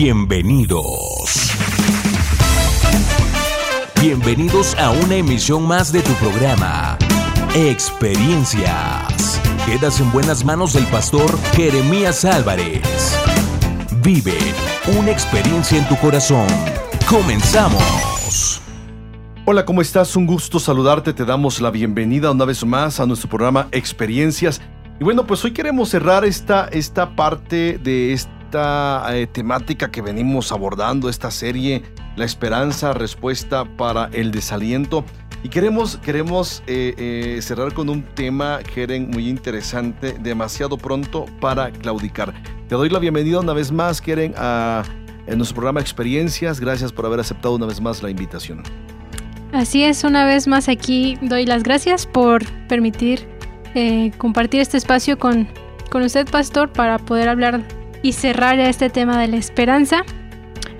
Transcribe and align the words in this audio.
Bienvenidos. 0.00 1.50
Bienvenidos 4.00 4.76
a 4.76 4.92
una 4.92 5.16
emisión 5.16 5.66
más 5.66 5.90
de 5.90 6.02
tu 6.02 6.12
programa, 6.12 6.96
Experiencias. 7.56 9.40
Quedas 9.66 9.98
en 9.98 10.12
buenas 10.12 10.44
manos 10.44 10.74
del 10.74 10.86
pastor 10.86 11.36
Jeremías 11.56 12.24
Álvarez. 12.24 13.18
Vive 14.00 14.38
una 14.96 15.10
experiencia 15.10 15.76
en 15.76 15.88
tu 15.88 15.96
corazón. 15.96 16.46
Comenzamos. 17.10 18.62
Hola, 19.46 19.64
¿cómo 19.64 19.82
estás? 19.82 20.14
Un 20.14 20.26
gusto 20.26 20.60
saludarte. 20.60 21.12
Te 21.12 21.24
damos 21.24 21.60
la 21.60 21.72
bienvenida 21.72 22.30
una 22.30 22.44
vez 22.44 22.64
más 22.64 23.00
a 23.00 23.06
nuestro 23.06 23.28
programa 23.28 23.66
Experiencias. 23.72 24.60
Y 25.00 25.04
bueno, 25.04 25.26
pues 25.26 25.44
hoy 25.44 25.50
queremos 25.50 25.88
cerrar 25.88 26.24
esta, 26.24 26.68
esta 26.68 27.16
parte 27.16 27.78
de 27.78 28.12
esta 28.48 29.06
eh, 29.14 29.26
temática 29.26 29.90
que 29.90 30.00
venimos 30.00 30.52
abordando, 30.52 31.10
esta 31.10 31.30
serie 31.30 31.82
la 32.16 32.24
esperanza, 32.24 32.94
respuesta 32.94 33.66
para 33.76 34.08
el 34.14 34.30
desaliento. 34.30 35.04
Y 35.44 35.50
queremos, 35.50 35.98
queremos 35.98 36.62
eh, 36.66 36.94
eh, 36.96 37.42
cerrar 37.42 37.74
con 37.74 37.90
un 37.90 38.02
tema, 38.02 38.60
Keren, 38.74 39.10
muy 39.10 39.28
interesante, 39.28 40.16
demasiado 40.18 40.78
pronto 40.78 41.26
para 41.40 41.70
claudicar. 41.70 42.32
Te 42.68 42.74
doy 42.74 42.88
la 42.88 42.98
bienvenida 42.98 43.38
una 43.38 43.52
vez 43.52 43.70
más, 43.70 44.00
Keren, 44.00 44.32
a, 44.38 44.82
nuestro 45.36 45.56
programa 45.56 45.80
Experiencias. 45.80 46.58
Gracias 46.58 46.90
por 46.90 47.04
haber 47.04 47.20
aceptado 47.20 47.54
una 47.54 47.66
vez 47.66 47.82
más 47.82 48.02
la 48.02 48.08
invitación. 48.08 48.62
Así 49.52 49.84
es, 49.84 50.04
una 50.04 50.24
vez 50.24 50.48
más 50.48 50.70
aquí 50.70 51.18
doy 51.20 51.44
las 51.44 51.62
gracias 51.62 52.06
por 52.06 52.44
permitir 52.66 53.28
eh, 53.74 54.10
compartir 54.16 54.60
este 54.60 54.78
espacio 54.78 55.18
con, 55.18 55.46
con 55.90 56.02
usted, 56.02 56.26
Pastor, 56.30 56.72
para 56.72 56.98
poder 56.98 57.28
hablar 57.28 57.77
y 58.02 58.12
cerrar 58.12 58.58
este 58.58 58.90
tema 58.90 59.20
de 59.20 59.28
la 59.28 59.36
esperanza. 59.36 60.02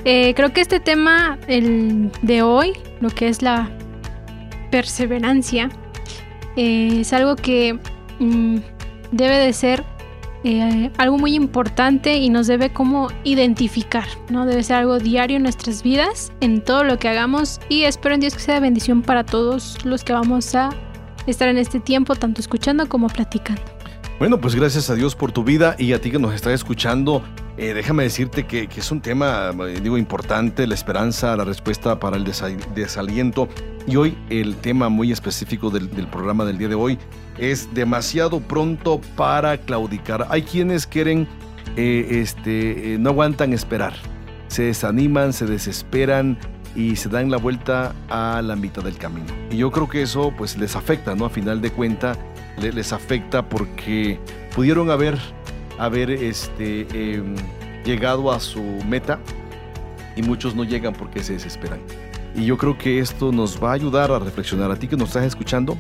Eh, 0.05 0.35
creo 0.35 0.53
que 0.53 0.61
este 0.61 0.81
tema 0.81 1.39
el 1.49 2.11
de 2.23 2.43
hoy, 2.43 2.73
lo 3.01 3.11
que 3.11 3.29
es 3.29 3.43
la 3.43 3.71
perseverancia, 4.71 5.69
eh, 6.57 7.01
es 7.01 7.13
algo 7.13 7.37
que 7.37 7.79
mm, 8.19 8.59
debe 9.13 9.39
de 9.39 9.53
ser 9.53 9.85
eh, 10.45 10.91
algo 10.99 11.19
muy 11.19 11.35
importante 11.35 12.17
y 12.17 12.31
nos 12.31 12.47
debe 12.47 12.73
como 12.73 13.09
identificar, 13.25 14.07
¿no? 14.31 14.47
Debe 14.47 14.63
ser 14.63 14.77
algo 14.77 14.99
diario 14.99 15.37
en 15.37 15.43
nuestras 15.43 15.83
vidas, 15.83 16.33
en 16.41 16.63
todo 16.63 16.85
lo 16.85 16.99
que 16.99 17.09
hagamos 17.09 17.61
y 17.69 17.83
espero 17.83 18.15
en 18.15 18.21
Dios 18.21 18.35
que 18.35 18.41
sea 18.41 18.61
bendición 18.61 19.03
para 19.03 19.25
todos 19.25 19.85
los 19.85 20.05
que 20.05 20.13
vamos 20.13 20.55
a 20.55 20.71
estar 21.27 21.49
en 21.49 21.59
este 21.59 21.81
tiempo, 21.81 22.15
tanto 22.15 22.41
escuchando 22.41 22.89
como 22.89 23.09
platicando. 23.09 23.78
Bueno, 24.19 24.41
pues 24.41 24.57
gracias 24.57 24.91
a 24.91 24.97
Dios 24.97 25.15
por 25.15 25.31
tu 25.31 25.45
vida 25.45 25.77
y 25.79 25.93
a 25.93 26.01
ti 26.01 26.11
que 26.11 26.19
nos 26.19 26.35
estás 26.35 26.53
escuchando. 26.53 27.23
Eh, 27.57 27.73
déjame 27.73 28.03
decirte 28.03 28.49
que, 28.49 28.69
es 28.77 28.91
un 28.91 29.01
tema, 29.01 29.53
eh, 29.69 29.79
digo, 29.81 29.97
importante, 29.97 30.67
la 30.67 30.75
esperanza, 30.75 31.37
la 31.37 31.45
respuesta 31.45 32.01
para 32.01 32.17
el 32.17 32.25
desaliento. 32.25 33.49
Y 33.87 33.95
hoy 33.95 34.19
el 34.29 34.57
tema 34.57 34.89
muy 34.89 35.13
específico 35.13 35.71
del, 35.71 35.89
programa 36.09 36.45
del 36.45 36.59
día 36.59 36.67
de 36.67 36.75
hoy 36.75 36.99
es 37.39 37.73
demasiado 37.75 38.41
pronto 38.41 39.01
para 39.15 39.57
claudicar. 39.57 40.27
Hay 40.31 40.43
quienes 40.43 40.89
quieren, 40.89 41.29
eh, 41.77 42.21
este, 42.21 42.97
no 42.99 43.11
aguantan 43.11 43.53
esperar, 43.53 43.95
se 44.49 44.65
desaniman, 44.65 45.33
se 45.33 45.47
desesperan 45.47 46.37
y 46.75 46.97
se 46.97 47.09
dan 47.09 47.31
la 47.31 47.37
vuelta 47.37 47.95
a 48.09 48.43
la 48.43 48.57
mitad 48.57 48.83
del 48.83 48.99
camino. 48.99 49.33
Y 49.53 49.59
yo 49.59 49.71
creo 49.71 49.89
que 49.89 50.03
eso 50.03 50.35
pues 50.37 50.59
les 50.59 50.75
afecta, 50.75 51.15
¿no? 51.15 51.25
A 51.25 51.31
final 51.31 51.61
de 51.61 51.71
cuenta 51.71 52.17
les 52.61 52.93
afecta 52.93 53.49
porque 53.49 54.19
pudieron 54.55 54.91
haber 54.91 55.19
haber 55.79 56.11
este, 56.11 56.87
em, 56.93 57.37
llegado 57.85 58.31
a 58.31 58.41
su 58.41 58.63
meta 58.87 59.19
y 60.17 60.23
muchos 60.23 60.55
no 60.55 60.65
llegan 60.65 60.93
porque 60.93 61.23
se 61.23 61.35
desesperan. 61.35 61.81
Y 62.35 62.45
yo 62.45 62.59
creo 62.59 62.77
que 62.77 62.99
esto 62.99 63.33
nos 63.33 63.63
va 63.63 63.71
a 63.71 63.75
ayudar 63.75 64.11
a 64.11 64.19
reflexionar. 64.19 64.71
A 64.71 64.77
ti 64.77 64.89
que 64.89 64.97
nos 64.97 65.09
estás 65.09 65.25
escuchando, 65.25 65.77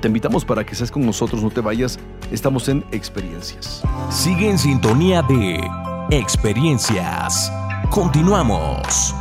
te 0.00 0.08
invitamos 0.08 0.44
para 0.44 0.64
que 0.64 0.74
seas 0.74 0.90
con 0.90 1.04
nosotros, 1.04 1.42
no 1.42 1.50
te 1.50 1.60
vayas, 1.60 1.98
estamos 2.32 2.68
en 2.68 2.84
experiencias. 2.90 3.82
Sigue 4.10 4.50
en 4.50 4.58
sintonía 4.58 5.22
de 5.22 5.60
experiencias. 6.10 7.52
Continuamos. 7.90 9.14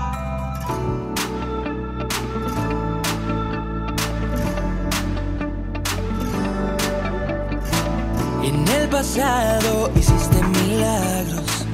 Pasado 8.89 9.89
hiciste 9.95 10.41
milagros, 10.43 11.65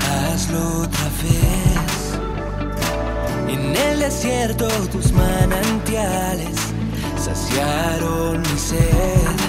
hazlo 0.00 0.82
otra 0.82 1.04
vez. 1.22 2.18
En 3.48 3.76
el 3.76 4.00
desierto 4.00 4.66
tus 4.90 5.12
manantiales 5.12 6.56
saciaron 7.16 8.40
mi 8.40 8.58
sed. 8.58 9.47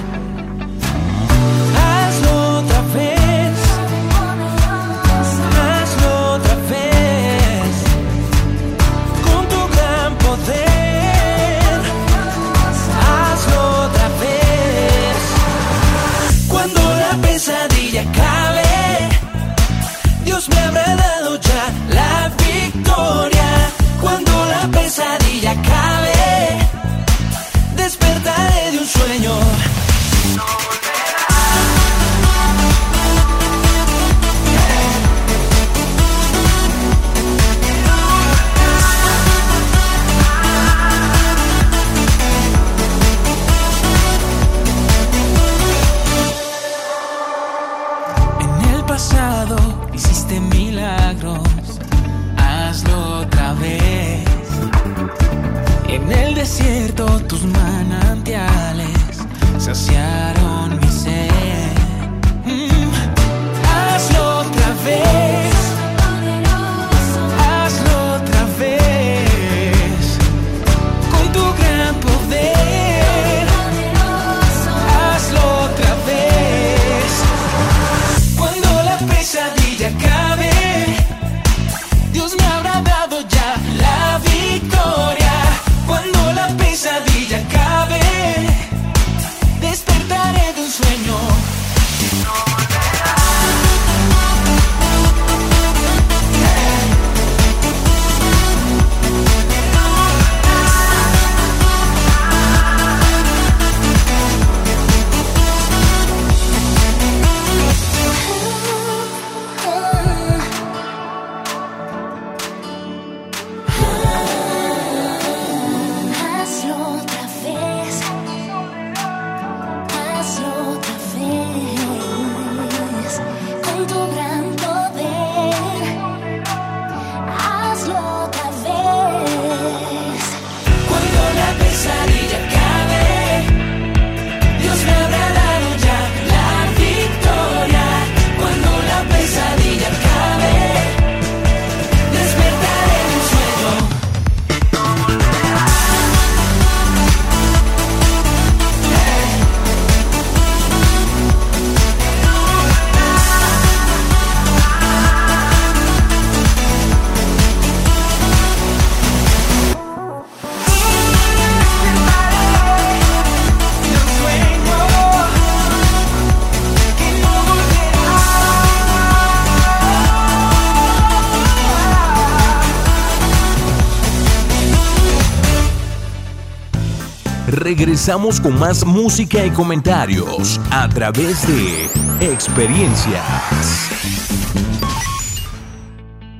Regresamos 177.69 178.41
con 178.41 178.57
más 178.57 178.83
música 178.83 179.45
y 179.45 179.51
comentarios 179.51 180.59
a 180.71 180.89
través 180.89 181.47
de 181.47 181.85
experiencias. 182.19 183.23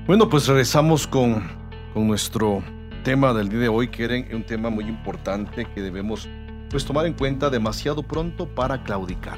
Bueno, 0.08 0.28
pues 0.28 0.48
regresamos 0.48 1.06
con, 1.06 1.48
con 1.94 2.08
nuestro 2.08 2.64
tema 3.04 3.32
del 3.32 3.48
día 3.48 3.60
de 3.60 3.68
hoy, 3.68 3.90
que 3.90 4.06
era 4.06 4.36
un 4.36 4.44
tema 4.44 4.72
muy 4.72 4.86
importante 4.86 5.68
que 5.72 5.84
debemos 5.84 6.28
pues 6.72 6.84
tomar 6.84 7.06
en 7.06 7.14
cuenta 7.14 7.52
demasiado 7.52 8.02
pronto 8.02 8.48
para 8.48 8.82
claudicar. 8.82 9.38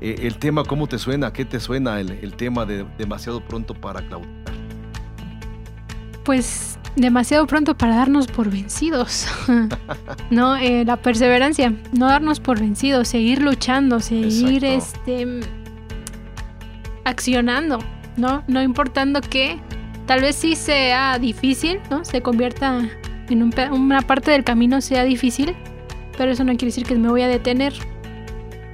Eh, 0.00 0.14
el 0.20 0.38
tema, 0.38 0.62
¿cómo 0.62 0.86
te 0.86 0.96
suena? 0.96 1.32
¿Qué 1.32 1.44
te 1.44 1.58
suena 1.58 1.98
el, 1.98 2.12
el 2.22 2.36
tema 2.36 2.64
de 2.66 2.86
demasiado 2.98 3.40
pronto 3.44 3.74
para 3.74 4.00
claudicar? 4.06 4.54
Pues 6.24 6.78
demasiado 6.96 7.46
pronto 7.46 7.76
para 7.76 7.96
darnos 7.96 8.26
por 8.26 8.50
vencidos. 8.50 9.26
no, 10.30 10.56
eh, 10.56 10.84
la 10.84 10.96
perseverancia, 10.96 11.72
no 11.92 12.06
darnos 12.06 12.40
por 12.40 12.60
vencidos, 12.60 13.08
seguir 13.08 13.42
luchando, 13.42 14.00
seguir 14.00 14.64
este 14.64 15.40
accionando, 17.04 17.78
¿no? 18.16 18.44
No 18.46 18.62
importando 18.62 19.20
que 19.20 19.58
tal 20.06 20.20
vez 20.20 20.36
sí 20.36 20.54
sea 20.54 21.18
difícil, 21.18 21.80
¿no? 21.90 22.04
Se 22.04 22.20
convierta 22.20 22.88
en 23.28 23.42
una 23.72 24.02
parte 24.02 24.30
del 24.30 24.44
camino 24.44 24.80
sea 24.80 25.04
difícil, 25.04 25.56
pero 26.18 26.32
eso 26.32 26.44
no 26.44 26.52
quiere 26.52 26.66
decir 26.66 26.84
que 26.84 26.94
me 26.94 27.08
voy 27.08 27.22
a 27.22 27.28
detener. 27.28 27.72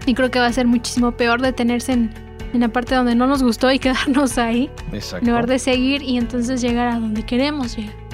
Y 0.06 0.14
creo 0.14 0.30
que 0.30 0.40
va 0.40 0.46
a 0.46 0.52
ser 0.52 0.66
muchísimo 0.66 1.12
peor 1.12 1.40
detenerse 1.40 1.92
en, 1.92 2.10
en 2.52 2.60
la 2.60 2.68
parte 2.68 2.94
donde 2.94 3.14
no 3.14 3.26
nos 3.26 3.42
gustó 3.42 3.70
y 3.70 3.78
quedarnos 3.78 4.38
ahí. 4.38 4.70
Exacto. 4.92 5.24
En 5.24 5.28
lugar 5.28 5.46
de 5.46 5.58
seguir 5.58 6.02
y 6.02 6.16
entonces 6.16 6.60
llegar 6.60 6.88
a 6.88 6.98
donde 6.98 7.22
queremos 7.24 7.76
llegar. 7.76 8.07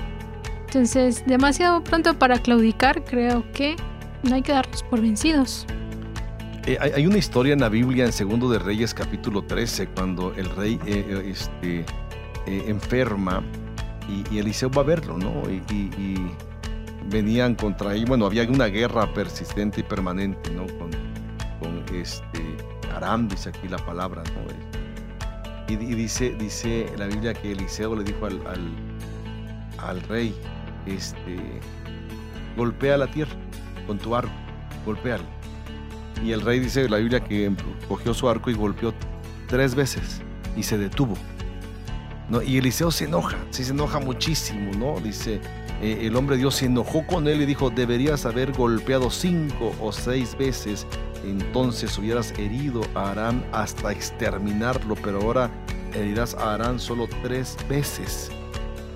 Entonces, 0.74 1.24
demasiado 1.24 1.84
pronto 1.84 2.18
para 2.18 2.36
claudicar, 2.40 3.04
creo 3.04 3.44
que 3.52 3.76
no 4.24 4.34
hay 4.34 4.42
que 4.42 4.50
darnos 4.50 4.82
por 4.82 5.00
vencidos. 5.00 5.66
Eh, 6.66 6.76
hay, 6.80 7.06
una 7.06 7.16
historia 7.16 7.52
en 7.52 7.60
la 7.60 7.68
Biblia 7.68 8.04
en 8.04 8.12
Segundo 8.12 8.50
de 8.50 8.58
Reyes 8.58 8.92
capítulo 8.92 9.42
13 9.42 9.86
cuando 9.90 10.34
el 10.34 10.50
rey 10.50 10.80
eh, 10.84 11.06
eh, 11.08 11.30
este, 11.30 11.86
enferma 12.68 13.44
y, 14.32 14.36
Eliseo 14.36 14.68
va 14.68 14.82
a 14.82 14.84
verlo, 14.84 15.16
¿no? 15.16 15.44
Y, 15.48 16.16
venían 17.08 17.54
contra 17.54 17.94
él, 17.94 18.06
bueno, 18.06 18.26
había 18.26 18.42
una 18.42 18.66
guerra 18.66 19.14
persistente 19.14 19.78
y 19.78 19.84
permanente, 19.84 20.50
¿no? 20.50 20.66
Con, 20.76 20.90
este 21.94 22.42
Aram, 22.96 23.28
dice 23.28 23.50
aquí 23.50 23.68
la 23.68 23.78
palabra, 23.78 24.24
¿no? 24.24 25.72
Y, 25.72 25.76
dice, 25.76 26.34
dice 26.36 26.92
la 26.98 27.06
Biblia 27.06 27.32
que 27.32 27.52
Eliseo 27.52 27.94
le 27.94 28.02
dijo 28.02 28.26
al 28.26 30.02
rey, 30.08 30.34
este, 30.86 31.38
golpea 32.56 32.96
la 32.96 33.10
tierra 33.10 33.34
con 33.86 33.98
tu 33.98 34.14
arco, 34.14 34.32
golpéala. 34.84 35.24
Y 36.24 36.32
el 36.32 36.40
rey 36.40 36.60
dice 36.60 36.88
la 36.88 36.98
Biblia 36.98 37.20
que 37.20 37.52
cogió 37.88 38.14
su 38.14 38.28
arco 38.28 38.50
y 38.50 38.54
golpeó 38.54 38.94
tres 39.48 39.74
veces 39.74 40.22
y 40.56 40.62
se 40.62 40.78
detuvo. 40.78 41.16
¿no? 42.28 42.42
Y 42.42 42.58
Eliseo 42.58 42.90
se 42.90 43.04
enoja, 43.04 43.36
sí 43.50 43.64
se 43.64 43.72
enoja 43.72 43.98
muchísimo, 43.98 44.72
¿no? 44.74 45.00
Dice, 45.00 45.40
eh, 45.82 45.98
el 46.02 46.16
hombre 46.16 46.36
Dios 46.36 46.56
se 46.56 46.66
enojó 46.66 47.06
con 47.06 47.28
él 47.28 47.42
y 47.42 47.46
dijo, 47.46 47.70
deberías 47.70 48.24
haber 48.24 48.52
golpeado 48.52 49.10
cinco 49.10 49.74
o 49.80 49.92
seis 49.92 50.36
veces, 50.38 50.86
entonces 51.24 51.96
hubieras 51.98 52.32
herido 52.38 52.82
a 52.94 53.10
Arán 53.10 53.44
hasta 53.52 53.92
exterminarlo, 53.92 54.94
pero 54.96 55.20
ahora 55.20 55.50
herirás 55.92 56.34
a 56.34 56.54
Arán 56.54 56.78
solo 56.80 57.08
tres 57.22 57.56
veces. 57.68 58.30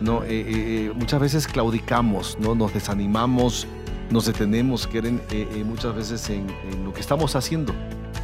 ¿No? 0.01 0.23
Eh, 0.25 0.29
eh, 0.31 0.45
eh, 0.49 0.93
muchas 0.95 1.21
veces 1.21 1.47
claudicamos, 1.47 2.37
¿no? 2.41 2.55
Nos 2.55 2.73
desanimamos, 2.73 3.67
nos 4.11 4.27
detenemos, 4.27 4.89
muchas 5.65 5.95
veces 5.95 6.31
en, 6.31 6.47
lo 6.85 6.93
que 6.93 7.01
estamos 7.01 7.37
haciendo, 7.37 7.75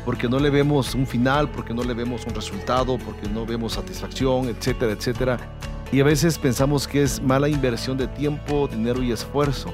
porque 0.04 0.28
no 0.28 0.38
le 0.38 0.50
vemos 0.50 0.94
un 0.94 1.06
final, 1.06 1.50
porque 1.50 1.74
no 1.74 1.82
le 1.82 1.94
vemos 1.94 2.26
un 2.26 2.34
resultado, 2.34 2.98
porque 2.98 3.28
no 3.28 3.44
vemos 3.44 3.74
satisfacción, 3.74 4.48
etcétera, 4.48 4.92
etcétera. 4.92 5.38
Y 5.92 6.00
a 6.00 6.04
veces 6.04 6.38
pensamos 6.38 6.88
que 6.88 7.02
es 7.02 7.22
mala 7.22 7.48
inversión 7.48 7.96
de 7.96 8.08
tiempo, 8.08 8.68
dinero 8.68 9.02
y 9.02 9.12
esfuerzo. 9.12 9.72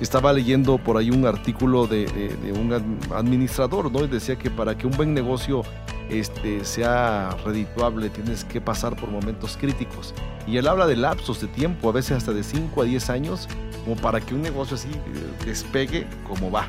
Estaba 0.00 0.32
leyendo 0.32 0.78
por 0.78 0.96
ahí 0.96 1.10
un 1.10 1.24
artículo 1.26 1.86
de, 1.86 2.06
de 2.06 2.52
un 2.52 2.72
administrador, 3.14 3.90
¿no? 3.90 4.04
Y 4.04 4.08
decía 4.08 4.36
que 4.36 4.50
para 4.50 4.76
que 4.76 4.86
un 4.86 4.96
buen 4.96 5.14
negocio 5.14 5.62
este, 6.12 6.64
sea 6.64 7.36
redituable, 7.44 8.10
tienes 8.10 8.44
que 8.44 8.60
pasar 8.60 8.94
por 8.96 9.10
momentos 9.10 9.56
críticos. 9.56 10.14
Y 10.46 10.58
él 10.58 10.66
habla 10.68 10.86
de 10.86 10.96
lapsos 10.96 11.40
de 11.40 11.48
tiempo, 11.48 11.88
a 11.88 11.92
veces 11.92 12.18
hasta 12.18 12.32
de 12.32 12.42
5 12.42 12.82
a 12.82 12.84
10 12.84 13.10
años, 13.10 13.48
como 13.84 13.96
para 13.96 14.20
que 14.20 14.34
un 14.34 14.42
negocio 14.42 14.76
así 14.76 14.88
eh, 14.88 15.44
despegue 15.46 16.06
como 16.28 16.50
va. 16.50 16.68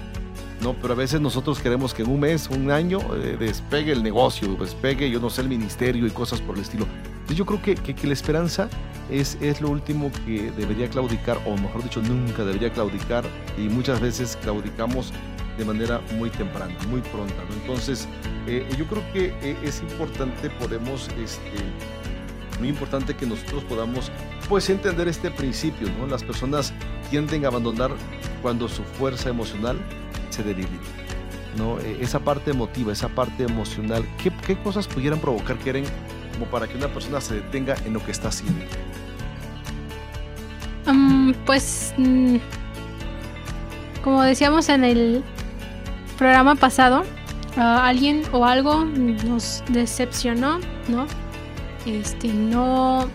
No, 0.62 0.74
pero 0.74 0.94
a 0.94 0.96
veces 0.96 1.20
nosotros 1.20 1.60
queremos 1.60 1.94
que 1.94 2.04
en 2.04 2.10
un 2.10 2.22
mes, 2.22 2.50
un 2.50 2.72
año, 2.72 3.00
eh, 3.16 3.36
despegue 3.38 3.92
el 3.92 4.02
negocio, 4.02 4.56
despegue, 4.56 5.10
yo 5.10 5.20
no 5.20 5.30
sé, 5.30 5.42
el 5.42 5.50
ministerio 5.50 6.08
y 6.08 6.12
cosas 6.12 6.40
por 6.40 6.56
el 6.56 6.62
estilo. 6.62 6.88
yo 7.36 7.46
creo 7.46 7.62
que, 7.62 7.76
que, 7.76 8.08
la 8.08 8.14
esperanza 8.14 8.70
es, 9.10 9.38
es 9.42 9.60
lo 9.60 9.70
último 9.70 10.10
que 10.26 10.52
debería 10.52 10.90
claudicar, 10.90 11.38
o 11.46 11.58
mejor 11.58 11.84
dicho, 11.84 12.02
nunca 12.02 12.46
debería 12.46 12.72
claudicar, 12.72 13.26
y 13.58 13.68
muchas 13.68 14.00
veces 14.00 14.38
claudicamos 14.42 15.12
de 15.58 15.66
manera 15.66 16.02
muy 16.18 16.30
temprana, 16.30 16.74
muy 16.90 17.02
pronta. 17.02 17.36
Entonces, 17.62 18.08
eh, 18.48 18.68
yo 18.78 18.86
creo 18.86 19.04
que 19.14 19.28
eh, 19.42 19.58
es 19.64 19.82
importante, 19.82 20.50
podemos, 20.50 21.10
este, 21.10 21.64
muy 22.60 22.70
importante 22.70 23.16
que 23.16 23.26
nosotros 23.26 23.64
podamos, 23.66 24.12
pues, 24.50 24.70
entender 24.70 25.08
este 25.08 25.32
principio, 25.32 25.90
¿no? 26.00 26.08
Las 26.08 26.24
personas 26.24 26.74
tienden 27.10 27.46
a 27.46 27.50
abandonar 27.50 27.92
cuando 28.42 28.68
su 28.68 28.84
fuerza 28.84 29.30
emocional 29.30 29.78
se 30.30 30.44
debilita, 30.44 30.74
¿no? 31.58 31.80
E, 31.80 32.02
esa 32.02 32.20
parte 32.20 32.52
emotiva, 32.52 32.92
esa 32.92 33.10
parte 33.10 33.44
emocional, 33.44 34.06
¿qué, 34.46 34.58
cosas 34.58 34.88
pudieran 34.88 35.20
provocar, 35.20 35.58
quieren, 35.58 35.86
como 36.34 36.46
para 36.48 36.68
que 36.68 36.78
una 36.78 36.88
persona 36.88 37.22
se 37.22 37.36
detenga 37.36 37.76
en 37.86 37.94
lo 37.94 38.04
que 38.04 38.12
está 38.12 38.30
haciendo? 38.30 38.66
Mm, 40.86 41.32
pues, 41.46 41.94
mm, 41.98 42.38
como 44.04 44.24
decíamos 44.24 44.68
en 44.70 44.84
el 44.84 45.24
programa 46.14 46.56
pasado, 46.56 47.04
alguien 47.56 48.24
o 48.32 48.46
algo 48.46 48.86
nos 48.86 49.64
decepcionó, 49.70 50.60
¿no? 50.88 51.06
Este, 51.86 52.30
no 52.30 53.10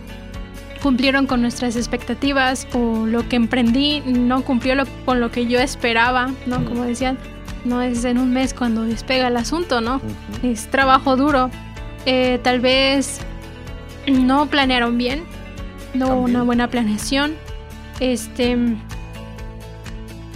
cumplieron 0.81 1.27
con 1.27 1.41
nuestras 1.41 1.75
expectativas 1.75 2.67
o 2.73 3.05
lo 3.05 3.27
que 3.27 3.35
emprendí 3.35 4.01
no 4.01 4.43
cumplió 4.43 4.75
con 5.05 5.19
lo 5.19 5.31
que 5.31 5.47
yo 5.47 5.59
esperaba, 5.59 6.31
¿no? 6.45 6.63
Como 6.65 6.83
decían, 6.83 7.17
no 7.65 7.81
es 7.81 8.05
en 8.05 8.17
un 8.17 8.31
mes 8.31 8.53
cuando 8.53 8.83
despega 8.83 9.27
el 9.27 9.37
asunto, 9.37 9.81
¿no? 9.81 10.01
Es 10.43 10.69
trabajo 10.69 11.15
duro. 11.15 11.49
Eh, 12.05 12.39
tal 12.43 12.59
vez 12.61 13.19
no 14.07 14.45
planearon 14.47 14.97
bien, 14.97 15.23
no 15.93 16.07
hubo 16.07 16.21
una 16.21 16.43
buena 16.43 16.69
planeación. 16.69 17.35
Este, 17.99 18.57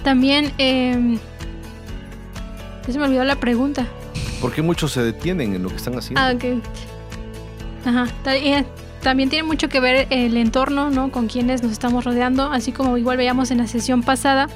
también 0.03 0.51
eh, 0.57 1.17
se 2.91 2.99
me 2.99 3.05
olvidó 3.05 3.23
la 3.23 3.35
pregunta. 3.35 3.87
¿Por 4.41 4.51
qué 4.51 4.61
muchos 4.61 4.91
se 4.91 5.01
detienen 5.01 5.55
en 5.55 5.63
lo 5.63 5.69
que 5.69 5.77
están 5.77 5.97
haciendo? 5.97 6.19
Ah, 6.19 6.33
ok. 6.33 6.61
Ajá. 7.85 8.07
Eh, 8.33 8.65
también 9.01 9.29
tiene 9.29 9.47
mucho 9.47 9.69
que 9.69 9.79
ver 9.79 10.07
el 10.09 10.37
entorno, 10.37 10.89
¿no? 10.89 11.11
Con 11.11 11.27
quienes 11.27 11.63
nos 11.63 11.71
estamos 11.71 12.03
rodeando, 12.03 12.51
así 12.51 12.71
como 12.71 12.97
igual 12.97 13.17
veíamos 13.17 13.51
en 13.51 13.59
la 13.59 13.67
sesión 13.67 14.03
pasada. 14.03 14.47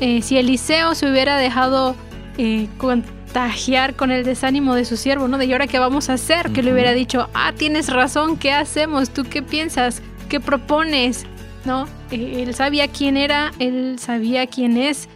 Eh, 0.00 0.22
si 0.22 0.36
Eliseo 0.36 0.94
se 0.94 1.10
hubiera 1.10 1.36
dejado 1.36 1.94
eh, 2.38 2.68
contagiar 2.78 3.94
con 3.94 4.10
el 4.10 4.24
desánimo 4.24 4.74
de 4.74 4.84
su 4.84 4.96
siervo, 4.96 5.28
¿no? 5.28 5.38
De 5.38 5.46
¿y 5.46 5.52
ahora 5.52 5.66
qué 5.66 5.78
vamos 5.78 6.10
a 6.10 6.14
hacer? 6.14 6.50
Que 6.50 6.62
le 6.62 6.72
hubiera 6.72 6.92
dicho, 6.92 7.28
ah, 7.34 7.52
tienes 7.56 7.88
razón, 7.88 8.36
¿qué 8.36 8.52
hacemos? 8.52 9.10
¿Tú 9.10 9.24
qué 9.24 9.42
piensas? 9.42 10.02
¿Qué 10.28 10.40
propones? 10.40 11.26
¿No? 11.64 11.86
él 12.10 12.52
sabía 12.54 12.88
quién 12.88 13.16
era, 13.16 13.52
él 13.60 13.96
sabía 13.98 14.48
quién 14.48 14.76
es, 14.76 15.08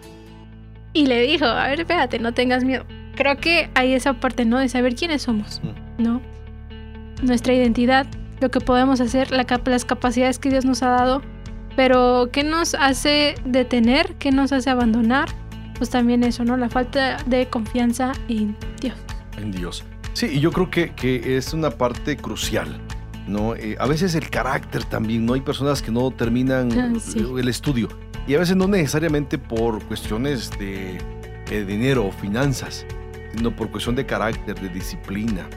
y 0.97 1.05
le 1.05 1.21
dijo, 1.21 1.45
a 1.45 1.69
ver, 1.69 1.81
espérate, 1.81 2.19
no 2.19 2.33
tengas 2.33 2.65
miedo. 2.65 2.87
Creo 3.17 3.37
que 3.37 3.69
hay 3.75 3.93
esa 3.93 4.15
parte, 4.15 4.47
¿no? 4.47 4.59
De 4.59 4.71
saber 4.71 4.95
quiénes 4.95 5.23
somos, 5.23 5.61
mm. 5.63 6.03
¿no? 6.03 6.23
Nuestra 7.23 7.53
identidad, 7.53 8.07
lo 8.41 8.51
que 8.51 8.61
podemos 8.61 9.03
hacer, 9.03 9.31
la, 9.31 9.45
las 9.67 9.85
capacidades 9.85 10.39
que 10.39 10.49
Dios 10.49 10.65
nos 10.65 10.83
ha 10.83 10.89
dado, 10.89 11.21
pero 11.77 12.31
¿qué 12.33 12.45
nos 12.45 12.75
hace 12.75 13.35
detener? 13.45 14.15
¿Qué 14.15 14.33
nos 14.33 14.53
hace 14.53 14.71
abandonar? 14.71 15.29
Pues 15.77 15.91
también 15.91 16.25
eso, 16.25 16.45
¿no? 16.45 16.57
La 16.57 16.71
falta 16.71 17.19
de 17.27 17.47
confianza 17.49 18.13
en 18.29 18.57
Dios. 18.81 18.97
En 19.37 19.53
Dios. 19.53 19.85
Sí, 20.15 20.27
y 20.33 20.41
yo 20.41 20.51
creo 20.51 20.71
que, 20.71 20.95
que 20.95 21.37
es 21.37 21.53
una 21.53 21.69
parte 21.69 22.17
crucial. 22.17 22.81
¿no? 23.27 23.55
Eh, 23.55 23.77
a 23.79 23.87
veces 23.87 24.15
el 24.15 24.31
carácter 24.31 24.85
también, 24.85 25.27
¿no? 25.27 25.35
Hay 25.35 25.41
personas 25.43 25.83
que 25.83 25.91
no 25.91 26.11
terminan 26.11 26.71
ah, 26.73 26.93
el 27.39 27.49
estudio 27.49 27.89
y 28.27 28.35
a 28.35 28.39
veces 28.39 28.57
no 28.57 28.67
necesariamente 28.67 29.39
por 29.39 29.83
cuestiones 29.85 30.51
de, 30.59 30.99
eh, 31.51 31.65
dinero 31.65 32.07
o 32.07 32.13
finanzas, 32.13 32.85
sino 33.33 33.55
por 33.55 33.71
cuestión 33.71 33.95
de 33.95 34.05
carácter, 34.05 34.59
de 34.61 34.69
disciplina. 34.69 35.49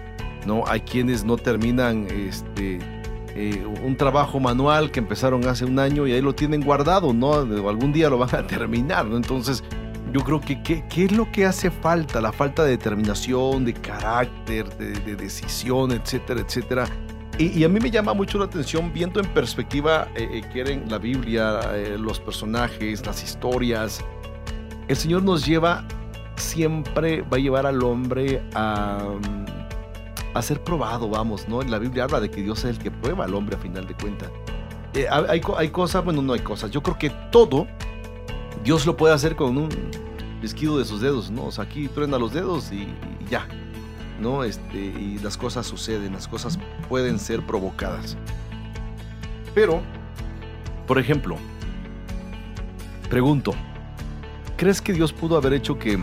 ¿no? 0.45 0.63
Hay 0.67 0.81
quienes 0.81 1.23
no 1.23 1.37
terminan 1.37 2.07
este, 2.11 2.79
eh, 3.35 3.65
un 3.83 3.95
trabajo 3.97 4.39
manual 4.39 4.91
que 4.91 4.99
empezaron 4.99 5.45
hace 5.47 5.65
un 5.65 5.79
año 5.79 6.05
y 6.05 6.13
ahí 6.13 6.21
lo 6.21 6.35
tienen 6.35 6.61
guardado, 6.61 7.13
¿no? 7.13 7.33
Algún 7.33 7.91
día 7.91 8.09
lo 8.09 8.17
van 8.17 8.35
a 8.35 8.47
terminar, 8.47 9.05
¿no? 9.05 9.17
Entonces, 9.17 9.63
yo 10.13 10.21
creo 10.21 10.39
que 10.39 10.61
¿qué, 10.61 11.05
es 11.05 11.11
lo 11.11 11.31
que 11.31 11.45
hace 11.45 11.71
falta? 11.71 12.21
La 12.21 12.31
falta 12.31 12.63
de 12.63 12.71
determinación, 12.71 13.65
de 13.65 13.73
carácter, 13.73 14.69
de, 14.77 14.91
de 14.91 15.15
decisión, 15.15 15.91
etcétera, 15.91 16.41
etcétera. 16.41 16.85
Y, 17.39 17.57
y, 17.57 17.63
a 17.63 17.69
mí 17.69 17.79
me 17.79 17.89
llama 17.89 18.13
mucho 18.13 18.37
la 18.37 18.45
atención 18.45 18.91
viendo 18.93 19.21
en 19.21 19.25
perspectiva, 19.33 20.09
eh, 20.13 20.27
eh, 20.29 20.41
quieren 20.51 20.83
la 20.89 20.97
Biblia, 20.97 21.61
eh, 21.73 21.97
los 21.97 22.19
personajes, 22.19 23.05
las 23.05 23.23
historias. 23.23 24.03
El 24.89 24.95
Señor 24.97 25.23
nos 25.23 25.45
lleva, 25.45 25.87
siempre 26.35 27.21
va 27.21 27.37
a 27.37 27.39
llevar 27.39 27.65
al 27.65 27.81
hombre 27.81 28.43
a, 28.53 29.15
a 30.33 30.41
ser 30.41 30.61
probado, 30.63 31.09
vamos, 31.09 31.47
¿no? 31.47 31.61
En 31.61 31.71
la 31.71 31.79
Biblia 31.79 32.03
habla 32.03 32.19
de 32.19 32.29
que 32.29 32.41
Dios 32.41 32.59
es 32.59 32.71
el 32.71 32.79
que 32.79 32.91
prueba 32.91 33.25
al 33.25 33.33
hombre 33.33 33.55
a 33.55 33.59
final 33.59 33.87
de 33.87 33.93
cuentas. 33.93 34.29
Eh, 34.93 35.05
hay, 35.09 35.41
hay 35.57 35.69
cosas, 35.69 36.03
bueno, 36.03 36.21
no 36.21 36.33
hay 36.33 36.39
cosas. 36.39 36.71
Yo 36.71 36.81
creo 36.81 36.97
que 36.97 37.09
todo 37.31 37.67
Dios 38.63 38.85
lo 38.85 38.97
puede 38.97 39.13
hacer 39.13 39.35
con 39.35 39.57
un 39.57 39.69
esquido 40.43 40.77
de 40.77 40.85
sus 40.85 41.01
dedos, 41.01 41.31
¿no? 41.31 41.45
O 41.45 41.51
sea, 41.51 41.63
aquí 41.65 41.87
truena 41.87 42.17
los 42.17 42.33
dedos 42.33 42.71
y, 42.71 42.83
y 43.19 43.29
ya, 43.29 43.47
¿no? 44.19 44.43
Este, 44.43 44.77
y 44.77 45.19
las 45.19 45.37
cosas 45.37 45.65
suceden, 45.65 46.13
las 46.13 46.27
cosas 46.27 46.59
pueden 46.87 47.19
ser 47.19 47.45
provocadas. 47.45 48.17
Pero, 49.53 49.81
por 50.87 50.99
ejemplo, 50.99 51.37
pregunto, 53.09 53.53
¿crees 54.57 54.81
que 54.81 54.93
Dios 54.93 55.13
pudo 55.13 55.37
haber 55.37 55.53
hecho 55.53 55.79
que 55.79 55.99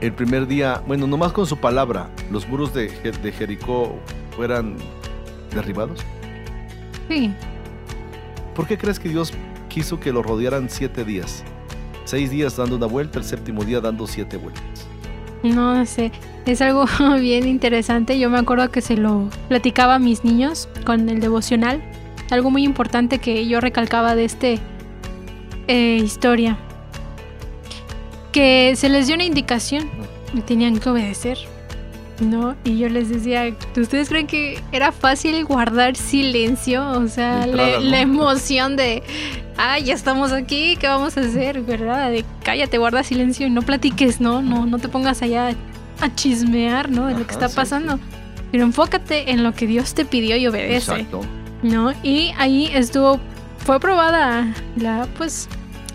el 0.00 0.12
primer 0.12 0.46
día, 0.46 0.82
bueno, 0.86 1.06
nomás 1.06 1.32
con 1.32 1.46
su 1.46 1.56
palabra, 1.56 2.10
los 2.30 2.46
muros 2.48 2.74
de, 2.74 2.88
de 2.88 3.32
Jericó 3.32 3.98
fueran 4.36 4.76
derribados? 5.52 6.04
Sí. 7.08 7.32
¿Por 8.54 8.66
qué 8.66 8.76
crees 8.76 8.98
que 8.98 9.08
Dios 9.08 9.32
quiso 9.68 10.00
que 10.00 10.12
lo 10.12 10.22
rodearan 10.22 10.68
siete 10.68 11.04
días? 11.04 11.44
Seis 12.04 12.30
días 12.30 12.56
dando 12.56 12.76
una 12.76 12.86
vuelta, 12.86 13.18
el 13.18 13.24
séptimo 13.24 13.64
día 13.64 13.80
dando 13.80 14.06
siete 14.06 14.36
vueltas. 14.36 14.85
No 15.54 15.84
sé, 15.86 16.12
es 16.46 16.60
algo 16.60 16.86
bien 17.20 17.46
interesante. 17.46 18.18
Yo 18.18 18.30
me 18.30 18.38
acuerdo 18.38 18.70
que 18.70 18.80
se 18.80 18.96
lo 18.96 19.28
platicaba 19.48 19.96
a 19.96 19.98
mis 19.98 20.24
niños 20.24 20.68
con 20.84 21.08
el 21.08 21.20
devocional. 21.20 21.82
Algo 22.30 22.50
muy 22.50 22.64
importante 22.64 23.18
que 23.18 23.46
yo 23.46 23.60
recalcaba 23.60 24.14
de 24.14 24.24
este 24.24 24.58
eh, 25.68 26.00
historia. 26.02 26.58
Que 28.32 28.74
se 28.76 28.88
les 28.88 29.06
dio 29.06 29.14
una 29.14 29.24
indicación 29.24 29.88
y 30.34 30.40
tenían 30.40 30.78
que 30.78 30.88
obedecer. 30.88 31.38
¿no? 32.20 32.56
Y 32.64 32.78
yo 32.78 32.88
les 32.88 33.08
decía, 33.08 33.54
¿ustedes 33.76 34.08
creen 34.08 34.26
que 34.26 34.58
era 34.72 34.90
fácil 34.92 35.44
guardar 35.44 35.96
silencio? 35.96 36.88
O 36.92 37.08
sea, 37.08 37.44
entrada, 37.44 37.72
la, 37.72 37.78
¿no? 37.78 37.90
la 37.90 38.00
emoción 38.00 38.76
de, 38.76 39.02
ah, 39.56 39.78
ya 39.78 39.94
estamos 39.94 40.32
aquí, 40.32 40.76
¿qué 40.76 40.86
vamos 40.86 41.16
a 41.16 41.20
hacer? 41.20 41.60
¿Verdad? 41.62 42.10
De 42.10 42.24
cállate, 42.42 42.78
guarda 42.78 43.02
silencio 43.02 43.46
y 43.46 43.50
no 43.50 43.62
platiques, 43.62 44.20
¿no? 44.20 44.42
No, 44.42 44.66
no 44.66 44.78
te 44.78 44.88
pongas 44.88 45.22
allá 45.22 45.54
a 46.00 46.14
chismear, 46.14 46.90
¿no? 46.90 47.06
De 47.06 47.14
lo 47.14 47.26
que 47.26 47.32
está 47.32 47.48
sí, 47.48 47.56
pasando. 47.56 47.98
Pero 48.52 48.64
enfócate 48.64 49.30
en 49.30 49.42
lo 49.42 49.52
que 49.52 49.66
Dios 49.66 49.94
te 49.94 50.04
pidió 50.04 50.36
y 50.36 50.46
obedece, 50.46 50.92
Exacto. 50.92 51.22
¿no? 51.62 51.92
Y 52.02 52.32
ahí 52.38 52.70
estuvo, 52.72 53.20
fue 53.58 53.76
aprobada 53.76 54.54
la, 54.76 55.06
pues, 55.16 55.48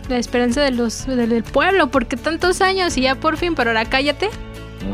la 0.09 0.17
esperanza 0.17 0.61
de 0.61 0.71
los, 0.71 1.05
del, 1.05 1.43
pueblo, 1.43 1.89
porque 1.89 2.17
tantos 2.17 2.61
años 2.61 2.97
y 2.97 3.01
ya 3.01 3.15
por 3.15 3.37
fin, 3.37 3.55
pero 3.55 3.69
ahora 3.71 3.85
cállate. 3.85 4.29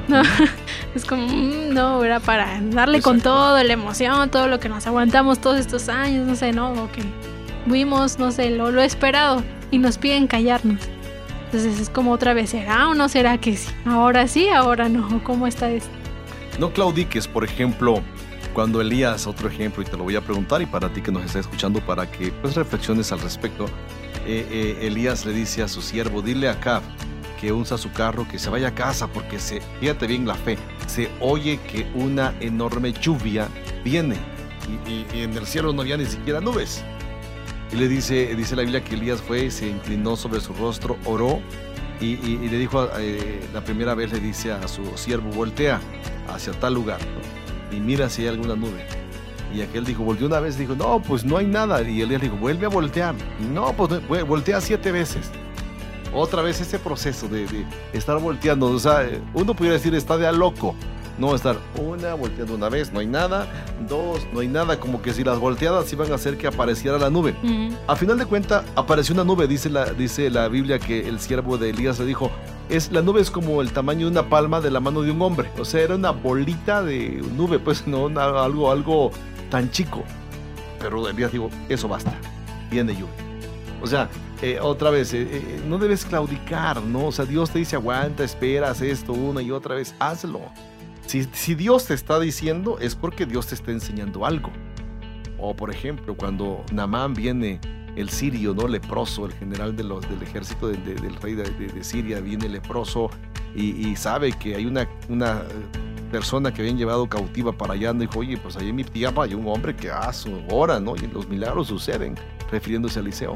No, 0.07 0.21
es 0.95 1.05
como, 1.05 1.27
mm, 1.27 1.73
no, 1.73 2.03
era 2.03 2.19
para 2.19 2.59
darle 2.61 3.01
con 3.01 3.21
todo, 3.21 3.61
la 3.63 3.73
emoción, 3.73 4.29
todo 4.29 4.47
lo 4.47 4.59
que 4.59 4.69
nos 4.69 4.85
aguantamos 4.85 5.39
todos 5.39 5.59
estos 5.59 5.87
años, 5.87 6.27
no 6.27 6.35
sé, 6.35 6.51
no, 6.51 6.71
o 6.73 6.91
que 6.91 7.01
vimos, 7.67 8.17
no 8.19 8.31
sé, 8.31 8.49
lo, 8.49 8.71
lo 8.71 8.81
esperado 8.81 9.43
y 9.71 9.77
nos 9.77 9.97
piden 9.97 10.27
callarnos. 10.27 10.81
Entonces 11.45 11.79
es 11.79 11.89
como 11.89 12.11
otra 12.11 12.33
vez, 12.33 12.49
¿será 12.49 12.89
o 12.89 12.93
no 12.95 13.07
será 13.09 13.37
que 13.37 13.55
sí? 13.55 13.69
Ahora 13.85 14.27
sí, 14.27 14.49
ahora 14.49 14.89
no, 14.89 15.23
¿cómo 15.23 15.47
está 15.47 15.69
esto? 15.69 15.89
No 16.59 16.71
claudiques, 16.73 17.27
por 17.27 17.45
ejemplo, 17.45 18.01
cuando 18.53 18.81
Elías, 18.81 19.27
otro 19.27 19.47
ejemplo, 19.47 19.81
y 19.83 19.85
te 19.85 19.95
lo 19.95 20.03
voy 20.03 20.15
a 20.15 20.21
preguntar, 20.21 20.61
y 20.61 20.65
para 20.65 20.89
ti 20.91 21.01
que 21.01 21.11
nos 21.11 21.23
está 21.23 21.39
escuchando, 21.39 21.79
para 21.79 22.09
que 22.09 22.31
pues 22.41 22.55
reflexiones 22.55 23.11
al 23.11 23.19
respecto, 23.21 23.65
eh, 24.25 24.45
eh, 24.51 24.87
Elías 24.87 25.25
le 25.25 25.31
dice 25.33 25.61
a 25.63 25.67
su 25.67 25.81
siervo, 25.81 26.21
dile 26.21 26.49
a 26.49 26.53
Acab 26.53 26.81
que 27.39 27.53
usa 27.53 27.77
su 27.77 27.91
carro, 27.93 28.27
que 28.27 28.39
se 28.39 28.49
vaya 28.49 28.69
a 28.69 28.73
casa, 28.75 29.07
porque 29.07 29.37
se, 29.39 29.61
fíjate 29.79 30.07
bien 30.07 30.25
la 30.25 30.33
fe, 30.33 30.57
se 30.87 31.07
oye 31.19 31.59
que 31.71 31.85
una 31.93 32.33
enorme 32.39 32.91
lluvia 32.93 33.47
viene, 33.85 34.15
y, 34.87 34.91
y- 34.91 35.05
y 35.13 35.21
en 35.21 35.37
el 35.37 35.45
cielo 35.45 35.71
no 35.71 35.83
había 35.83 35.95
ni 35.97 36.05
siquiera 36.07 36.41
nubes. 36.41 36.83
Y 37.71 37.75
le 37.75 37.87
dice, 37.87 38.33
dice 38.35 38.55
la 38.55 38.61
Biblia 38.61 38.83
que 38.83 38.95
Elías 38.95 39.21
fue, 39.21 39.51
se 39.51 39.67
inclinó 39.67 40.15
sobre 40.15 40.39
su 40.39 40.53
rostro, 40.53 40.97
oró, 41.05 41.41
y, 41.99 42.15
le 42.15 42.57
dijo, 42.59 42.87
eh, 42.99 43.41
la 43.53 43.63
primera 43.63 43.95
vez 43.95 44.11
le 44.11 44.19
dice 44.19 44.51
a 44.51 44.67
su 44.67 44.85
siervo, 44.95 45.31
voltea 45.31 45.81
hacia 46.29 46.53
tal 46.53 46.75
lugar 46.75 46.99
y 47.71 47.79
mira 47.79 48.09
si 48.09 48.23
hay 48.23 48.29
alguna 48.29 48.55
nube. 48.55 48.85
Y 49.53 49.61
aquel 49.61 49.85
dijo, 49.85 50.03
volteó 50.03 50.27
una 50.27 50.39
vez, 50.39 50.57
dijo, 50.57 50.75
no, 50.75 51.01
pues 51.01 51.23
no 51.23 51.37
hay 51.37 51.45
nada. 51.45 51.81
Y 51.81 52.01
Elías 52.01 52.21
dijo, 52.21 52.35
vuelve 52.35 52.65
a 52.65 52.69
voltear. 52.69 53.15
No, 53.53 53.73
pues 53.73 54.05
voltea 54.27 54.59
siete 54.59 54.91
veces. 54.91 55.31
Otra 56.13 56.41
vez 56.41 56.59
ese 56.59 56.79
proceso 56.79 57.27
de, 57.27 57.47
de 57.47 57.65
estar 57.93 58.19
volteando. 58.19 58.67
O 58.67 58.79
sea, 58.79 59.09
uno 59.33 59.53
pudiera 59.53 59.77
decir, 59.77 59.95
está 59.95 60.17
de 60.17 60.27
a 60.27 60.31
loco. 60.31 60.75
No, 61.17 61.33
estar 61.33 61.57
una, 61.81 62.13
volteando 62.13 62.53
una 62.53 62.69
vez, 62.69 62.93
no 62.93 62.99
hay 62.99 63.07
nada. 63.07 63.47
Dos, 63.89 64.27
no 64.33 64.39
hay 64.41 64.47
nada. 64.47 64.79
Como 64.79 65.01
que 65.01 65.13
si 65.13 65.23
las 65.23 65.39
volteadas 65.39 65.91
iban 65.91 66.11
a 66.11 66.15
hacer 66.15 66.37
que 66.37 66.45
apareciera 66.47 66.97
la 66.99 67.09
nube. 67.09 67.33
A 67.87 67.95
final 67.95 68.19
de 68.19 68.25
cuentas, 68.25 68.63
apareció 68.75 69.13
una 69.15 69.23
nube, 69.23 69.47
dice 69.47 69.69
la, 69.69 69.85
dice 69.93 70.29
la 70.29 70.47
Biblia 70.47 70.77
que 70.77 71.07
el 71.07 71.19
siervo 71.19 71.57
de 71.57 71.71
Elías 71.71 71.97
le 71.99 72.05
dijo, 72.05 72.29
es, 72.69 72.91
la 72.91 73.01
nube 73.01 73.21
es 73.21 73.31
como 73.31 73.61
el 73.63 73.71
tamaño 73.71 74.05
de 74.05 74.11
una 74.11 74.29
palma 74.29 74.61
de 74.61 74.69
la 74.69 74.79
mano 74.79 75.01
de 75.01 75.09
un 75.11 75.21
hombre. 75.23 75.49
O 75.57 75.65
sea, 75.65 75.81
era 75.81 75.95
una 75.95 76.11
bolita 76.11 76.83
de 76.83 77.23
nube, 77.35 77.57
pues 77.57 77.87
no 77.87 78.03
una- 78.05 78.25
algo, 78.43 78.71
algo 78.71 79.11
tan 79.49 79.71
chico. 79.71 80.03
Pero 80.79 81.07
Elías 81.09 81.31
dijo, 81.31 81.49
eso 81.69 81.87
basta, 81.87 82.13
viene 82.69 82.93
lluvia. 82.93 83.07
O 83.81 83.87
sea, 83.87 84.09
eh, 84.43 84.59
otra 84.61 84.91
vez, 84.91 85.13
eh, 85.13 85.27
eh, 85.31 85.61
no 85.67 85.79
debes 85.79 86.05
claudicar, 86.05 86.81
¿no? 86.83 87.07
O 87.07 87.11
sea, 87.11 87.25
Dios 87.25 87.49
te 87.49 87.57
dice, 87.59 87.75
aguanta, 87.75 88.23
espera, 88.23 88.69
haz 88.69 88.81
esto 88.81 89.13
una 89.13 89.41
y 89.41 89.49
otra 89.49 89.73
vez, 89.75 89.95
hazlo. 89.99 90.41
Si, 91.07 91.55
Dios 91.55 91.85
te 91.85 91.93
está 91.93 92.19
diciendo, 92.19 92.77
es 92.79 92.95
porque 92.95 93.25
Dios 93.25 93.47
te 93.47 93.55
está 93.55 93.71
enseñando 93.71 94.25
algo. 94.25 94.51
O 95.39 95.55
por 95.55 95.71
ejemplo, 95.71 96.15
cuando 96.15 96.63
Namán 96.71 97.13
viene, 97.13 97.59
el 97.95 98.09
sirio, 98.09 98.53
¿no? 98.53 98.67
Leproso, 98.67 99.25
el 99.25 99.33
general 99.33 99.75
del 99.75 99.91
ejército 100.21 100.67
de- 100.67 100.77
de- 100.77 100.95
del 100.95 101.15
rey 101.15 101.33
de, 101.33 101.83
Siria, 101.83 102.19
viene 102.19 102.47
leproso 102.47 103.09
y, 103.55 103.95
sabe 103.95 104.31
que 104.33 104.55
hay 104.55 104.65
una, 104.65 104.83
eh, 104.83 105.45
persona 106.11 106.53
que 106.53 106.61
habían 106.61 106.77
llevado 106.77 107.07
cautiva 107.09 107.51
para 107.51 107.73
allá, 107.73 107.91
y 107.95 107.97
dijo, 107.99 108.19
oye, 108.19 108.37
pues 108.37 108.55
ahí 108.57 108.69
en 108.69 108.75
mi 108.75 108.83
tierra 108.83 109.23
hay 109.23 109.33
un 109.33 109.47
hombre 109.47 109.75
que 109.75 109.89
hace 109.89 110.29
ora, 110.51 110.79
¿no? 110.79 110.95
Y 110.95 111.07
los 111.07 111.27
milagros 111.27 111.67
suceden, 111.67 112.15
refiriéndose 112.51 112.99
a 112.99 113.01
Eliseo. 113.01 113.33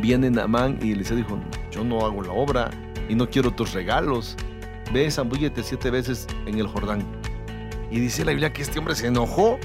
Viene 0.00 0.30
Namán 0.30 0.78
y 0.82 0.92
Eliseo 0.92 1.16
dijo, 1.16 1.38
yo 1.70 1.84
no 1.84 2.04
hago 2.04 2.22
la 2.22 2.32
obra 2.32 2.70
y 3.08 3.14
no 3.14 3.28
quiero 3.28 3.50
tus 3.50 3.72
regalos. 3.72 4.36
Ve, 4.92 5.10
zambúllete 5.10 5.62
siete 5.62 5.90
veces 5.90 6.26
en 6.46 6.58
el 6.58 6.66
Jordán. 6.66 7.04
Y 7.90 8.00
dice 8.00 8.24
la 8.24 8.32
Biblia 8.32 8.52
que 8.52 8.62
este 8.62 8.78
hombre 8.78 8.94
se 8.94 9.06
enojó 9.08 9.58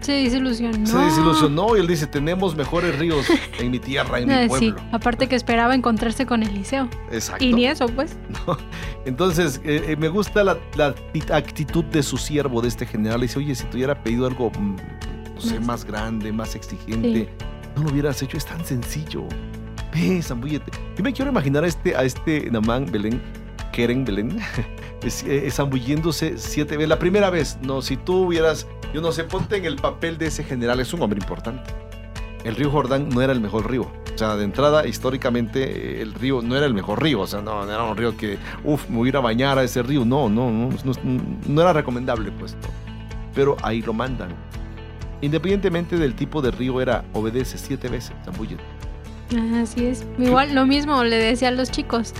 se 0.00 0.12
desilusionó. 0.12 0.86
se 0.86 0.98
desilusionó 0.98 1.76
y 1.76 1.80
él 1.80 1.86
dice, 1.86 2.06
tenemos 2.06 2.54
mejores 2.54 2.98
ríos 2.98 3.24
en 3.58 3.70
mi 3.70 3.78
tierra, 3.78 4.18
en 4.20 4.28
mi 4.28 4.34
Ah, 4.34 4.42
sí, 4.42 4.48
pueblo. 4.48 4.76
aparte 4.92 5.28
que 5.28 5.34
esperaba 5.34 5.74
encontrarse 5.74 6.26
con 6.26 6.42
Eliseo. 6.42 6.90
Exacto. 7.10 7.42
Y 7.42 7.54
ni 7.54 7.64
eso, 7.66 7.86
pues. 7.86 8.14
Entonces, 9.06 9.62
eh, 9.64 9.82
eh, 9.88 9.96
me 9.96 10.08
gusta 10.08 10.44
la, 10.44 10.58
la 10.76 10.94
acti- 10.94 11.30
actitud 11.34 11.84
de 11.84 12.02
su 12.02 12.18
siervo, 12.18 12.60
de 12.60 12.68
este 12.68 12.84
general. 12.84 13.20
Le 13.20 13.26
dice, 13.28 13.38
oye, 13.38 13.54
si 13.54 13.64
te 13.64 13.76
hubiera 13.78 14.02
pedido 14.02 14.26
algo, 14.26 14.50
mm, 14.50 14.76
no 15.36 15.40
sé, 15.40 15.54
Más. 15.60 15.66
más 15.68 15.84
grande, 15.86 16.32
más 16.32 16.54
exigente, 16.54 17.30
no 17.74 17.84
lo 17.84 17.90
hubieras 17.90 18.20
hecho, 18.22 18.36
es 18.36 18.44
tan 18.44 18.62
sencillo. 18.64 19.24
Ve, 19.94 20.20
zambúllete. 20.22 20.70
Yo 20.98 21.02
me 21.02 21.14
quiero 21.14 21.30
imaginar 21.30 21.64
a 21.64 21.66
este, 21.66 21.96
a 21.96 22.02
este 22.02 22.50
Namán 22.50 22.84
Belén, 22.92 23.22
Keren 23.74 24.04
Belén, 24.04 24.38
es- 25.02 25.24
eh, 25.24 25.50
zambulléndose 25.50 26.38
siete 26.38 26.76
veces. 26.76 26.88
La 26.88 26.98
primera 26.98 27.28
vez, 27.30 27.58
no, 27.62 27.82
si 27.82 27.96
tú 27.96 28.26
hubieras, 28.26 28.66
yo 28.94 29.00
no 29.00 29.10
sé, 29.10 29.24
ponte 29.24 29.56
en 29.56 29.64
el 29.64 29.76
papel 29.76 30.16
de 30.16 30.26
ese 30.26 30.44
general, 30.44 30.78
es 30.80 30.92
un 30.94 31.02
hombre 31.02 31.18
importante. 31.20 31.74
El 32.44 32.54
río 32.56 32.70
Jordán 32.70 33.08
no 33.08 33.20
era 33.22 33.32
el 33.32 33.40
mejor 33.40 33.70
río. 33.70 33.90
O 34.14 34.18
sea, 34.18 34.36
de 34.36 34.44
entrada, 34.44 34.86
históricamente, 34.86 35.98
eh, 35.98 36.02
el 36.02 36.14
río 36.14 36.40
no 36.40 36.54
era 36.56 36.66
el 36.66 36.74
mejor 36.74 37.02
río. 37.02 37.20
O 37.22 37.26
sea, 37.26 37.40
no, 37.40 37.64
no 37.64 37.72
era 37.72 37.82
un 37.82 37.96
río 37.96 38.16
que, 38.16 38.38
uff, 38.62 38.88
me 38.88 38.98
voy 38.98 39.08
a 39.08 39.10
ir 39.10 39.16
a 39.16 39.20
bañar 39.20 39.58
a 39.58 39.64
ese 39.64 39.82
río. 39.82 40.04
No, 40.04 40.28
no, 40.28 40.50
no, 40.52 40.68
no, 40.84 41.22
no 41.48 41.60
era 41.62 41.72
recomendable, 41.72 42.30
pues. 42.38 42.54
no. 42.54 42.68
Pero 43.34 43.56
ahí 43.62 43.82
lo 43.82 43.92
mandan. 43.92 44.28
Independientemente 45.20 45.96
del 45.96 46.14
tipo 46.14 46.42
de 46.42 46.50
río, 46.50 46.80
era 46.80 47.04
obedece 47.14 47.56
siete 47.58 47.88
veces, 47.88 48.12
zambúllete. 48.24 48.62
Así 49.60 49.86
es. 49.86 50.04
Igual 50.18 50.54
lo 50.54 50.66
mismo 50.66 51.02
le 51.02 51.16
decía 51.16 51.48
a 51.48 51.50
los 51.50 51.70
chicos. 51.70 52.12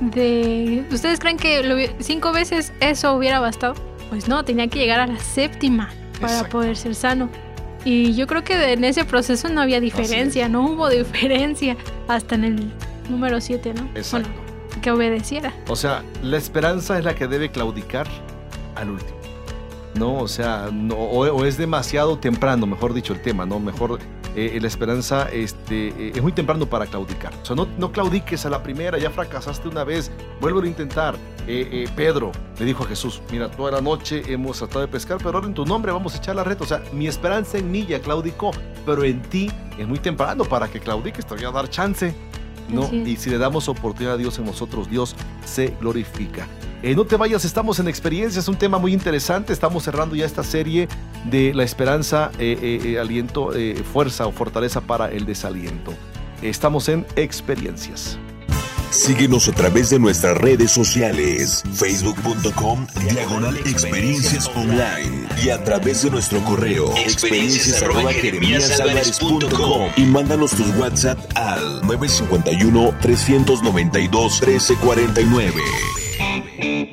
De, 0.00 0.84
¿Ustedes 0.90 1.18
creen 1.18 1.36
que 1.36 1.62
lo 1.62 1.76
cinco 2.00 2.32
veces 2.32 2.72
eso 2.80 3.14
hubiera 3.14 3.40
bastado? 3.40 3.74
Pues 4.10 4.28
no, 4.28 4.44
tenía 4.44 4.68
que 4.68 4.78
llegar 4.78 5.00
a 5.00 5.06
la 5.06 5.18
séptima 5.18 5.90
para 6.20 6.34
Exacto. 6.34 6.58
poder 6.58 6.76
ser 6.76 6.94
sano. 6.94 7.28
Y 7.84 8.14
yo 8.14 8.26
creo 8.26 8.44
que 8.44 8.72
en 8.72 8.84
ese 8.84 9.04
proceso 9.04 9.48
no 9.48 9.60
había 9.60 9.80
diferencia, 9.80 10.48
no 10.48 10.66
hubo 10.66 10.88
diferencia 10.88 11.76
hasta 12.08 12.34
en 12.34 12.44
el 12.44 12.72
número 13.08 13.40
7, 13.40 13.74
¿no? 13.74 13.88
Exacto. 13.94 14.28
Bueno, 14.28 14.82
que 14.82 14.90
obedeciera. 14.90 15.52
O 15.68 15.76
sea, 15.76 16.02
la 16.22 16.36
esperanza 16.36 16.98
es 16.98 17.04
la 17.04 17.14
que 17.14 17.26
debe 17.26 17.50
claudicar 17.50 18.06
al 18.74 18.90
último. 18.90 19.16
¿no? 19.94 20.18
O 20.18 20.28
sea, 20.28 20.68
no, 20.72 20.94
o, 20.94 21.26
o 21.26 21.44
es 21.44 21.56
demasiado 21.56 22.18
temprano, 22.18 22.66
mejor 22.66 22.92
dicho, 22.92 23.12
el 23.12 23.22
tema, 23.22 23.46
¿no? 23.46 23.58
Mejor 23.58 23.98
eh, 24.38 24.58
la 24.60 24.68
esperanza 24.68 25.30
este, 25.32 25.88
eh, 25.88 26.12
es 26.14 26.22
muy 26.22 26.30
temprano 26.30 26.66
para 26.66 26.86
claudicar. 26.86 27.32
O 27.40 27.44
sea, 27.44 27.56
no, 27.56 27.66
no 27.78 27.90
claudiques 27.90 28.44
a 28.44 28.50
la 28.50 28.62
primera, 28.62 28.98
ya 28.98 29.10
fracasaste 29.10 29.66
una 29.66 29.82
vez, 29.82 30.12
vuelve 30.42 30.62
a 30.62 30.66
intentar. 30.66 31.16
Eh, 31.48 31.88
Pedro 31.96 32.32
le 32.58 32.66
dijo 32.66 32.84
a 32.84 32.86
Jesús, 32.86 33.22
mira, 33.32 33.50
toda 33.50 33.70
la 33.70 33.80
noche 33.80 34.22
hemos 34.26 34.58
tratado 34.58 34.80
de 34.80 34.88
pescar, 34.88 35.16
pero 35.18 35.38
ahora 35.38 35.46
en 35.46 35.54
tu 35.54 35.64
nombre 35.64 35.90
vamos 35.90 36.14
a 36.14 36.18
echar 36.18 36.36
la 36.36 36.44
red. 36.44 36.60
O 36.60 36.66
sea, 36.66 36.82
mi 36.92 37.06
esperanza 37.06 37.56
en 37.56 37.70
mí 37.70 37.86
ya 37.86 37.98
claudicó, 37.98 38.50
pero 38.84 39.04
en 39.04 39.22
ti 39.22 39.50
es 39.78 39.88
muy 39.88 40.00
temprano 40.00 40.44
para 40.44 40.68
que 40.68 40.80
claudiques, 40.80 41.24
te 41.24 41.34
voy 41.34 41.44
a 41.44 41.50
dar 41.50 41.70
chance. 41.70 42.14
¿no? 42.68 42.92
Y 42.92 43.16
si 43.16 43.30
le 43.30 43.38
damos 43.38 43.68
oportunidad 43.68 44.14
a 44.14 44.18
Dios 44.18 44.38
en 44.38 44.44
nosotros, 44.44 44.90
Dios 44.90 45.16
se 45.46 45.68
glorifica. 45.80 46.46
Eh, 46.82 46.94
no 46.94 47.04
te 47.04 47.16
vayas, 47.16 47.44
estamos 47.44 47.78
en 47.78 47.88
experiencia, 47.88 48.38
es 48.38 48.48
un 48.48 48.56
tema 48.56 48.78
muy 48.78 48.92
interesante. 48.92 49.52
Estamos 49.52 49.84
cerrando 49.84 50.14
ya 50.14 50.26
esta 50.26 50.44
serie 50.44 50.88
de 51.24 51.54
la 51.54 51.64
esperanza, 51.64 52.30
eh, 52.38 52.80
eh, 52.84 52.98
aliento, 52.98 53.50
fuerza 53.92 54.26
o 54.26 54.32
fortaleza 54.32 54.80
para 54.80 55.10
el 55.10 55.26
desaliento. 55.26 55.92
Estamos 56.42 56.88
en 56.88 57.06
experiencias. 57.16 58.18
Síguenos 58.90 59.48
a 59.48 59.52
través 59.52 59.90
de 59.90 59.98
nuestras 59.98 60.38
redes 60.38 60.70
sociales, 60.70 61.62
facebook.com, 61.74 62.86
diagonal 63.10 63.56
experiencias 63.58 64.48
online 64.54 65.26
y 65.42 65.50
a 65.50 65.62
través 65.64 66.02
de 66.02 66.10
nuestro 66.10 66.42
correo 66.44 66.94
experiencias 66.96 67.84
y 69.96 70.02
mándanos 70.04 70.52
tus 70.52 70.68
WhatsApp 70.76 71.18
al 71.34 71.80
951 71.82 72.94
392 73.00 74.40
1349. 74.40 76.05
Thank 76.66 76.90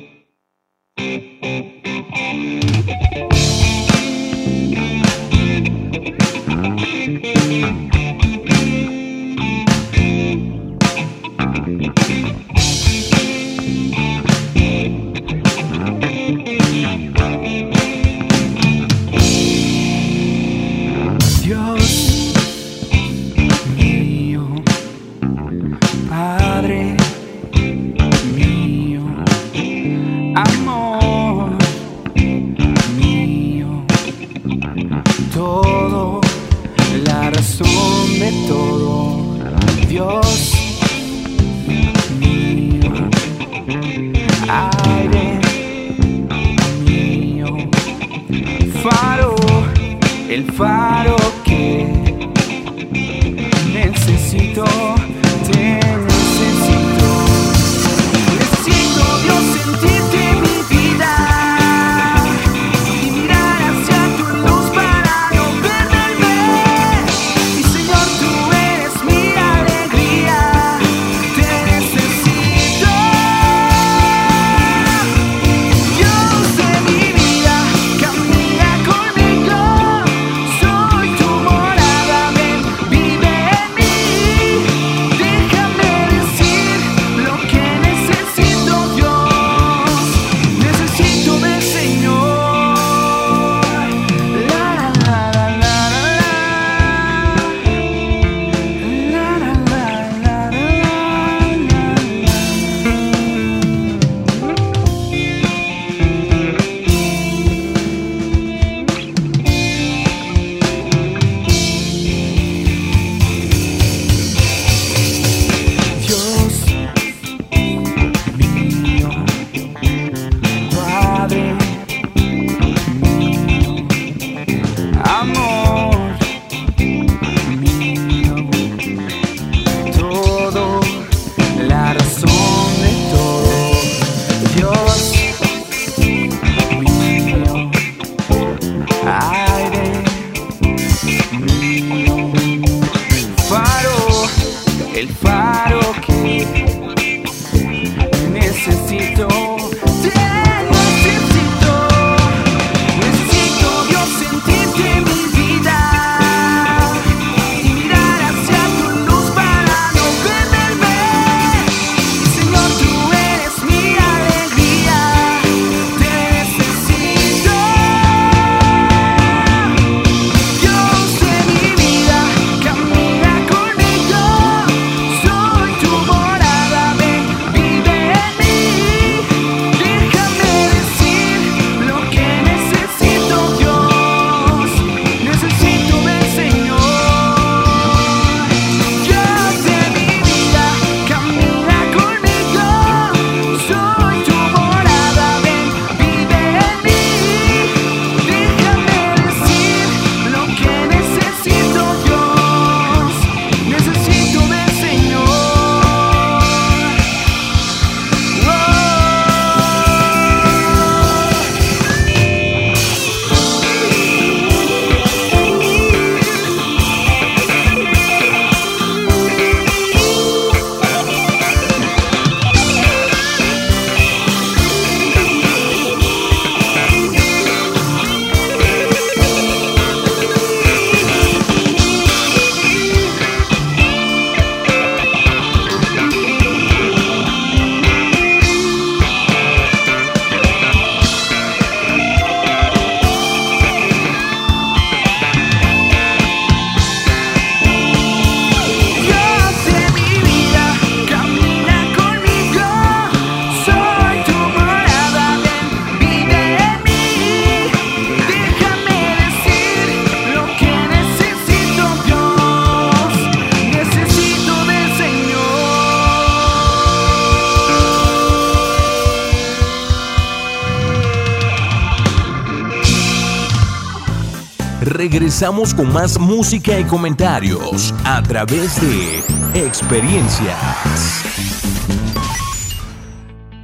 regresamos 275.34 275.74
con 275.74 275.92
más 275.92 276.16
música 276.16 276.78
y 276.78 276.84
comentarios 276.84 277.92
a 278.04 278.22
través 278.22 278.80
de 278.80 279.66
experiencias. 279.66 281.24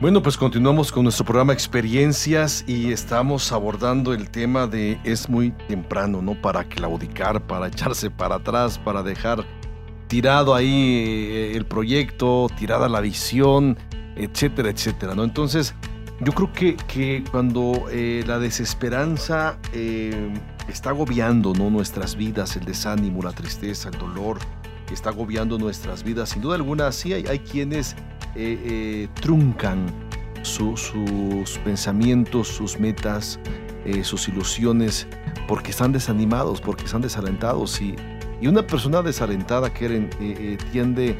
Bueno, 0.00 0.20
pues 0.20 0.36
continuamos 0.36 0.90
con 0.90 1.04
nuestro 1.04 1.24
programa 1.24 1.52
Experiencias 1.52 2.64
y 2.66 2.90
estamos 2.90 3.52
abordando 3.52 4.12
el 4.12 4.30
tema 4.30 4.66
de 4.66 4.98
es 5.04 5.28
muy 5.28 5.52
temprano, 5.68 6.20
¿no? 6.20 6.34
Para 6.42 6.64
claudicar, 6.64 7.40
para 7.46 7.68
echarse 7.68 8.10
para 8.10 8.34
atrás, 8.34 8.76
para 8.76 9.04
dejar 9.04 9.46
tirado 10.08 10.56
ahí 10.56 11.04
eh, 11.30 11.52
el 11.56 11.66
proyecto, 11.66 12.48
tirada 12.58 12.88
la 12.88 13.00
visión, 13.00 13.78
etcétera, 14.16 14.70
etcétera, 14.70 15.14
¿no? 15.14 15.22
Entonces, 15.22 15.76
yo 16.18 16.32
creo 16.32 16.52
que, 16.52 16.76
que 16.76 17.22
cuando 17.30 17.86
eh, 17.92 18.24
la 18.26 18.40
desesperanza 18.40 19.56
eh, 19.72 20.34
está 20.70 20.90
agobiando 20.90 21.52
¿no? 21.52 21.70
nuestras 21.70 22.16
vidas, 22.16 22.56
el 22.56 22.64
desánimo, 22.64 23.22
la 23.22 23.32
tristeza, 23.32 23.88
el 23.88 23.98
dolor, 23.98 24.38
está 24.92 25.10
agobiando 25.10 25.58
nuestras 25.58 26.02
vidas, 26.02 26.30
sin 26.30 26.42
duda 26.42 26.56
alguna, 26.56 26.90
sí 26.92 27.12
hay, 27.12 27.26
hay 27.26 27.38
quienes 27.40 27.94
eh, 28.34 28.58
eh, 28.64 29.08
truncan 29.20 29.86
sus 30.42 30.92
pensamientos, 31.64 32.48
sus 32.48 32.78
metas, 32.78 33.38
eh, 33.84 34.04
sus 34.04 34.28
ilusiones, 34.28 35.06
porque 35.46 35.70
están 35.70 35.92
desanimados, 35.92 36.60
porque 36.60 36.84
están 36.84 37.02
desalentados. 37.02 37.80
Y, 37.80 37.94
y 38.40 38.46
una 38.46 38.66
persona 38.66 39.02
desalentada 39.02 39.72
que 39.72 40.08
tiende 40.72 41.16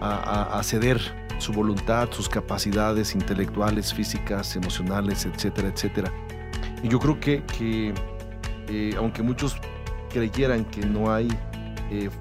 a, 0.00 0.60
ceder 0.64 1.00
su 1.38 1.52
voluntad, 1.52 2.08
sus 2.12 2.28
capacidades 2.28 3.14
intelectuales, 3.14 3.92
físicas, 3.92 4.56
emocionales, 4.56 5.26
etcétera, 5.26 5.68
etcétera. 5.68 6.12
Y 6.82 6.88
yo 6.88 6.98
creo 6.98 7.20
que, 7.20 7.44
que 7.44 7.92
aunque 8.96 9.22
muchos 9.22 9.56
creyeran 10.10 10.64
que 10.66 10.84
no 10.86 11.12
hay 11.12 11.28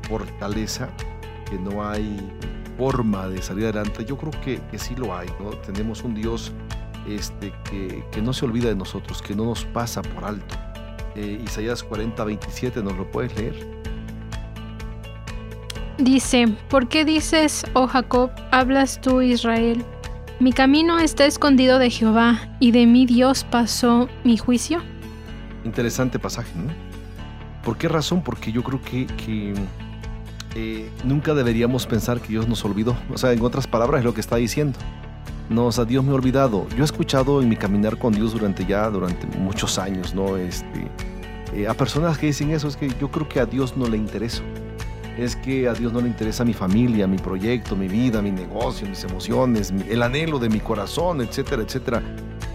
fortaleza, 0.07 0.89
que 1.49 1.57
no 1.57 1.87
hay 1.87 2.19
forma 2.77 3.27
de 3.27 3.41
salir 3.41 3.65
adelante, 3.65 4.03
yo 4.05 4.17
creo 4.17 4.31
que, 4.41 4.59
sí 4.77 4.95
lo 4.95 5.15
hay. 5.15 5.27
Tenemos 5.65 6.03
un 6.03 6.15
Dios 6.15 6.51
este, 7.07 7.53
que, 7.69 8.03
que, 8.11 8.21
no 8.21 8.33
se 8.33 8.45
olvida 8.45 8.69
de 8.69 8.75
nosotros, 8.75 9.21
que 9.21 9.35
no 9.35 9.45
nos 9.45 9.65
pasa 9.65 10.01
por 10.01 10.25
alto. 10.25 10.55
Eh, 11.15 11.41
Isaías 11.43 11.83
40, 11.83 12.23
27, 12.23 12.81
¿nos 12.81 12.95
lo 12.97 13.09
puedes 13.09 13.35
leer? 13.35 13.81
Dice, 15.97 16.47
¿por 16.69 16.87
qué 16.87 17.05
dices, 17.05 17.65
oh 17.73 17.87
Jacob, 17.87 18.31
hablas 18.51 19.01
tú, 19.01 19.21
Israel? 19.21 19.83
Mi 20.39 20.53
camino 20.53 20.99
está 20.99 21.25
escondido 21.25 21.77
de 21.77 21.89
Jehová, 21.89 22.55
y 22.59 22.71
de 22.71 22.87
mi 22.87 23.05
Dios 23.05 23.43
pasó 23.43 24.09
mi 24.23 24.37
juicio. 24.37 24.81
Interesante 25.63 26.19
pasaje, 26.19 26.51
¿no? 26.55 26.71
¿Por 27.63 27.77
qué 27.77 27.87
razón? 27.87 28.23
Porque 28.23 28.51
yo 28.51 28.63
creo 28.63 28.81
que, 28.81 29.05
que 29.05 29.53
eh, 30.55 30.89
nunca 31.03 31.33
deberíamos 31.33 31.85
pensar 31.85 32.19
que 32.19 32.29
Dios 32.29 32.47
nos 32.47 32.65
olvidó. 32.65 32.95
O 33.13 33.17
sea, 33.17 33.31
en 33.31 33.41
otras 33.41 33.67
palabras 33.67 33.99
es 33.99 34.05
lo 34.05 34.13
que 34.13 34.21
está 34.21 34.37
diciendo. 34.37 34.77
No, 35.49 35.67
o 35.67 35.71
sea, 35.71 35.85
Dios 35.85 36.03
me 36.03 36.11
ha 36.11 36.15
olvidado. 36.15 36.67
Yo 36.69 36.81
he 36.81 36.85
escuchado 36.85 37.41
en 37.41 37.49
mi 37.49 37.55
caminar 37.55 37.97
con 37.97 38.13
Dios 38.13 38.33
durante 38.33 38.65
ya, 38.65 38.89
durante 38.89 39.27
muchos 39.37 39.77
años, 39.77 40.15
¿no? 40.15 40.37
Este, 40.37 40.87
eh, 41.53 41.67
a 41.67 41.73
personas 41.73 42.17
que 42.17 42.27
dicen 42.27 42.51
eso, 42.51 42.67
es 42.67 42.77
que 42.77 42.89
yo 42.99 43.11
creo 43.11 43.27
que 43.27 43.39
a 43.39 43.45
Dios 43.45 43.75
no 43.75 43.87
le 43.87 43.97
interesa. 43.97 44.41
Es 45.17 45.35
que 45.35 45.67
a 45.67 45.73
Dios 45.73 45.91
no 45.91 45.99
le 45.99 46.07
interesa 46.07 46.45
mi 46.45 46.53
familia, 46.53 47.05
mi 47.05 47.17
proyecto, 47.17 47.75
mi 47.75 47.89
vida, 47.89 48.21
mi 48.21 48.31
negocio, 48.31 48.87
mis 48.87 49.03
emociones, 49.03 49.73
el 49.89 50.01
anhelo 50.01 50.39
de 50.39 50.49
mi 50.49 50.61
corazón, 50.61 51.21
etcétera, 51.21 51.63
etcétera. 51.63 52.01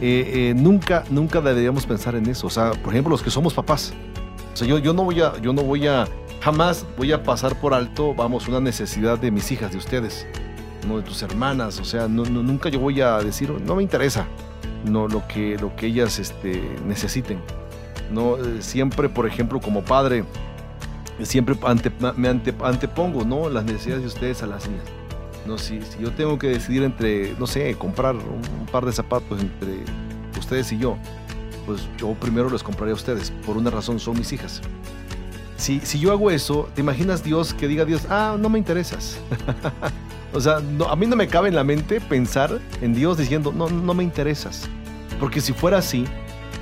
Eh, 0.01 0.53
nunca, 0.57 1.05
nunca 1.11 1.41
deberíamos 1.41 1.87
pensar 1.87 2.15
en 2.15 2.27
eso. 2.27 2.47
O 2.47 2.51
sea, 2.51 2.73
por 2.73 2.93
ejemplo, 2.93 3.11
los 3.11 3.23
que 3.23 3.31
somos 3.31 3.55
papás. 3.55 3.93
O 4.53 4.57
sea, 4.57 4.67
yo, 4.67 4.79
yo 4.79 4.93
no 4.93 5.05
voy 5.05 5.21
a, 5.21 5.39
yo 5.41 5.53
no 5.53 5.63
voy 5.63 5.87
a 5.87 6.07
Jamás 6.47 6.87
voy 6.97 7.11
a 7.11 7.25
pasar 7.25 7.59
por 7.61 7.75
alto, 7.75 8.15
vamos, 8.15 8.47
una 8.47 8.61
necesidad 8.61 9.19
de 9.19 9.33
mis 9.33 9.51
hijas, 9.51 9.73
de 9.73 9.79
ustedes, 9.79 10.27
no 10.87 10.99
de 10.99 11.03
tus 11.03 11.21
hermanas. 11.23 11.81
O 11.81 11.85
sea, 11.85 12.07
nunca 12.07 12.69
yo 12.69 12.79
voy 12.79 13.01
a 13.01 13.19
decir, 13.19 13.51
no 13.51 13.75
me 13.75 13.83
interesa 13.83 14.27
no, 14.85 15.09
lo, 15.09 15.27
que, 15.27 15.59
lo 15.59 15.75
que 15.75 15.87
ellas 15.87 16.21
este, 16.21 16.63
necesiten. 16.87 17.41
No, 18.13 18.37
eh, 18.37 18.59
siempre, 18.61 19.09
por 19.09 19.27
ejemplo, 19.27 19.61
como 19.61 19.83
padre, 19.83 20.25
siempre 21.23 21.57
me 22.17 22.29
antepongo 22.29 23.25
¿no? 23.25 23.49
las 23.49 23.65
necesidades 23.65 24.03
de 24.03 24.09
ustedes 24.09 24.43
a 24.45 24.47
las 24.47 24.69
mías. 24.69 24.85
No, 25.47 25.59
si, 25.59 25.81
si 25.83 25.99
yo 26.01 26.11
tengo 26.13 26.39
que 26.39 26.49
decidir 26.49 26.83
entre, 26.83 27.35
no 27.39 27.47
sé, 27.47 27.75
comprar 27.77 28.15
un, 28.17 28.67
par 28.71 28.85
de 28.85 28.93
zapatos 28.93 29.41
entre 29.41 29.85
ustedes 30.39 30.73
y 30.73 30.79
yo, 30.79 30.97
pues 31.67 31.89
yo 31.99 32.15
primero 32.15 32.51
les 32.51 32.63
compraría 32.63 32.93
a 32.93 32.97
ustedes. 32.97 33.31
Por 33.45 33.57
una 33.57 33.71
razón, 33.71 34.01
son 34.01 34.19
mis 34.19 34.33
hijas. 34.33 34.61
Si, 35.57 35.81
si 35.81 35.99
yo 35.99 36.13
hago 36.13 36.31
eso, 36.31 36.69
¿te 36.75 36.81
imaginas 36.81 37.23
Dios 37.23 37.55
que 37.55 37.69
diga 37.69 37.85
a 37.85 37.87
Dios, 37.87 38.07
ah, 38.11 38.37
no 38.39 38.49
me 38.49 38.59
interesas? 38.59 39.19
o 40.35 40.41
sea, 40.41 40.57
a 40.57 40.97
mí 40.97 41.07
no 41.07 41.17
me 41.17 41.29
cabe 41.29 41.49
en 41.49 41.55
la 41.55 41.65
mente 41.65 42.01
pensar 42.01 42.61
en 42.83 42.95
Dios 42.95 43.17
diciendo, 43.17 43.53
no, 43.55 43.69
no 43.69 43.95
me 43.95 44.03
interesas. 44.03 44.69
Porque 45.19 45.41
si 45.41 45.53
fuera 45.53 45.79
así, 45.79 46.05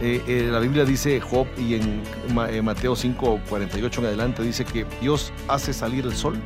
eh, 0.00 0.22
eh, 0.26 0.48
la 0.50 0.58
Biblia 0.58 0.84
dice 0.84 1.20
Job 1.20 1.46
y 1.56 1.74
en 1.74 2.02
eh, 2.50 2.62
Mateo 2.62 2.96
5, 2.96 3.40
48 3.48 4.00
en 4.00 4.06
adelante 4.06 4.42
dice 4.42 4.64
que 4.64 4.84
Dios 5.00 5.32
hace 5.48 5.72
salir 5.72 6.04
el 6.04 6.14
sol 6.14 6.38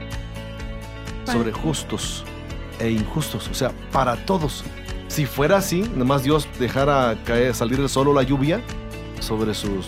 sobre 1.24 1.53
justos 1.53 2.24
e 2.79 2.91
injustos, 2.91 3.49
o 3.49 3.55
sea, 3.55 3.73
para 3.93 4.17
todos. 4.25 4.64
Si 5.09 5.27
fuera 5.27 5.59
así, 5.59 5.83
nomás 5.97 6.23
Dios 6.23 6.49
dejara 6.59 7.17
caer, 7.25 7.55
salir 7.55 7.81
el 7.81 7.88
sol 7.88 8.09
o 8.09 8.14
la 8.14 8.23
lluvia 8.23 8.61
sobre 9.21 9.55
sus 9.55 9.87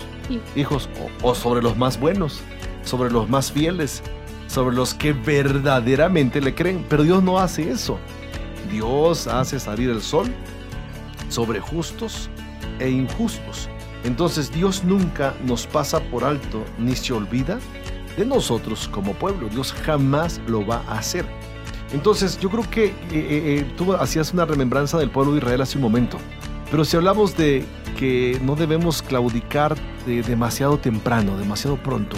hijos 0.57 0.88
o, 1.22 1.35
sobre 1.35 1.62
los 1.62 1.76
más 1.76 1.98
buenos, 2.00 2.40
sobre 2.85 3.11
los 3.11 3.29
más 3.29 3.53
fieles, 3.53 4.03
sobre 4.46 4.74
los 4.74 4.94
que 4.94 5.12
verdaderamente 5.12 6.40
le 6.40 6.55
creen. 6.55 6.85
Pero 6.88 7.03
Dios 7.03 7.22
no 7.22 7.38
hace 7.38 7.70
eso. 7.70 7.98
Dios 8.70 9.26
hace 9.26 9.61
salir 9.61 9.90
el 9.90 10.00
sol 10.00 10.33
sobre 11.29 11.61
justos 11.61 12.31
e 12.79 12.88
injustos. 12.88 13.68
Entonces 14.05 14.50
Dios 14.50 14.83
nunca 14.85 15.35
nos 15.44 15.66
pasa 15.66 16.00
por 16.00 16.24
alto 16.24 16.64
ni 16.79 16.96
se 16.96 17.12
olvida 17.12 17.59
de 18.16 18.24
nosotros 18.24 18.88
como 18.88 19.12
pueblo. 19.14 19.48
Dios 19.48 19.72
jamás 19.72 20.40
lo 20.46 20.66
va 20.66 20.83
a 20.88 20.98
hacer. 20.98 21.26
Entonces 21.92 22.38
yo 22.38 22.50
creo 22.50 22.68
que 22.70 22.87
eh, 22.87 22.92
eh, 23.12 23.59
eh, 23.59 23.72
tú 23.76 23.92
hacías 23.94 24.33
una 24.33 24.44
remembranza 24.44 24.98
del 24.98 25.11
pueblo 25.11 25.33
de 25.33 25.38
Israel 25.38 25.61
hace 25.61 25.76
un 25.76 25.83
momento. 25.83 26.18
Pero 26.70 26.85
si 26.85 26.96
hablamos 26.96 27.37
de 27.37 27.64
que 27.98 28.40
no 28.44 28.55
debemos 28.55 29.03
claudicar 29.03 29.76
de 30.07 30.22
demasiado 30.22 30.79
temprano, 30.79 31.37
demasiado 31.37 31.76
pronto. 31.76 32.16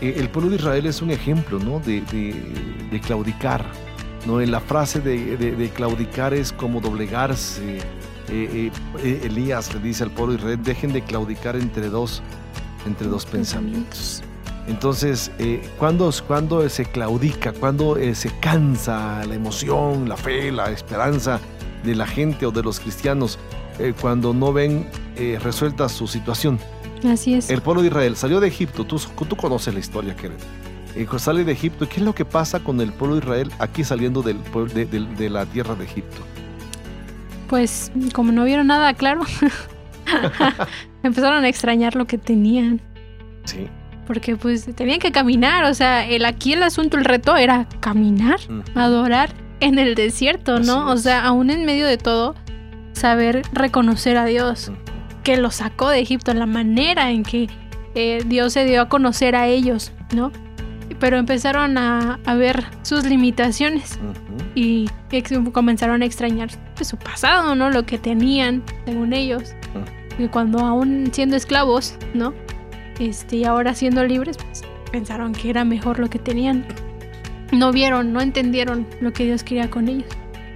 Eh, 0.00 0.14
el 0.18 0.28
pueblo 0.28 0.50
de 0.50 0.56
Israel 0.56 0.86
es 0.86 1.00
un 1.00 1.10
ejemplo 1.10 1.58
¿no? 1.58 1.80
de, 1.80 2.02
claudicar. 3.06 3.64
¿no? 4.26 4.40
En 4.40 4.50
la 4.50 4.60
frase 4.60 5.00
de, 5.00 5.70
claudicar 5.74 6.34
es 6.34 6.52
como 6.52 6.80
doblegarse. 6.80 7.78
Elías 8.28 9.72
le 9.72 9.80
dice 9.80 10.04
al 10.04 10.10
pueblo 10.10 10.34
de 10.34 10.38
Israel, 10.40 10.60
dejen 10.62 10.92
de 10.92 11.02
claudicar 11.02 11.56
entre 11.56 11.88
dos, 11.88 12.22
entre 12.84 13.08
dos 13.08 13.24
pensamientos. 13.24 14.22
Entonces, 14.68 15.30
cuando, 15.78 16.12
cuando 16.26 16.68
se 16.68 16.84
claudica, 16.84 17.52
cuando 17.52 17.96
se 18.14 18.30
cansa 18.38 19.24
la 19.24 19.34
emoción, 19.34 20.08
la 20.08 20.16
fe, 20.16 20.52
la 20.52 20.70
esperanza 20.70 21.40
de 21.82 21.94
la 21.94 22.06
gente 22.06 22.46
o 22.46 22.50
de 22.50 22.62
los 22.62 22.78
cristianos, 22.78 23.38
eh, 23.78 23.94
cuando 24.00 24.34
no 24.34 24.52
ven 24.52 24.86
eh, 25.16 25.38
resuelta 25.42 25.88
su 25.88 26.06
situación. 26.06 26.58
Así 27.08 27.34
es. 27.34 27.48
El 27.48 27.62
pueblo 27.62 27.82
de 27.82 27.88
Israel 27.88 28.16
salió 28.16 28.40
de 28.40 28.48
Egipto, 28.48 28.84
tú, 28.84 28.98
tú 28.98 29.36
conoces 29.36 29.72
la 29.72 29.80
historia, 29.80 30.16
que 30.16 30.30
eh, 30.96 31.06
sale 31.18 31.44
de 31.44 31.52
Egipto. 31.52 31.88
¿Qué 31.88 31.96
es 31.96 32.02
lo 32.02 32.14
que 32.14 32.24
pasa 32.24 32.60
con 32.60 32.80
el 32.80 32.92
pueblo 32.92 33.16
de 33.16 33.22
Israel 33.22 33.52
aquí 33.60 33.84
saliendo 33.84 34.22
del, 34.22 34.38
de, 34.74 34.86
de 34.86 35.30
la 35.30 35.46
tierra 35.46 35.76
de 35.76 35.84
Egipto? 35.84 36.18
Pues 37.48 37.92
como 38.12 38.32
no 38.32 38.44
vieron 38.44 38.66
nada, 38.66 38.92
claro, 38.94 39.22
empezaron 41.02 41.44
a 41.44 41.48
extrañar 41.48 41.94
lo 41.94 42.06
que 42.06 42.18
tenían. 42.18 42.80
Sí. 43.44 43.68
Porque 44.08 44.36
pues 44.36 44.64
tenían 44.74 45.00
que 45.00 45.12
caminar, 45.12 45.64
o 45.64 45.74
sea, 45.74 46.06
el, 46.06 46.24
aquí 46.24 46.54
el 46.54 46.62
asunto, 46.62 46.96
el 46.96 47.04
reto 47.04 47.36
era 47.36 47.68
caminar, 47.80 48.40
adorar 48.74 49.34
en 49.60 49.78
el 49.78 49.94
desierto, 49.94 50.60
¿no? 50.60 50.90
O 50.90 50.96
sea, 50.96 51.26
aún 51.26 51.50
en 51.50 51.66
medio 51.66 51.86
de 51.86 51.98
todo, 51.98 52.34
saber 52.94 53.42
reconocer 53.52 54.16
a 54.16 54.24
Dios, 54.24 54.72
que 55.24 55.36
los 55.36 55.56
sacó 55.56 55.90
de 55.90 56.00
Egipto, 56.00 56.32
la 56.32 56.46
manera 56.46 57.10
en 57.10 57.22
que 57.22 57.50
eh, 57.94 58.24
Dios 58.24 58.54
se 58.54 58.64
dio 58.64 58.80
a 58.80 58.88
conocer 58.88 59.36
a 59.36 59.46
ellos, 59.46 59.92
¿no? 60.14 60.32
Pero 60.98 61.18
empezaron 61.18 61.76
a, 61.76 62.18
ver 62.34 62.64
sus 62.80 63.04
limitaciones 63.04 63.98
y 64.54 64.88
comenzaron 65.52 66.00
a 66.00 66.06
extrañar 66.06 66.48
pues, 66.76 66.88
su 66.88 66.96
pasado, 66.96 67.54
¿no? 67.54 67.68
Lo 67.68 67.84
que 67.84 67.98
tenían, 67.98 68.62
según 68.86 69.12
ellos. 69.12 69.52
Y 70.18 70.28
cuando 70.28 70.60
aún 70.60 71.10
siendo 71.12 71.36
esclavos, 71.36 71.96
¿no? 72.14 72.32
Este, 72.98 73.36
y 73.36 73.44
ahora 73.44 73.74
siendo 73.74 74.04
libres, 74.04 74.36
pues 74.36 74.62
pensaron 74.90 75.32
que 75.32 75.50
era 75.50 75.64
mejor 75.64 75.98
lo 75.98 76.08
que 76.10 76.18
tenían. 76.18 76.66
No 77.52 77.72
vieron, 77.72 78.12
no 78.12 78.20
entendieron 78.20 78.86
lo 79.00 79.12
que 79.12 79.24
Dios 79.24 79.42
quería 79.42 79.70
con 79.70 79.88
ellos. 79.88 80.08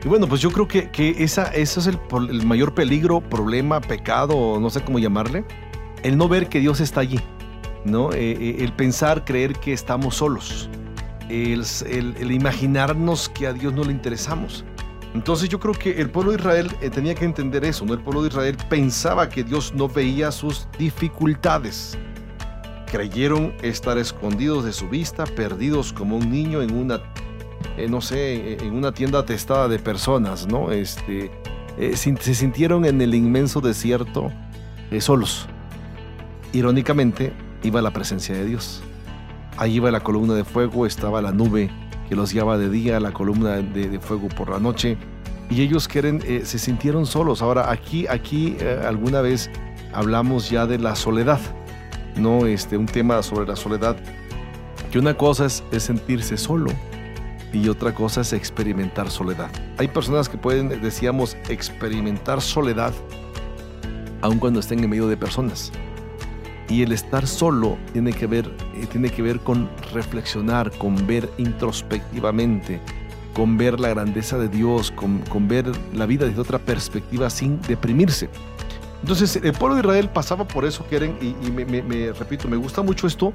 Y 0.04 0.08
bueno, 0.08 0.26
pues 0.26 0.40
yo 0.40 0.50
creo 0.50 0.66
que, 0.66 0.90
que 0.90 1.22
esa, 1.22 1.44
eso 1.54 1.80
es 1.80 1.86
el, 1.86 1.98
el, 2.28 2.44
mayor 2.44 2.74
peligro, 2.74 3.20
problema, 3.20 3.80
pecado, 3.80 4.58
no 4.60 4.68
sé 4.68 4.82
cómo 4.82 4.98
llamarle, 4.98 5.44
el 6.02 6.16
no 6.16 6.28
ver 6.28 6.48
que 6.48 6.58
Dios 6.58 6.80
está 6.80 7.00
allí. 7.00 7.20
¿no? 7.84 8.12
Eh, 8.12 8.32
eh, 8.32 8.56
el 8.60 8.72
pensar, 8.72 9.24
creer 9.24 9.54
que 9.54 9.72
estamos 9.72 10.16
solos, 10.16 10.68
el, 11.28 11.64
el, 11.88 12.32
imaginarnos 12.32 13.28
que 13.28 13.46
a 13.46 13.52
Dios 13.52 13.72
no 13.72 13.84
le 13.84 13.92
interesamos. 13.92 14.64
Entonces 15.14 15.48
yo 15.48 15.60
creo 15.60 15.74
que 15.74 16.00
el 16.00 16.10
pueblo 16.10 16.32
de 16.32 16.38
Israel 16.38 16.70
eh, 16.80 16.88
tenía 16.88 17.14
que 17.14 17.24
entender 17.24 17.64
eso, 17.64 17.84
¿no? 17.84 17.92
El 17.92 18.00
pueblo 18.00 18.22
de 18.22 18.28
Israel 18.28 18.56
pensaba 18.70 19.28
que 19.28 19.44
Dios 19.44 19.74
no 19.74 19.88
veía 19.88 20.32
sus 20.32 20.66
dificultades. 20.78 21.98
Creyeron 22.92 23.54
estar 23.62 23.98
escondidos 23.98 24.64
de 24.64 24.72
su 24.72 24.88
vista, 24.88 25.24
perdidos 25.24 25.92
como 25.92 26.16
un 26.18 26.30
niño 26.30 26.62
en 26.62 26.76
una, 26.76 27.00
no 27.88 28.00
sé, 28.00 28.62
en 28.62 28.74
una 28.74 28.92
tienda 28.92 29.18
atestada 29.18 29.66
de 29.66 29.80
personas, 29.80 30.46
¿no? 30.46 30.70
Este, 30.70 31.32
se 31.96 32.34
sintieron 32.34 32.84
en 32.84 33.00
el 33.00 33.14
inmenso 33.14 33.60
desierto 33.60 34.30
solos. 35.00 35.48
Irónicamente, 36.52 37.32
iba 37.62 37.80
la 37.80 37.90
presencia 37.92 38.34
de 38.34 38.44
Dios. 38.44 38.82
Ahí 39.56 39.76
iba 39.76 39.90
la 39.90 40.00
columna 40.00 40.34
de 40.34 40.44
fuego, 40.44 40.86
estaba 40.86 41.22
la 41.22 41.32
nube 41.32 41.70
que 42.08 42.16
los 42.16 42.32
guiaba 42.32 42.58
de 42.58 42.68
día, 42.68 43.00
la 43.00 43.12
columna 43.12 43.56
de, 43.56 44.00
fuego 44.00 44.28
por 44.28 44.50
la 44.50 44.58
noche. 44.58 44.96
Y 45.50 45.62
ellos 45.62 45.88
quieren, 45.88 46.22
eh, 46.26 46.42
se 46.44 46.58
sintieron 46.58 47.06
solos. 47.06 47.42
Ahora, 47.42 47.70
aquí, 47.70 48.06
aquí 48.06 48.56
eh, 48.60 48.82
alguna 48.86 49.20
vez 49.20 49.50
hablamos 49.92 50.50
ya 50.50 50.66
de 50.66 50.78
la 50.78 50.96
soledad, 50.96 51.40
¿no? 52.16 52.46
Este, 52.46 52.76
un 52.76 52.86
tema 52.86 53.22
sobre 53.22 53.46
la 53.46 53.56
soledad. 53.56 53.96
Que 54.90 54.98
una 54.98 55.14
cosa 55.14 55.46
es, 55.46 55.62
sentirse 55.78 56.36
solo 56.36 56.70
y 57.52 57.68
otra 57.68 57.94
cosa 57.94 58.20
es 58.22 58.32
experimentar 58.32 59.10
soledad. 59.10 59.50
Hay 59.78 59.88
personas 59.88 60.28
que 60.28 60.38
pueden, 60.38 60.68
decíamos, 60.82 61.36
experimentar 61.48 62.40
soledad 62.40 62.92
aun 64.20 64.38
cuando 64.38 64.60
estén 64.60 64.82
en 64.84 64.90
medio 64.90 65.08
de 65.08 65.16
personas. 65.16 65.72
Y 66.68 66.82
el 66.82 66.92
estar 66.92 67.26
solo 67.26 67.76
tiene 67.92 68.12
que 68.12 68.26
ver, 68.26 68.50
eh, 68.74 68.86
tiene 68.90 69.10
que 69.10 69.20
ver 69.20 69.40
con 69.40 69.68
reflexionar, 69.92 70.70
con 70.78 71.06
ver 71.06 71.28
introspectivamente, 71.36 72.80
con 73.34 73.56
ver 73.56 73.80
la 73.80 73.88
grandeza 73.88 74.38
de 74.38 74.48
Dios, 74.48 74.90
con, 74.90 75.18
con 75.28 75.48
ver 75.48 75.70
la 75.94 76.06
vida 76.06 76.26
desde 76.26 76.40
otra 76.40 76.58
perspectiva 76.58 77.30
sin 77.30 77.60
deprimirse. 77.62 78.30
Entonces 79.02 79.36
el 79.36 79.52
pueblo 79.52 79.74
de 79.74 79.80
Israel 79.80 80.08
pasaba 80.08 80.46
por 80.46 80.64
eso, 80.64 80.86
Keren, 80.86 81.16
y, 81.20 81.34
y 81.46 81.50
me, 81.50 82.12
repito, 82.12 82.48
me 82.48 82.56
gusta 82.56 82.82
mucho 82.82 83.06
esto, 83.06 83.32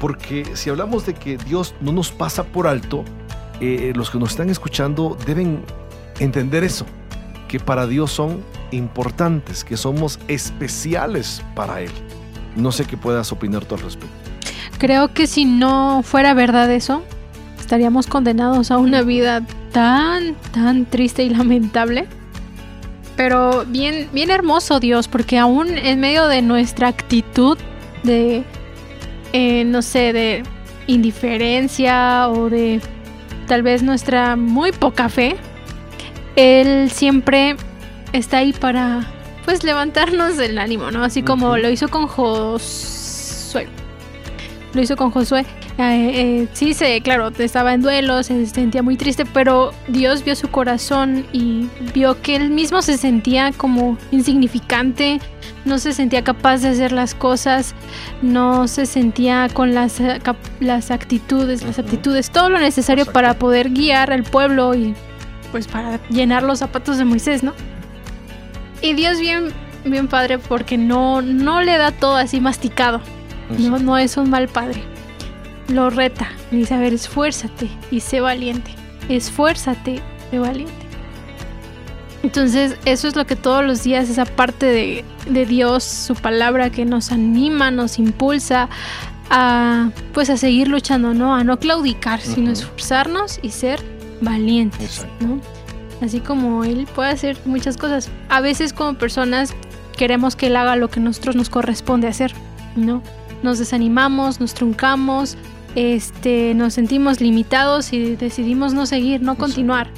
porque 0.00 0.44
si 0.54 0.70
hablamos 0.70 1.06
de 1.06 1.14
que 1.14 1.38
Dios 1.38 1.74
no 1.80 1.90
nos 1.92 2.12
pasa 2.12 2.44
por 2.44 2.66
alto, 2.66 3.04
eh, 3.60 3.92
los 3.96 4.10
que 4.10 4.18
nos 4.18 4.32
están 4.32 4.50
escuchando 4.50 5.16
deben 5.26 5.62
entender 6.20 6.64
eso, 6.64 6.84
que 7.48 7.58
para 7.58 7.86
Dios 7.86 8.12
son 8.12 8.42
importantes, 8.72 9.64
que 9.64 9.78
somos 9.78 10.18
especiales 10.28 11.42
para 11.54 11.80
Él. 11.80 11.90
No 12.54 12.72
sé 12.72 12.84
qué 12.84 12.96
puedas 12.98 13.32
opinar 13.32 13.64
tú 13.64 13.74
al 13.74 13.82
respecto. 13.82 14.14
Creo 14.78 15.14
que 15.14 15.26
si 15.26 15.46
no 15.46 16.02
fuera 16.02 16.34
verdad 16.34 16.70
eso, 16.70 17.02
estaríamos 17.58 18.06
condenados 18.06 18.70
a 18.70 18.76
una 18.76 19.00
vida 19.02 19.42
tan, 19.72 20.34
tan 20.52 20.84
triste 20.84 21.24
y 21.24 21.30
lamentable. 21.30 22.06
Pero 23.16 23.64
bien, 23.66 24.08
bien 24.12 24.30
hermoso 24.30 24.78
Dios, 24.78 25.08
porque 25.08 25.38
aún 25.38 25.68
en 25.78 26.00
medio 26.00 26.28
de 26.28 26.42
nuestra 26.42 26.88
actitud 26.88 27.56
de, 28.02 28.44
eh, 29.32 29.64
no 29.64 29.82
sé, 29.82 30.12
de 30.12 30.42
indiferencia 30.86 32.28
o 32.28 32.50
de 32.50 32.80
tal 33.46 33.62
vez 33.62 33.82
nuestra 33.82 34.36
muy 34.36 34.72
poca 34.72 35.08
fe, 35.08 35.36
Él 36.36 36.90
siempre 36.90 37.56
está 38.12 38.38
ahí 38.38 38.52
para 38.52 39.06
pues 39.46 39.62
levantarnos 39.62 40.38
el 40.38 40.58
ánimo, 40.58 40.90
¿no? 40.90 41.04
Así 41.04 41.22
como 41.22 41.56
lo 41.56 41.70
hizo 41.70 41.88
con 41.88 42.08
Josué. 42.08 43.68
Lo 44.74 44.82
hizo 44.82 44.96
con 44.96 45.10
Josué. 45.10 45.46
Eh, 45.78 46.10
eh, 46.14 46.48
sí, 46.54 46.72
se, 46.72 47.02
claro, 47.02 47.30
estaba 47.38 47.74
en 47.74 47.82
duelo, 47.82 48.22
se 48.22 48.46
sentía 48.46 48.82
muy 48.82 48.96
triste, 48.96 49.26
pero 49.26 49.72
Dios 49.88 50.24
vio 50.24 50.34
su 50.34 50.48
corazón 50.48 51.26
y 51.34 51.68
vio 51.92 52.20
que 52.22 52.36
él 52.36 52.48
mismo 52.48 52.80
se 52.80 52.96
sentía 52.96 53.52
como 53.52 53.98
insignificante, 54.10 55.20
no 55.66 55.78
se 55.78 55.92
sentía 55.92 56.24
capaz 56.24 56.62
de 56.62 56.68
hacer 56.68 56.92
las 56.92 57.14
cosas, 57.14 57.74
no 58.22 58.68
se 58.68 58.86
sentía 58.86 59.48
con 59.52 59.74
las, 59.74 60.00
las 60.60 60.90
actitudes, 60.90 61.62
las 61.62 61.78
aptitudes, 61.78 62.30
todo 62.30 62.48
lo 62.48 62.58
necesario 62.58 63.04
para 63.04 63.34
poder 63.34 63.68
guiar 63.68 64.14
al 64.14 64.22
pueblo 64.22 64.74
y 64.74 64.94
pues 65.52 65.68
para 65.68 66.00
llenar 66.08 66.42
los 66.42 66.60
zapatos 66.60 66.96
de 66.96 67.04
Moisés, 67.04 67.42
¿no? 67.42 67.52
Y 68.80 68.94
Dios 68.94 69.20
bien, 69.20 69.52
bien 69.84 70.08
padre 70.08 70.38
porque 70.38 70.78
no, 70.78 71.20
no 71.20 71.60
le 71.60 71.76
da 71.76 71.92
todo 71.92 72.16
así 72.16 72.40
masticado. 72.40 73.02
No, 73.58 73.78
no 73.78 73.96
es 73.96 74.16
un 74.16 74.28
mal 74.30 74.48
padre. 74.48 74.95
Lo 75.68 75.90
reta. 75.90 76.30
Le 76.50 76.58
dice, 76.58 76.74
a 76.74 76.78
ver, 76.78 76.94
esfuérzate 76.94 77.68
y 77.90 78.00
sé 78.00 78.20
valiente. 78.20 78.70
Esfuérzate, 79.08 80.00
sé 80.30 80.38
valiente. 80.38 80.72
Entonces, 82.22 82.76
eso 82.84 83.08
es 83.08 83.16
lo 83.16 83.26
que 83.26 83.36
todos 83.36 83.64
los 83.64 83.84
días, 83.84 84.08
esa 84.08 84.24
parte 84.24 84.66
de, 84.66 85.04
de 85.28 85.46
Dios, 85.46 85.84
su 85.84 86.14
palabra 86.14 86.70
que 86.70 86.84
nos 86.84 87.12
anima, 87.12 87.70
nos 87.70 87.98
impulsa 87.98 88.68
a 89.30 89.90
pues 90.12 90.30
a 90.30 90.36
seguir 90.36 90.68
luchando, 90.68 91.14
¿no? 91.14 91.34
A 91.34 91.44
no 91.44 91.58
claudicar, 91.58 92.20
sino 92.20 92.52
esforzarnos 92.52 93.40
y 93.42 93.50
ser 93.50 93.80
valientes, 94.20 95.04
¿no? 95.20 95.40
así 96.02 96.20
como 96.20 96.64
Él 96.64 96.86
puede 96.94 97.10
hacer 97.10 97.36
muchas 97.44 97.76
cosas. 97.76 98.10
A 98.28 98.40
veces 98.40 98.72
como 98.72 98.98
personas 98.98 99.54
queremos 99.96 100.36
que 100.36 100.46
Él 100.48 100.56
haga 100.56 100.76
lo 100.76 100.88
que 100.88 101.00
nosotros 101.00 101.36
nos 101.36 101.50
corresponde 101.50 102.08
hacer, 102.08 102.32
¿no? 102.74 103.02
Nos 103.42 103.58
desanimamos, 103.58 104.40
nos 104.40 104.54
truncamos, 104.54 105.36
este, 105.76 106.54
nos 106.54 106.74
sentimos 106.74 107.20
limitados 107.20 107.92
y 107.92 108.16
decidimos 108.16 108.72
no 108.72 108.86
seguir, 108.86 109.22
no 109.22 109.36
continuar. 109.36 109.90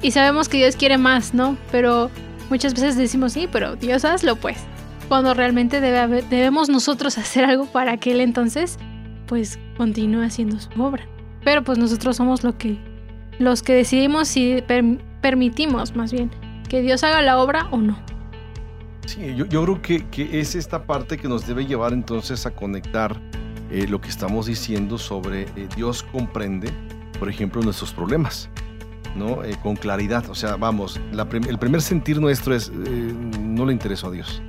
Y 0.00 0.12
sabemos 0.12 0.48
que 0.48 0.56
Dios 0.56 0.76
quiere 0.76 0.96
más, 0.96 1.34
¿no? 1.34 1.58
Pero 1.70 2.10
muchas 2.48 2.72
veces 2.74 2.96
decimos, 2.96 3.32
sí, 3.34 3.48
pero 3.50 3.76
Dios 3.76 4.04
hazlo 4.04 4.36
pues. 4.36 4.58
Cuando 5.08 5.34
realmente 5.34 5.80
debe 5.80 6.22
debemos 6.22 6.68
nosotros 6.68 7.18
hacer 7.18 7.44
algo 7.44 7.66
para 7.66 7.96
que 7.96 8.12
Él 8.12 8.20
entonces, 8.20 8.78
pues, 9.26 9.58
continúe 9.76 10.22
haciendo 10.22 10.58
su 10.60 10.70
obra. 10.80 11.06
Pero 11.44 11.64
pues 11.64 11.76
nosotros 11.76 12.16
somos 12.16 12.44
lo 12.44 12.56
que, 12.56 12.78
los 13.38 13.62
que 13.62 13.74
decidimos 13.74 14.28
si 14.28 14.62
permitimos 15.20 15.96
más 15.96 16.12
bien 16.12 16.30
que 16.68 16.82
Dios 16.82 17.02
haga 17.02 17.20
la 17.20 17.38
obra 17.38 17.66
o 17.72 17.78
no. 17.78 17.98
Sí, 19.06 19.34
yo, 19.34 19.46
creo 19.48 19.82
que, 19.82 20.06
que, 20.06 20.40
es 20.40 20.54
esta 20.54 20.84
parte 20.84 21.18
que 21.18 21.26
nos 21.26 21.44
debe 21.44 21.66
llevar 21.66 21.92
entonces 21.92 22.46
a 22.46 22.52
conectar 22.52 23.20
eh, 23.70 23.86
lo 23.86 24.00
que 24.00 24.08
estamos 24.08 24.46
diciendo 24.46 24.98
sobre 24.98 25.42
eh, 25.42 25.68
Dios 25.76 26.02
comprende, 26.02 26.72
por 27.20 27.28
ejemplo, 27.28 27.62
nuestros 27.62 27.92
problemas, 27.92 28.50
¿no? 29.14 29.44
Eh, 29.44 29.56
con 29.62 29.76
claridad. 29.76 30.28
O 30.28 30.34
sea, 30.34 30.56
vamos, 30.56 31.00
el 31.12 31.58
primer 31.58 31.80
sentir 31.80 32.20
nuestro 32.20 32.54
es, 32.54 32.72
no 32.72 33.66
le 33.66 33.72
intereso 33.72 34.08
a 34.08 34.10
Dios. 34.10 34.42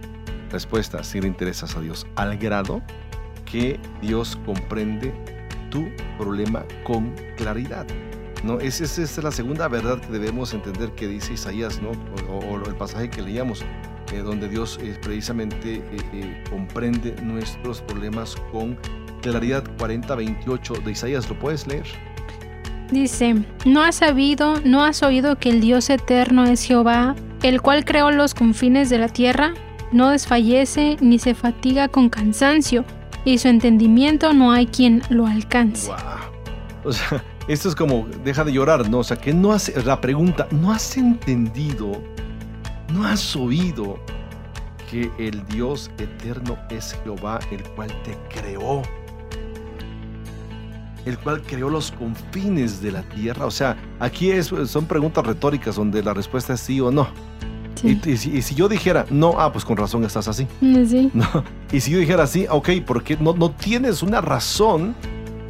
Respuesta, 0.49 1.03
sí 1.03 1.21
le 1.21 1.27
interesas 1.27 1.75
a 1.75 1.81
Dios, 1.81 2.07
al 2.15 2.37
grado 2.37 2.81
que 3.45 3.79
Dios 4.01 4.37
comprende 4.43 5.13
tu 5.69 5.87
problema 6.17 6.65
con 6.83 7.13
claridad. 7.37 7.85
¿no? 8.43 8.59
Esa 8.59 8.83
es, 8.83 9.17
la 9.23 9.31
segunda 9.31 9.67
verdad 9.67 10.01
que 10.01 10.11
debemos 10.11 10.53
entender 10.53 10.93
que 10.93 11.07
dice 11.07 11.33
Isaías, 11.33 11.79
¿no? 11.79 11.91
o, 12.27 12.55
el 12.55 12.75
pasaje 12.75 13.09
que 13.09 13.21
leíamos, 13.21 13.63
donde 14.25 14.49
Dios 14.49 14.77
precisamente 15.01 15.81
comprende 16.49 17.15
nuestros 17.21 17.81
problemas 17.81 18.35
con 18.51 18.77
claridad 19.21 19.63
40-28 19.77 20.83
de 20.83 20.91
Isaías. 20.91 21.29
¿Lo 21.29 21.37
puedes 21.39 21.67
leer? 21.67 21.85
Dice, 22.91 23.35
¿no 23.65 23.81
has 23.81 23.95
sabido, 23.95 24.59
no 24.65 24.83
has 24.83 25.01
oído 25.01 25.37
que 25.37 25.49
el 25.49 25.61
Dios 25.61 25.89
eterno 25.89 26.45
es 26.45 26.63
Jehová, 26.63 27.15
el 27.41 27.61
cual 27.61 27.85
creó 27.85 28.11
los 28.11 28.33
confines 28.33 28.89
de 28.89 28.97
la 28.97 29.07
tierra? 29.07 29.53
No 29.93 30.09
desfallece 30.09 30.97
ni 30.99 31.17
se 31.17 31.33
fatiga 31.33 31.87
con 31.87 32.09
cansancio, 32.09 32.83
y 33.23 33.37
su 33.37 33.47
entendimiento 33.47 34.33
no 34.33 34.51
hay 34.51 34.67
quien 34.67 35.01
lo 35.09 35.27
alcance. 35.27 35.91
O 36.83 36.91
sea, 36.91 37.23
esto 37.47 37.69
es 37.69 37.75
como, 37.75 38.07
deja 38.23 38.43
de 38.43 38.53
llorar, 38.53 38.89
¿no? 38.89 38.99
O 38.99 39.03
sea, 39.03 39.17
que 39.17 39.33
no 39.33 39.53
has, 39.53 39.71
la 39.85 40.01
pregunta, 40.01 40.47
¿no 40.51 40.71
has 40.71 40.97
entendido, 40.97 41.91
no 42.93 43.05
has 43.05 43.35
oído 43.35 43.99
que 44.89 45.09
el 45.17 45.45
Dios 45.47 45.91
eterno 45.97 46.57
es 46.69 46.97
Jehová, 47.03 47.39
el 47.51 47.63
cual 47.71 47.89
te 48.03 48.17
creó? 48.29 48.81
El 51.05 51.17
cual 51.17 51.41
creó 51.41 51.69
los 51.69 51.91
confines 51.91 52.81
de 52.81 52.91
la 52.91 53.01
tierra. 53.03 53.45
O 53.45 53.51
sea, 53.51 53.77
aquí 53.99 54.31
es, 54.31 54.53
son 54.65 54.85
preguntas 54.85 55.25
retóricas 55.25 55.75
donde 55.75 56.03
la 56.03 56.13
respuesta 56.13 56.53
es 56.53 56.59
sí 56.59 56.79
o 56.79 56.91
no. 56.91 57.07
Y, 57.83 58.17
si, 58.17 58.55
yo 58.55 58.69
dijera, 58.69 59.05
no, 59.09 59.35
ah, 59.39 59.51
pues 59.51 59.65
con 59.65 59.75
razón 59.75 60.03
estás 60.03 60.27
así. 60.27 60.47
Sí. 60.59 61.11
Y 61.71 61.79
si 61.79 61.91
yo 61.91 61.99
dijera 61.99 62.27
sí, 62.27 62.45
ok, 62.49 62.69
porque 62.85 63.17
no, 63.17 63.33
no 63.33 63.51
tienes 63.51 64.03
una 64.03 64.19
razón 64.19 64.93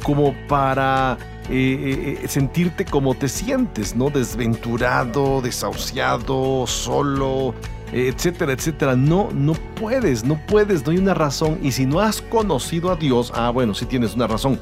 como 0.04 0.34
para 0.48 1.18
eh, 1.50 2.20
eh, 2.22 2.28
sentirte 2.28 2.84
como 2.84 3.14
te 3.14 3.28
sientes, 3.28 3.96
¿no? 3.96 4.08
Desventurado, 4.08 5.40
desahuciado, 5.42 6.64
solo, 6.66 7.54
etcétera, 7.92 8.52
etcétera. 8.52 8.96
No, 8.96 9.30
no 9.32 9.54
puedes, 9.78 10.24
no 10.24 10.38
puedes, 10.46 10.86
no 10.86 10.92
hay 10.92 10.98
una 10.98 11.14
razón. 11.14 11.58
Y 11.62 11.72
si 11.72 11.86
no 11.86 12.00
has 12.00 12.22
conocido 12.22 12.90
a 12.90 12.96
Dios, 12.96 13.32
ah, 13.34 13.50
bueno, 13.50 13.74
sí 13.74 13.84
tienes 13.84 14.14
una 14.14 14.26
razón. 14.26 14.58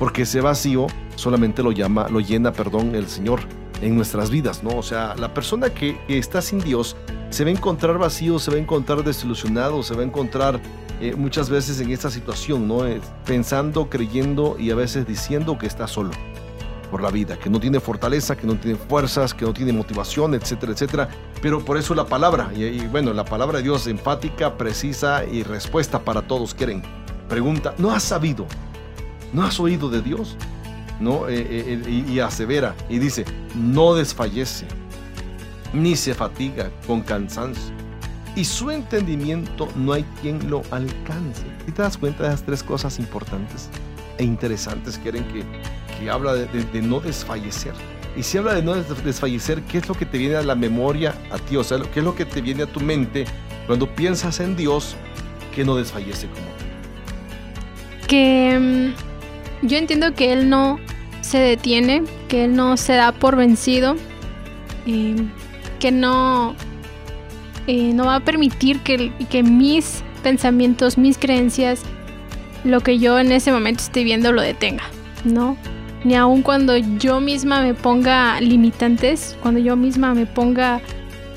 Porque 0.00 0.22
ese 0.22 0.40
vacío 0.40 0.88
solamente 1.14 1.62
lo 1.62 1.70
llama, 1.70 2.08
lo 2.08 2.18
llena, 2.18 2.52
perdón, 2.52 2.96
el 2.96 3.06
Señor 3.06 3.40
en 3.82 3.96
nuestras 3.96 4.30
vidas, 4.30 4.62
¿no? 4.62 4.70
O 4.70 4.82
sea, 4.82 5.14
la 5.16 5.32
persona 5.32 5.70
que, 5.70 6.00
está 6.08 6.42
sin 6.42 6.58
Dios 6.58 6.96
se 7.28 7.44
va 7.44 7.50
a 7.50 7.52
encontrar 7.52 7.98
vacío, 7.98 8.38
se 8.38 8.50
va 8.50 8.56
a 8.56 8.60
encontrar 8.60 9.04
desilusionado, 9.04 9.82
se 9.82 9.94
va 9.94 10.00
a 10.00 10.04
encontrar 10.04 10.58
eh, 11.02 11.14
muchas 11.14 11.50
veces 11.50 11.80
en 11.80 11.90
esta 11.90 12.10
situación, 12.10 12.66
¿no? 12.66 12.86
Eh, 12.86 13.00
pensando, 13.26 13.88
creyendo 13.90 14.56
y 14.58 14.70
a 14.70 14.74
veces 14.74 15.06
diciendo 15.06 15.58
que 15.58 15.66
está 15.66 15.86
solo 15.86 16.10
por 16.90 17.02
la 17.02 17.10
vida, 17.10 17.38
que 17.38 17.50
no 17.50 17.60
tiene 17.60 17.78
fortaleza, 17.78 18.36
que 18.36 18.46
no 18.46 18.56
tiene 18.56 18.76
fuerzas, 18.76 19.32
que 19.32 19.44
no 19.44 19.52
tiene 19.52 19.72
motivación, 19.72 20.34
etcétera, 20.34 20.72
etcétera. 20.72 21.08
Pero 21.40 21.64
por 21.64 21.76
eso 21.76 21.94
la 21.94 22.06
palabra, 22.06 22.50
y, 22.54 22.86
bueno, 22.86 23.12
la 23.12 23.24
palabra 23.24 23.58
de 23.58 23.64
Dios 23.64 23.86
enfática, 23.86 24.56
precisa 24.56 25.24
y 25.24 25.42
respuesta 25.42 26.00
para 26.00 26.22
todos 26.22 26.54
quieren. 26.54 26.82
Pregunta, 27.28 27.74
¿no 27.78 27.92
has 27.92 28.02
sabido? 28.02 28.46
¿No 29.32 29.44
has 29.44 29.58
oído 29.60 29.88
de 29.88 30.02
Dios? 30.02 30.36
¿No? 30.98 31.28
Eh, 31.28 31.38
eh, 31.38 31.82
eh, 31.86 32.04
y, 32.08 32.18
asevera, 32.20 32.74
y 32.88 32.98
dice, 32.98 33.24
no 33.54 33.94
desfallece, 33.94 34.66
ni 35.72 35.96
se 35.96 36.14
fatiga 36.14 36.70
con 36.86 37.00
cansancio. 37.00 37.74
Y 38.36 38.44
su 38.44 38.70
entendimiento 38.70 39.68
no 39.76 39.92
hay 39.92 40.04
quien 40.20 40.50
lo 40.50 40.62
alcance. 40.70 41.44
¿Y 41.66 41.72
te 41.72 41.82
das 41.82 41.96
cuenta 41.96 42.24
de 42.24 42.28
esas 42.28 42.44
tres 42.44 42.62
cosas 42.62 42.98
importantes 42.98 43.68
e 44.18 44.24
interesantes 44.24 44.98
que 44.98 45.10
que 45.10 45.44
que 46.00 46.10
habla 46.10 46.34
de, 46.34 46.82
no 46.82 47.00
desfallecer. 47.00 47.74
Y 48.16 48.22
si 48.22 48.38
habla 48.38 48.54
de 48.54 48.62
no 48.62 48.74
desfallecer, 48.74 49.62
¿qué 49.62 49.78
es 49.78 49.88
lo 49.88 49.94
que 49.94 50.06
te 50.06 50.18
viene 50.18 50.36
a 50.36 50.42
la 50.42 50.54
memoria 50.54 51.14
a 51.30 51.38
ti? 51.38 51.56
O 51.56 51.62
sea, 51.62 51.78
¿qué 51.92 52.00
es 52.00 52.04
lo 52.04 52.14
que 52.14 52.24
te 52.24 52.40
viene 52.40 52.64
a 52.64 52.66
tu 52.66 52.80
mente 52.80 53.24
cuando 53.66 53.88
piensas 53.94 54.40
en 54.40 54.56
Dios 54.56 54.96
que 55.54 55.64
no 55.64 55.76
desfallece 55.76 56.26
como 56.28 56.46
Que 58.08 58.58
mm, 58.58 59.09
yo 59.62 59.78
entiendo 59.78 60.14
que 60.14 60.32
Él 60.32 60.48
no 60.48 60.78
se 61.20 61.38
detiene, 61.38 62.02
que 62.28 62.44
Él 62.44 62.56
no 62.56 62.76
se 62.76 62.94
da 62.94 63.12
por 63.12 63.36
vencido, 63.36 63.96
que 64.84 65.92
no, 65.92 66.54
eh, 67.66 67.92
no 67.92 68.06
va 68.06 68.16
a 68.16 68.20
permitir 68.20 68.80
que, 68.80 69.12
que 69.30 69.42
mis 69.42 70.02
pensamientos, 70.22 70.98
mis 70.98 71.18
creencias, 71.18 71.82
lo 72.64 72.80
que 72.80 72.98
yo 72.98 73.18
en 73.18 73.32
ese 73.32 73.52
momento 73.52 73.82
estoy 73.82 74.04
viendo 74.04 74.32
lo 74.32 74.42
detenga, 74.42 74.84
¿no? 75.24 75.56
ni 76.04 76.14
aun 76.14 76.42
cuando 76.42 76.76
yo 76.76 77.20
misma 77.20 77.62
me 77.62 77.74
ponga 77.74 78.40
limitantes, 78.40 79.36
cuando 79.42 79.60
yo 79.60 79.76
misma 79.76 80.14
me 80.14 80.26
ponga 80.26 80.80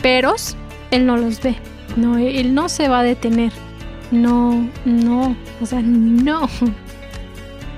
peros, 0.01 0.55
él 0.91 1.05
no 1.05 1.17
los 1.17 1.41
ve. 1.41 1.55
No, 1.95 2.17
él 2.17 2.55
no 2.55 2.69
se 2.69 2.87
va 2.87 2.99
a 2.99 3.03
detener. 3.03 3.51
No, 4.11 4.67
no, 4.85 5.35
o 5.61 5.65
sea, 5.65 5.81
no. 5.81 6.49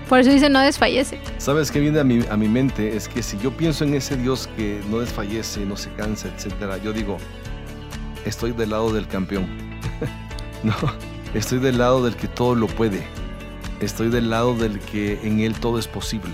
Por 0.08 0.20
eso 0.20 0.30
dice 0.30 0.50
no 0.50 0.60
desfallece. 0.60 1.20
¿Sabes 1.40 1.72
qué 1.72 1.80
viene 1.80 2.00
a 2.00 2.04
mi, 2.04 2.24
a 2.30 2.38
mi 2.38 2.48
mente? 2.48 2.96
Es 2.96 3.08
que 3.08 3.24
si 3.24 3.38
yo 3.40 3.52
pienso 3.52 3.84
en 3.84 3.96
ese 3.96 4.16
Dios 4.16 4.48
que 4.56 4.82
no 4.90 5.00
desfallece, 5.00 5.66
no 5.66 5.76
se 5.76 5.90
cansa, 5.94 6.28
etcétera, 6.28 6.78
yo 6.78 6.94
digo, 6.94 7.18
estoy 8.26 8.52
del 8.52 8.70
lado 8.70 8.94
del 8.94 9.08
campeón. 9.08 9.48
no, 10.64 10.76
estoy 11.34 11.60
del 11.60 11.80
lado 11.80 12.04
del 12.04 12.16
que 12.16 12.28
todo 12.28 12.54
lo 12.54 12.68
puede. 12.68 13.04
Estoy 13.80 14.10
del 14.10 14.30
lado 14.30 14.54
del 14.56 14.80
que 14.80 15.20
en 15.24 15.40
él 15.40 15.56
todo 15.56 15.80
es 15.80 15.88
posible. 15.88 16.32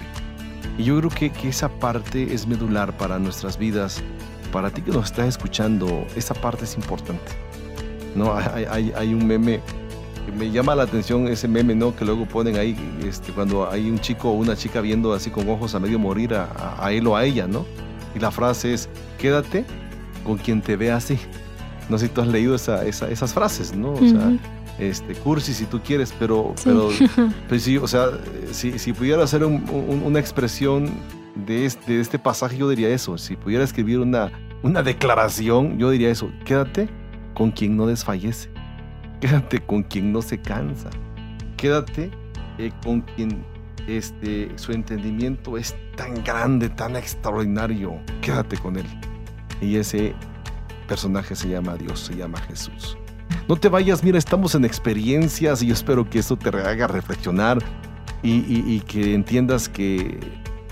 Y 0.78 0.84
yo 0.84 0.98
creo 0.98 1.10
que, 1.10 1.32
que 1.32 1.50
esa 1.50 1.70
parte 1.70 2.34
es 2.34 2.48
medular 2.48 2.96
para 2.98 3.20
nuestras 3.20 3.58
vidas. 3.58 4.04
Para 4.52 4.70
ti 4.70 4.82
que 4.82 4.92
nos 4.92 5.06
estás 5.06 5.28
escuchando, 5.28 6.06
esa 6.18 6.34
parte 6.34 6.66
es 6.66 6.76
importante. 6.76 7.32
¿no? 8.16 8.36
Hay, 8.36 8.66
hay, 8.70 8.94
hay 8.96 9.14
un 9.14 9.26
meme 9.26 9.62
me 10.36 10.52
llama 10.52 10.76
la 10.76 10.84
atención, 10.84 11.28
ese 11.28 11.48
meme 11.48 11.76
¿no? 11.76 11.96
que 11.96 12.06
luego 12.06 12.26
ponen 12.26 12.58
ahí 12.58 12.76
este, 13.06 13.32
cuando 13.32 13.70
hay 13.70 13.90
un 13.90 14.00
chico 14.00 14.30
o 14.30 14.34
una 14.34 14.56
chica 14.56 14.82
viendo 14.82 15.14
así 15.14 15.30
con 15.30 15.50
ojos 15.50 15.76
a 15.76 15.80
medio 15.80 16.00
morir 16.00 16.34
a, 16.34 16.76
a, 16.80 16.92
él 16.92 17.08
o 17.08 17.16
a 17.16 17.26
ella. 17.26 17.48
¿no? 17.48 17.66
Y 18.16 18.20
la 18.20 18.32
frase 18.32 18.74
es, 18.74 18.90
quédate 19.18 19.66
con 20.24 20.38
quien 20.38 20.62
te 20.62 20.76
vea 20.76 20.98
así. 20.98 21.18
No 21.90 21.98
sé 21.98 22.08
si 22.08 22.14
tú 22.14 22.22
has 22.22 22.28
leído 22.28 22.56
esa, 22.56 22.86
esa, 22.86 23.10
esas 23.10 23.34
frases, 23.34 23.76
¿no? 23.76 23.94
O 23.94 24.08
sea, 24.08 24.32
este, 24.80 25.14
cursi 25.14 25.54
si 25.54 25.66
tú 25.66 25.82
quieres, 25.82 26.14
pero, 26.18 26.56
pero, 26.64 26.90
pues 27.50 27.64
sí, 27.64 27.78
o 27.78 27.88
sea, 27.88 28.12
si, 28.52 28.80
si 28.80 28.94
pudiera 28.94 29.24
hacer 29.24 29.44
una 29.44 30.20
expresión 30.20 30.90
de 31.36 31.66
este, 31.66 31.94
de 31.94 32.02
este 32.02 32.20
pasaje, 32.20 32.58
yo 32.58 32.70
diría 32.70 32.90
eso. 32.90 33.18
Si 33.18 33.36
pudiera 33.36 33.64
escribir 33.64 34.00
una, 34.00 34.32
una 34.64 34.84
declaración, 34.84 35.78
yo 35.78 35.90
diría 35.90 36.10
eso. 36.10 36.32
Quédate 36.46 36.88
con 37.34 37.52
quien 37.52 37.76
no 37.76 37.88
desfallece. 37.88 38.50
Quédate 39.22 39.60
con 39.60 39.84
quien 39.84 40.12
no 40.12 40.24
se 40.24 40.42
cansa. 40.42 40.90
Quédate 41.56 42.10
eh, 42.58 42.72
con 42.84 43.02
quien 43.02 43.46
este, 43.88 44.52
su 44.56 44.72
entendimiento 44.72 45.60
es 45.60 45.76
tan 45.96 46.24
grande, 46.24 46.70
tan 46.70 46.96
extraordinario. 46.96 48.00
Quédate 48.22 48.58
con 48.58 48.78
él. 48.78 48.86
Y 49.62 49.76
ese 49.76 50.16
personaje 50.88 51.36
se 51.36 51.50
llama 51.50 51.76
Dios, 51.76 52.00
se 52.00 52.16
llama 52.16 52.40
Jesús. 52.42 52.98
No 53.48 53.56
te 53.58 53.70
vayas, 53.70 54.04
mira, 54.04 54.18
estamos 54.18 54.56
en 54.56 54.66
experiencias 54.66 55.62
y 55.62 55.68
yo 55.68 55.74
espero 55.74 56.10
que 56.10 56.18
eso 56.18 56.36
te 56.36 56.50
haga 56.50 56.88
reflexionar 56.88 57.60
y, 58.24 58.80
que 58.82 59.14
entiendas 59.14 59.70
que 59.70 60.20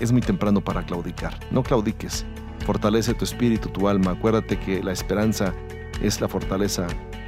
es 0.00 0.10
muy 0.10 0.22
temprano 0.22 0.60
para 0.60 0.82
claudicar. 0.84 1.38
No 1.52 1.62
claudiques, 1.62 2.26
fortalece 2.66 3.14
tu 3.14 3.24
espíritu, 3.24 3.68
tu 3.68 3.88
alma. 3.88 4.10
Acuérdate 4.10 4.58
que 4.58 4.82
la 4.82 4.90
esperanza 4.90 5.54
es 6.02 6.20
la 6.20 6.26
fortaleza 6.26 6.88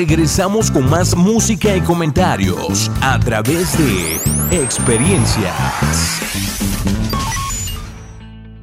Regresamos 0.00 0.70
con 0.70 0.88
más 0.88 1.14
música 1.14 1.76
y 1.76 1.82
comentarios 1.82 2.90
a 3.02 3.20
través 3.20 3.76
de 3.76 4.16
experiencias. 4.50 5.54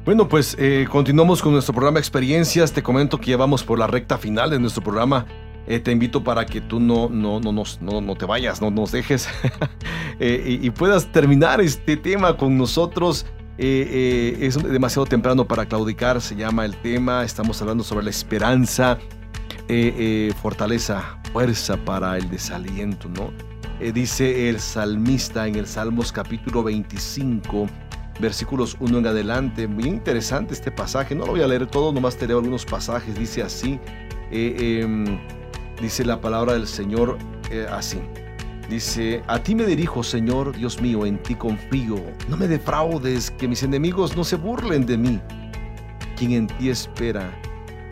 Bueno, 0.04 0.28
pues 0.28 0.56
eh, 0.58 0.88
continuamos 0.90 1.40
con 1.40 1.52
nuestro 1.52 1.72
programa 1.72 2.00
Experiencias. 2.00 2.72
Te 2.72 2.82
comento 2.82 3.20
que 3.20 3.30
ya 3.30 3.36
vamos 3.36 3.62
por 3.62 3.78
la 3.78 3.86
recta 3.86 4.18
final 4.18 4.50
de 4.50 4.58
nuestro 4.58 4.82
programa. 4.82 5.26
Eh, 5.68 5.78
te 5.78 5.92
invito 5.92 6.24
para 6.24 6.44
que 6.44 6.60
tú 6.60 6.80
no, 6.80 7.08
no, 7.08 7.38
no, 7.38 7.52
no, 7.52 8.00
no 8.00 8.16
te 8.16 8.24
vayas, 8.24 8.60
no 8.60 8.72
nos 8.72 8.90
dejes 8.90 9.28
eh, 10.18 10.58
y, 10.60 10.70
puedas 10.70 11.12
terminar 11.12 11.60
este 11.60 11.96
tema 11.96 12.36
con 12.36 12.58
nosotros. 12.58 13.26
es 13.56 14.60
demasiado 14.60 15.06
temprano 15.06 15.46
para 15.46 15.66
claudicar, 15.66 16.20
se 16.20 16.34
llama 16.34 16.64
el 16.64 16.74
tema. 16.78 17.22
Estamos 17.22 17.62
hablando 17.62 17.84
sobre 17.84 18.02
la 18.02 18.10
esperanza. 18.10 18.98
Fortaleza, 20.42 21.17
fuerza 21.32 21.76
para 21.76 22.16
el 22.16 22.28
desaliento, 22.30 23.08
¿no? 23.08 23.32
Eh, 23.80 23.92
dice 23.92 24.48
el 24.48 24.58
salmista 24.58 25.46
en 25.46 25.54
el 25.54 25.66
Salmos 25.66 26.10
capítulo 26.10 26.62
25, 26.64 27.68
versículos 28.20 28.76
1 28.80 28.98
en 28.98 29.06
adelante. 29.06 29.68
Muy 29.68 29.84
interesante 29.84 30.54
este 30.54 30.70
pasaje, 30.70 31.14
no 31.14 31.26
lo 31.26 31.32
voy 31.32 31.42
a 31.42 31.46
leer 31.46 31.66
todo, 31.66 31.92
nomás 31.92 32.16
te 32.16 32.26
leo 32.26 32.38
algunos 32.38 32.64
pasajes. 32.64 33.16
Dice 33.18 33.42
así, 33.42 33.78
em, 34.30 35.18
dice 35.80 36.04
la 36.04 36.20
palabra 36.20 36.54
del 36.54 36.66
Señor 36.66 37.18
así. 37.70 38.00
Dice, 38.68 39.22
a 39.28 39.42
ti 39.42 39.54
me 39.54 39.64
dirijo, 39.64 40.02
Señor, 40.02 40.54
Dios 40.54 40.82
mío, 40.82 41.06
en 41.06 41.22
ti 41.22 41.34
confío. 41.34 41.96
No 42.28 42.36
me 42.36 42.46
defraudes, 42.46 43.30
que 43.30 43.48
mis 43.48 43.62
enemigos 43.62 44.14
no 44.14 44.24
se 44.24 44.36
burlen 44.36 44.84
de 44.84 44.98
mí. 44.98 45.20
Quien 46.16 46.32
en 46.32 46.46
ti 46.48 46.68
espera, 46.68 47.32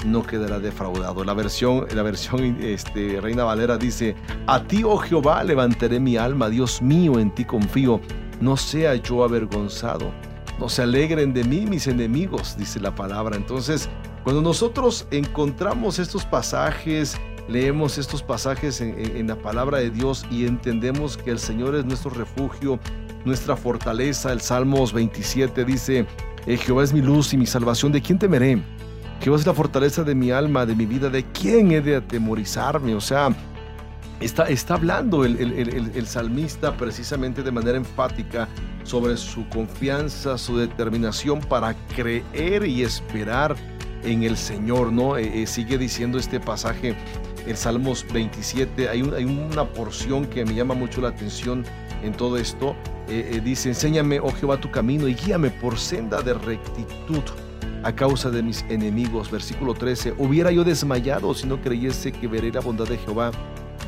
no 0.06 0.26
quedará 0.26 0.58
defraudado. 0.58 1.24
La 1.24 1.34
versión, 1.34 1.86
la 1.94 2.02
versión 2.02 2.58
este, 2.62 3.20
Reina 3.20 3.44
Valera 3.44 3.76
dice, 3.76 4.14
a 4.46 4.62
ti, 4.62 4.82
oh 4.84 4.98
Jehová, 4.98 5.42
levantaré 5.44 6.00
mi 6.00 6.16
alma, 6.16 6.48
Dios 6.48 6.80
mío, 6.80 7.18
en 7.18 7.34
ti 7.34 7.44
confío, 7.44 8.00
no 8.40 8.56
sea 8.56 8.94
yo 8.94 9.24
avergonzado, 9.24 10.12
no 10.58 10.68
se 10.68 10.82
alegren 10.82 11.32
de 11.32 11.44
mí 11.44 11.66
mis 11.66 11.86
enemigos, 11.86 12.56
dice 12.56 12.80
la 12.80 12.94
palabra. 12.94 13.36
Entonces, 13.36 13.88
cuando 14.24 14.42
nosotros 14.42 15.06
encontramos 15.10 15.98
estos 15.98 16.24
pasajes, 16.24 17.16
leemos 17.48 17.98
estos 17.98 18.22
pasajes 18.22 18.80
en, 18.80 19.26
la 19.26 19.36
palabra 19.36 19.78
de 19.78 19.90
Dios 19.90 20.26
y 20.30 20.46
entendemos 20.46 21.16
que 21.16 21.30
el 21.30 21.38
Señor 21.38 21.74
es 21.74 21.84
nuestro 21.84 22.10
refugio, 22.10 22.78
nuestra 23.24 23.56
fortaleza, 23.56 24.32
el 24.32 24.40
Salmos 24.40 24.92
27 24.92 25.64
dice, 25.64 26.06
eh, 26.46 26.56
Jehová 26.56 26.84
es 26.84 26.92
mi 26.92 27.02
luz 27.02 27.32
y 27.34 27.36
mi 27.36 27.46
salvación, 27.46 27.92
¿de 27.92 28.00
quién 28.00 28.18
temeré? 28.18 28.62
Jehová 29.20 29.38
es 29.38 29.46
la 29.46 29.54
fortaleza 29.54 30.04
de 30.04 30.14
mi 30.14 30.30
alma, 30.30 30.66
de 30.66 30.74
mi 30.74 30.86
vida, 30.86 31.08
¿de 31.08 31.24
quién 31.24 31.72
he 31.72 31.80
de 31.80 31.96
atemorizarme? 31.96 32.94
O 32.94 33.00
sea, 33.00 33.34
está, 34.20 34.44
está 34.44 34.74
hablando 34.74 35.24
el, 35.24 35.36
el, 35.40 36.06
salmista 36.06 36.76
precisamente 36.76 37.42
de 37.42 37.50
manera 37.50 37.76
enfática 37.76 38.48
sobre 38.84 39.16
su 39.16 39.48
confianza, 39.48 40.38
su 40.38 40.58
determinación 40.58 41.40
para 41.40 41.74
creer 41.94 42.66
y 42.66 42.82
esperar 42.82 43.56
en 44.04 44.22
el 44.22 44.36
Señor, 44.36 44.92
¿no? 44.92 45.16
Eh, 45.16 45.42
eh, 45.42 45.46
sigue 45.46 45.78
diciendo 45.78 46.18
este 46.18 46.38
pasaje, 46.38 46.94
el 47.46 47.56
Salmos 47.56 48.06
27, 48.12 48.88
hay, 48.88 49.02
hay, 49.16 49.24
una 49.24 49.64
porción 49.64 50.26
que 50.26 50.44
me 50.44 50.54
llama 50.54 50.74
mucho 50.74 51.00
la 51.00 51.08
atención 51.08 51.64
en 52.02 52.12
todo 52.12 52.36
esto. 52.36 52.76
Eh, 53.08 53.40
dice, 53.42 53.68
enséñame, 53.70 54.20
oh 54.20 54.32
Jehová, 54.32 54.60
tu 54.60 54.70
camino 54.70 55.08
y 55.08 55.14
guíame 55.14 55.50
por 55.50 55.78
senda 55.78 56.22
de 56.22 56.34
rectitud 56.34 57.22
a 57.82 57.92
causa 57.94 58.30
de 58.30 58.42
mis 58.42 58.64
enemigos. 58.68 59.30
Versículo 59.30 59.74
13. 59.74 60.14
Hubiera 60.18 60.50
yo 60.50 60.64
desmayado 60.64 61.34
si 61.34 61.46
no 61.46 61.60
creyese 61.60 62.12
que 62.12 62.28
veré 62.28 62.52
la 62.52 62.60
bondad 62.60 62.86
de 62.86 62.98
Jehová 62.98 63.30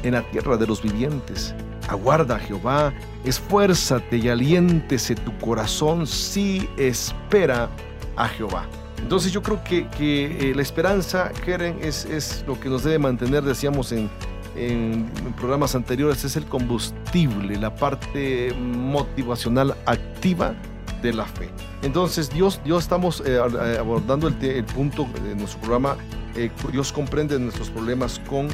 en 0.03 0.15
la 0.15 0.23
tierra 0.31 0.57
de 0.57 0.67
los 0.67 0.83
vivientes. 0.83 1.55
Aguarda 1.89 2.39
Jehová, 2.39 2.93
esfuérzate 3.25 4.19
y 4.19 4.29
aliéntese 4.29 5.15
tu 5.15 5.37
corazón 5.39 6.07
si 6.07 6.69
espera 6.77 7.71
a 8.17 8.29
Jehová. 8.29 8.67
Entonces 9.01 9.33
yo 9.33 9.43
creo 9.43 9.63
que, 9.65 9.87
que 9.89 10.51
eh, 10.51 10.55
la 10.55 10.63
esperanza, 10.63 11.31
Keren, 11.45 11.79
es, 11.81 12.05
es 12.05 12.45
lo 12.47 12.61
que 12.61 12.69
nos 12.69 12.85
debe 12.85 12.99
mantener, 12.99 13.43
decíamos 13.43 13.93
en, 13.93 14.11
en 14.57 15.09
programas 15.37 15.75
anteriores, 15.75 16.25
es 16.25 16.37
el 16.37 16.45
combustible, 16.45 17.57
la 17.57 17.75
parte 17.75 18.53
motivacional 18.55 19.77
activa 19.87 20.55
de 21.03 21.13
la 21.13 21.25
fe. 21.25 21.49
Entonces, 21.83 22.31
Dios, 22.31 22.61
Dios 22.65 22.85
estamos 22.85 23.21
eh, 23.21 23.37
eh, 23.37 23.77
abordando 23.79 24.29
el, 24.29 24.65
punto 24.65 25.09
de 25.25 25.35
nuestro 25.35 25.61
programa. 25.61 25.97
Eh, 26.37 26.51
Dios 26.73 26.93
comprende 26.93 27.39
nuestros 27.39 27.71
problemas 27.71 28.21
con, 28.29 28.49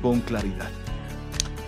con 0.00 0.20
claridad. 0.20 0.68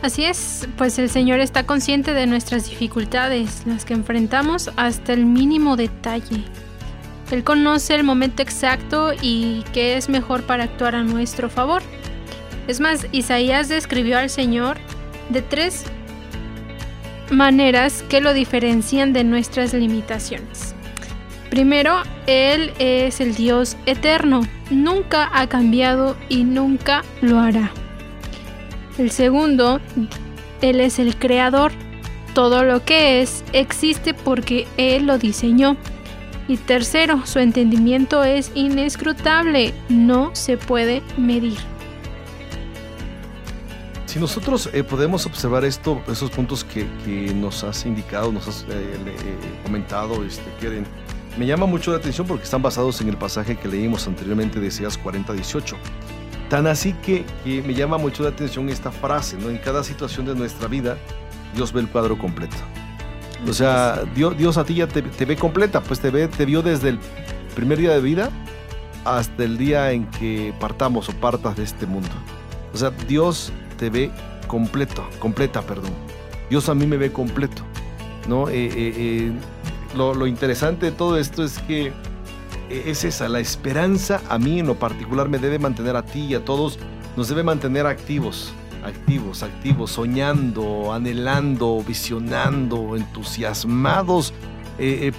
Así 0.02 0.24
es, 0.24 0.68
pues 0.76 0.98
el 0.98 1.08
Señor 1.08 1.40
está 1.40 1.64
consciente 1.64 2.12
de 2.12 2.26
nuestras 2.26 2.68
dificultades, 2.68 3.62
las 3.66 3.86
que 3.86 3.94
enfrentamos 3.94 4.70
hasta 4.76 5.14
el 5.14 5.24
mínimo 5.24 5.76
detalle. 5.76 6.44
Él 7.30 7.42
conoce 7.42 7.94
el 7.94 8.04
momento 8.04 8.42
exacto 8.42 9.12
y 9.20 9.64
qué 9.72 9.96
es 9.96 10.10
mejor 10.10 10.42
para 10.42 10.64
actuar 10.64 10.94
a 10.94 11.02
nuestro 11.02 11.48
favor. 11.48 11.82
Es 12.68 12.80
más, 12.80 13.06
Isaías 13.12 13.68
describió 13.68 14.18
al 14.18 14.28
Señor 14.28 14.76
de 15.30 15.40
tres 15.40 15.84
maneras 17.30 18.04
que 18.08 18.20
lo 18.20 18.34
diferencian 18.34 19.12
de 19.12 19.24
nuestras 19.24 19.74
limitaciones. 19.74 20.74
Primero, 21.50 22.02
Él 22.26 22.72
es 22.78 23.20
el 23.20 23.34
Dios 23.34 23.76
eterno, 23.86 24.42
nunca 24.70 25.30
ha 25.32 25.46
cambiado 25.48 26.16
y 26.28 26.44
nunca 26.44 27.04
lo 27.20 27.38
hará. 27.38 27.70
El 28.98 29.10
segundo, 29.10 29.80
Él 30.62 30.80
es 30.80 30.98
el 30.98 31.16
creador, 31.16 31.72
todo 32.34 32.64
lo 32.64 32.84
que 32.84 33.22
es 33.22 33.44
existe 33.52 34.14
porque 34.14 34.66
Él 34.76 35.06
lo 35.06 35.18
diseñó. 35.18 35.76
Y 36.48 36.56
tercero, 36.56 37.24
su 37.24 37.38
entendimiento 37.38 38.24
es 38.24 38.50
inescrutable, 38.54 39.72
no 39.88 40.34
se 40.34 40.56
puede 40.56 41.02
medir. 41.16 41.58
Si 44.14 44.20
nosotros 44.20 44.70
eh, 44.72 44.84
podemos 44.84 45.26
observar 45.26 45.64
esto, 45.64 46.00
esos 46.06 46.30
puntos 46.30 46.62
que, 46.62 46.84
nos 47.34 47.64
has 47.64 47.84
indicado, 47.84 48.30
nos 48.30 48.46
has 48.46 48.62
eh, 48.62 48.66
eh, 48.70 49.16
comentado, 49.64 50.24
este, 50.24 50.44
Keren, 50.60 50.86
me 51.36 51.46
llama 51.46 51.66
mucho 51.66 51.90
la 51.90 51.96
atención 51.96 52.24
porque 52.24 52.44
están 52.44 52.62
basados 52.62 53.00
en 53.00 53.08
el 53.08 53.16
pasaje 53.16 53.56
que 53.56 53.66
leímos 53.66 54.06
anteriormente 54.06 54.60
de 54.60 54.68
Isaías 54.68 55.02
40-18. 55.02 55.74
Tan 56.48 56.68
así 56.68 56.92
que, 56.92 57.24
me 57.44 57.74
llama 57.74 57.98
mucho 57.98 58.22
la 58.22 58.28
atención 58.28 58.68
esta 58.68 58.92
frase, 58.92 59.36
¿no? 59.36 59.50
En 59.50 59.58
cada 59.58 59.82
situación 59.82 60.26
de 60.26 60.36
nuestra 60.36 60.68
vida, 60.68 60.96
Dios 61.56 61.72
ve 61.72 61.80
el 61.80 61.88
cuadro 61.88 62.16
completo. 62.16 62.54
O 63.48 63.52
sea, 63.52 64.04
Dios, 64.14 64.38
Dios 64.38 64.56
a 64.58 64.64
ti 64.64 64.74
ya 64.74 64.86
te, 64.86 65.02
ve 65.02 65.34
completa, 65.34 65.80
pues 65.80 65.98
te, 65.98 66.10
ve, 66.10 66.28
te 66.28 66.44
vio 66.44 66.62
desde 66.62 66.90
el 66.90 67.00
primer 67.56 67.78
día 67.78 67.90
de 67.90 68.00
vida 68.00 68.30
hasta 69.04 69.42
el 69.42 69.58
día 69.58 69.90
en 69.90 70.08
que 70.08 70.54
partamos 70.60 71.08
o 71.08 71.12
partas 71.14 71.56
de 71.56 71.64
este 71.64 71.84
mundo. 71.84 72.10
O 72.72 72.76
sea, 72.76 72.90
Dios 73.08 73.52
te 73.74 73.90
ve 73.90 74.10
completo, 74.46 75.04
completa, 75.18 75.62
perdón. 75.62 75.92
Dios 76.50 76.68
a 76.68 76.74
mí 76.74 76.86
me 76.86 76.96
ve 76.96 77.12
completo, 77.12 77.62
¿no? 78.28 78.48
Eh, 78.48 78.66
eh, 78.66 78.72
eh, 78.76 79.32
lo, 79.96 80.26
interesante 80.26 80.86
de 80.86 80.92
todo 80.92 81.18
esto 81.18 81.44
es 81.44 81.58
que 81.60 81.92
es 82.68 83.04
esa, 83.04 83.28
la 83.28 83.40
esperanza 83.40 84.20
a 84.28 84.38
mí 84.38 84.60
en 84.60 84.66
lo 84.66 84.74
particular 84.74 85.28
me 85.28 85.38
debe 85.38 85.58
mantener 85.58 85.96
a 85.96 86.02
ti 86.02 86.26
y 86.26 86.34
a 86.34 86.44
todos, 86.44 86.78
nos 87.16 87.28
debe 87.28 87.42
mantener 87.42 87.86
activos, 87.86 88.52
activos, 88.84 89.42
activos, 89.42 89.92
soñando, 89.92 90.92
anhelando, 90.92 91.82
visionando, 91.86 92.96
entusiasmados 92.96 94.32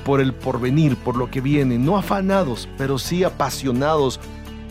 por 0.03 0.20
el 0.20 0.34
porvenir, 0.34 0.97
por 0.97 1.16
lo 1.16 1.32
que 1.32 1.39
viene, 1.39 1.78
no 1.78 1.97
afanados, 1.97 2.68
pero 2.78 2.99
sí 2.99 3.24
apasionados 3.24 4.20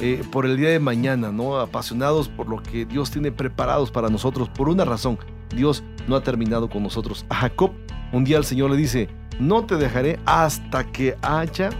eh, 0.00 0.22
por 0.32 0.44
el 0.44 0.56
día 0.56 0.70
de 0.70 0.80
mañana, 0.80 1.30
¿no? 1.30 1.58
Apasionados 1.58 2.28
por 2.28 2.48
lo 2.48 2.62
que 2.62 2.84
Dios 2.84 3.10
tiene 3.10 3.30
preparados 3.30 3.90
para 3.90 4.08
nosotros. 4.08 4.48
Por 4.48 4.68
una 4.68 4.84
razón, 4.84 5.18
Dios 5.54 5.84
no 6.08 6.16
ha 6.16 6.22
terminado 6.22 6.68
con 6.68 6.82
nosotros. 6.82 7.24
A 7.28 7.36
Jacob 7.36 7.72
Un 8.12 8.24
día 8.24 8.38
el 8.38 8.44
Señor 8.44 8.70
le 8.70 8.76
dice, 8.76 9.08
no 9.40 9.64
te 9.64 9.76
dejaré 9.76 10.18
hasta 10.24 10.84
que 10.84 11.16
haya 11.22 11.70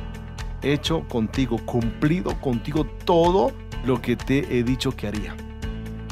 hecho 0.63 1.07
contigo, 1.09 1.59
cumplido 1.65 2.41
contigo 2.41 2.87
todo 3.05 3.53
lo 3.85 4.01
que 4.01 4.17
te 4.17 4.59
he 4.59 4.65
dicho 4.65 4.91
que 4.93 5.07
haría. 5.07 5.37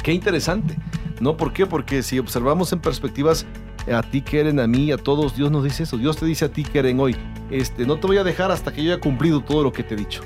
Qué 0.03 0.13
interesante, 0.13 0.77
¿no? 1.21 1.37
¿Por 1.37 1.53
qué? 1.53 1.67
Porque 1.67 2.03
si 2.03 2.19
observamos 2.19 2.73
en 2.73 2.81
perspectivas 2.81 3.47
a 3.93 4.03
ti 4.03 4.21
Keren, 4.21 4.61
a 4.61 4.67
mí, 4.67 4.93
a 4.93 4.97
todos, 4.97 5.35
Dios 5.37 5.51
nos 5.51 5.65
dice 5.65 5.85
eso. 5.85 5.97
Dios 5.97 6.17
te 6.17 6.27
dice 6.27 6.45
a 6.45 6.53
ti 6.53 6.63
Keren 6.63 7.01
hoy, 7.01 7.17
este, 7.51 7.87
no 7.87 7.97
te 7.99 8.07
voy 8.07 8.19
a 8.19 8.25
dejar 8.25 8.51
hasta 8.51 8.73
que 8.73 8.85
yo 8.85 8.93
haya 8.93 9.01
cumplido 9.01 9.41
todo 9.41 9.63
lo 9.63 9.73
que 9.73 9.83
te 9.83 9.95
he 9.95 9.97
dicho. 9.97 10.23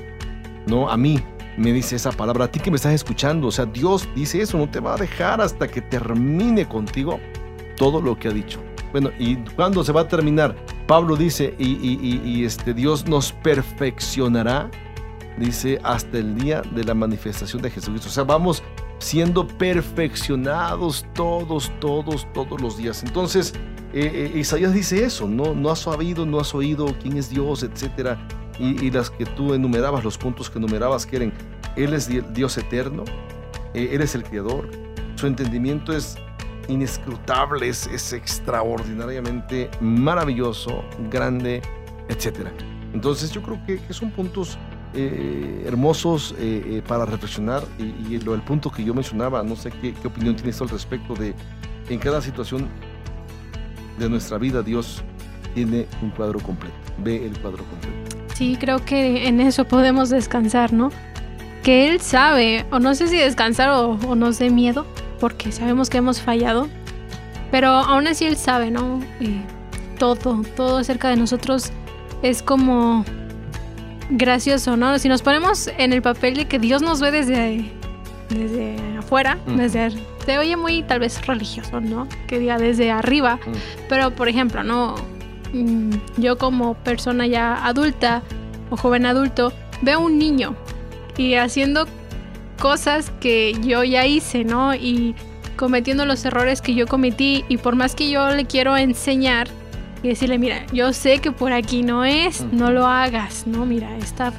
No, 0.67 0.89
a 0.89 0.97
mí 0.97 1.23
me 1.57 1.73
dice 1.73 1.95
esa 1.95 2.11
palabra, 2.11 2.45
a 2.45 2.51
ti 2.51 2.59
que 2.59 2.69
me 2.69 2.77
estás 2.77 2.93
escuchando, 2.93 3.47
o 3.47 3.51
sea, 3.51 3.65
Dios 3.65 4.07
dice 4.15 4.41
eso, 4.41 4.57
no 4.57 4.69
te 4.69 4.79
va 4.79 4.93
a 4.93 4.97
dejar 4.97 5.41
hasta 5.41 5.67
que 5.67 5.81
termine 5.81 6.67
contigo 6.67 7.19
todo 7.75 7.99
lo 7.99 8.17
que 8.17 8.27
ha 8.27 8.31
dicho. 8.31 8.61
Bueno, 8.91 9.11
¿y 9.19 9.35
cuándo 9.55 9.83
se 9.83 9.91
va 9.91 10.01
a 10.01 10.07
terminar? 10.07 10.55
Pablo 10.87 11.15
dice, 11.15 11.55
y, 11.57 12.45
este, 12.45 12.73
Dios 12.73 13.07
nos 13.07 13.31
perfeccionará, 13.31 14.69
dice, 15.37 15.79
hasta 15.83 16.19
el 16.19 16.35
día 16.35 16.61
de 16.61 16.83
la 16.83 16.93
manifestación 16.93 17.61
de 17.61 17.71
Jesucristo. 17.71 18.07
O 18.07 18.11
sea, 18.11 18.23
vamos 18.23 18.63
siendo 18.99 19.47
perfeccionados 19.47 21.05
todos, 21.13 21.71
todos, 21.79 22.27
todos 22.33 22.61
los 22.61 22.77
días. 22.77 23.03
Entonces, 23.03 23.53
eh, 23.93 24.31
eh, 24.33 24.39
Isaías 24.39 24.73
dice 24.73 25.03
eso, 25.03 25.27
¿no? 25.27 25.53
No 25.53 25.69
has 25.69 25.79
sabido, 25.79 26.25
no 26.25 26.39
has 26.39 26.53
oído 26.55 26.87
quién 27.01 27.17
es 27.17 27.29
Dios, 27.29 27.63
etcétera. 27.63 28.17
Y, 28.59 28.89
las 28.89 29.11
que 29.11 29.25
tú 29.25 29.53
enumerabas, 29.53 30.03
los 30.03 30.17
puntos 30.17 30.49
que 30.49 30.57
enumerabas, 30.57 31.05
que 31.05 31.17
eran, 31.17 31.33
Él 31.75 31.93
es 31.93 32.09
Dios 32.33 32.57
eterno, 32.57 33.03
eh, 33.73 33.89
Él 33.91 34.01
es 34.01 34.15
el 34.15 34.23
Creador, 34.23 34.69
su 35.15 35.27
entendimiento 35.27 35.93
es 35.93 36.17
inescrutable, 36.67 37.69
es, 37.69 38.13
extraordinariamente 38.13 39.69
maravilloso, 39.79 40.83
grande, 41.11 41.61
etc. 42.09 42.47
Entonces 42.93 43.31
yo 43.31 43.41
creo 43.41 43.59
que, 43.65 43.79
son 43.93 44.11
puntos 44.11 44.57
eh, 44.93 45.63
hermosos 45.67 46.33
eh, 46.39 46.81
para 46.87 47.05
reflexionar 47.05 47.63
y, 47.77 48.17
lo, 48.19 48.33
el 48.33 48.41
punto 48.41 48.71
que 48.71 48.83
yo 48.83 48.93
mencionaba, 48.93 49.43
no 49.43 49.55
sé 49.55 49.71
qué, 49.71 49.93
opinión 50.05 50.35
tienes 50.35 50.59
al 50.61 50.69
respecto 50.69 51.13
de 51.13 51.35
en 51.89 51.99
cada 51.99 52.21
situación 52.21 52.67
de 53.97 54.09
nuestra 54.09 54.37
vida 54.37 54.61
Dios 54.61 55.03
tiene 55.53 55.87
un 56.01 56.11
cuadro 56.11 56.39
completo, 56.39 56.75
ve 57.03 57.25
el 57.25 57.37
cuadro 57.39 57.63
completo. 57.63 58.26
Sí, 58.37 58.55
creo 58.59 58.85
que 58.85 59.27
en 59.27 59.41
eso 59.41 59.65
podemos 59.65 60.11
descansar, 60.11 60.71
¿no? 60.71 60.91
Que 61.63 61.89
Él 61.89 61.99
sabe, 62.01 62.67
o 62.69 62.77
no 62.77 62.93
sé 62.93 63.07
si 63.07 63.17
descansar 63.17 63.69
o, 63.71 63.97
o 64.07 64.13
nos 64.13 64.37
dé 64.37 64.51
miedo, 64.51 64.85
porque 65.19 65.51
sabemos 65.51 65.89
que 65.89 65.97
hemos 65.97 66.21
fallado, 66.21 66.69
pero 67.49 67.69
aún 67.69 68.05
así 68.05 68.25
Él 68.25 68.37
sabe, 68.37 68.69
¿no? 68.69 69.01
todo, 69.97 70.43
todo 70.55 70.77
acerca 70.77 71.09
de 71.09 71.15
nosotros 71.15 71.71
es 72.21 72.43
como 72.43 73.03
gracioso, 74.11 74.77
¿no? 74.77 74.99
Si 74.99 75.09
nos 75.09 75.23
ponemos 75.23 75.71
en 75.79 75.91
el 75.91 76.03
papel 76.03 76.35
de 76.35 76.47
que 76.47 76.59
Dios 76.59 76.83
nos 76.83 77.01
ve 77.01 77.09
desde, 77.09 77.71
desde 78.29 78.77
afuera, 78.99 79.39
mm. 79.47 79.55
desde 79.55 79.89
se 80.27 80.37
oye 80.37 80.55
muy 80.57 80.83
tal 80.83 80.99
vez 80.99 81.25
religioso, 81.25 81.81
¿no? 81.81 82.07
Que 82.27 82.37
diga 82.37 82.59
desde 82.59 82.91
arriba, 82.91 83.37
mm. 83.37 83.51
pero 83.89 84.11
por 84.11 84.29
ejemplo, 84.29 84.63
¿no? 84.63 85.16
Yo 86.17 86.37
como 86.37 86.75
persona 86.75 87.27
ya 87.27 87.65
adulta 87.65 88.23
o 88.69 88.77
joven 88.77 89.05
adulto 89.05 89.53
veo 89.81 89.99
un 89.99 90.17
niño 90.17 90.55
y 91.17 91.35
haciendo 91.35 91.87
cosas 92.59 93.11
que 93.19 93.55
yo 93.63 93.83
ya 93.83 94.05
hice, 94.05 94.43
¿no? 94.43 94.73
Y 94.73 95.15
cometiendo 95.55 96.05
los 96.05 96.23
errores 96.25 96.61
que 96.61 96.73
yo 96.73 96.87
cometí 96.87 97.45
y 97.49 97.57
por 97.57 97.75
más 97.75 97.95
que 97.95 98.09
yo 98.09 98.29
le 98.29 98.45
quiero 98.45 98.77
enseñar 98.77 99.47
y 100.03 100.09
decirle, 100.09 100.37
mira, 100.37 100.65
yo 100.71 100.93
sé 100.93 101.19
que 101.19 101.31
por 101.31 101.51
aquí 101.51 101.83
no 101.83 102.05
es, 102.05 102.45
no 102.51 102.71
lo 102.71 102.85
hagas, 102.85 103.47
¿no? 103.47 103.65
Mira, 103.65 103.97
esta, 103.97 104.33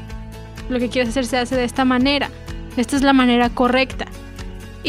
lo 0.69 0.79
que 0.79 0.89
quieres 0.89 1.11
hacer 1.11 1.27
se 1.27 1.39
hace 1.39 1.57
de 1.57 1.65
esta 1.65 1.85
manera, 1.85 2.31
esta 2.77 2.97
es 2.97 3.03
la 3.03 3.13
manera 3.13 3.51
correcta. 3.51 4.07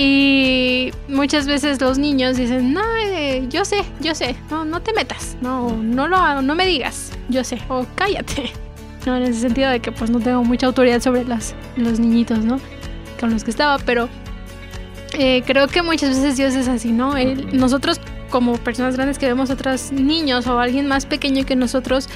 Y 0.02 0.94
muchas 1.10 1.46
veces 1.46 1.82
los 1.82 1.98
niños 1.98 2.38
dicen, 2.38 2.74
no, 2.74 2.82
eh, 3.04 3.46
yo 3.50 3.66
sé, 3.66 3.84
yo 4.00 4.16
sé, 4.16 4.34
no, 4.50 4.64
no 4.64 4.82
te 4.82 4.94
metas, 4.94 5.36
no, 5.42 5.76
no 5.76 6.08
lo 6.08 6.42
no 6.42 6.56
me 6.56 6.66
digas, 6.66 7.12
yo 7.28 7.44
sé, 7.44 7.60
o 7.68 7.86
cállate. 7.96 8.54
No, 9.06 9.16
en 9.16 9.24
ese 9.24 9.40
sentido 9.40 9.70
de 9.70 9.80
que 9.80 9.94
pues 9.94 10.12
no 10.12 10.20
tengo 10.20 10.44
mucha 10.44 10.68
autoridad 10.68 11.00
sobre 11.02 11.24
las, 11.24 11.56
los 11.78 12.02
niñitos, 12.02 12.40
¿no? 12.40 12.60
con 13.18 13.32
los 13.32 13.46
que 13.46 13.50
estaba, 13.50 13.78
pero 13.80 14.10
eh, 15.14 15.42
creo 15.46 15.68
que 15.68 15.82
muchas 15.82 16.10
veces 16.10 16.36
Dios 16.36 16.54
es 16.54 16.68
así, 16.68 16.92
¿no? 16.92 17.14
nosotros 17.54 18.02
como 18.30 18.58
personas 18.58 18.98
grandes 18.98 19.18
que 19.18 19.26
vemos 19.26 19.50
a 19.50 19.54
otros 19.54 19.94
niños 19.94 20.48
o 20.48 20.60
alguien 20.60 20.86
más 20.88 21.06
pequeño 21.06 21.46
que 21.46 21.56
nosotros, 21.56 22.10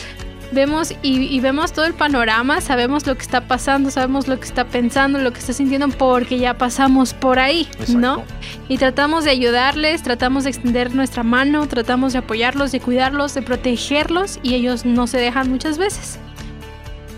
vemos 0.54 0.94
y, 1.02 1.40
vemos 1.40 1.74
todo 1.74 1.86
el 1.86 1.94
panorama, 1.94 2.62
sabemos 2.62 3.06
lo 3.06 3.16
que 3.16 3.22
está 3.22 3.42
pasando, 3.48 3.92
sabemos 3.92 4.28
lo 4.28 4.40
que 4.40 4.46
está 4.46 4.66
pensando, 4.66 5.20
lo 5.20 5.34
que 5.34 5.40
está 5.40 5.54
sintiendo, 5.54 5.90
porque 5.90 6.40
ya 6.40 6.58
pasamos 6.58 7.14
por 7.14 7.40
ahí, 7.40 7.68
¿no? 7.90 8.24
Y 8.70 8.78
tratamos 8.78 9.26
de 9.26 9.32
ayudarles, 9.32 10.04
tratamos 10.04 10.46
de 10.46 10.52
extender 10.52 10.96
nuestra 10.96 11.24
mano, 11.24 11.68
tratamos 11.68 12.14
de 12.14 12.20
apoyarlos, 12.20 12.72
de 12.72 12.80
cuidarlos, 12.80 13.34
de 13.34 13.42
protegerlos 13.42 14.40
y 14.44 14.54
ellos 14.54 14.86
no 14.86 15.08
se 15.08 15.18
dejan 15.18 15.50
muchas 15.50 15.78
veces. 15.78 16.20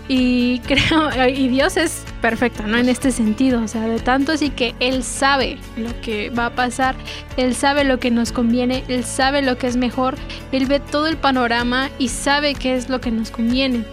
Y 0.08 0.58
creo, 0.66 1.10
y 1.28 1.48
Dios 1.48 1.76
es 1.76 2.04
perfecto, 2.26 2.64
¿no? 2.66 2.76
En 2.76 2.88
este 2.88 3.12
sentido, 3.12 3.62
o 3.62 3.68
sea, 3.68 3.82
de 3.82 4.00
tanto 4.00 4.32
así 4.32 4.50
que 4.50 4.74
Él 4.80 5.04
sabe 5.04 5.58
lo 5.76 6.00
que 6.00 6.30
va 6.30 6.46
a 6.46 6.54
pasar, 6.56 6.96
Él 7.36 7.54
sabe 7.54 7.84
lo 7.84 8.00
que 8.00 8.10
nos 8.10 8.32
conviene, 8.32 8.82
Él 8.88 9.04
sabe 9.04 9.42
lo 9.42 9.58
que 9.58 9.68
es 9.68 9.76
mejor, 9.76 10.16
Él 10.50 10.66
ve 10.66 10.80
todo 10.80 11.06
el 11.06 11.16
panorama 11.18 11.88
y 12.00 12.08
sabe 12.08 12.56
qué 12.56 12.74
es 12.74 12.88
lo 12.88 13.00
que 13.00 13.12
nos 13.12 13.30
conviene. 13.30 13.84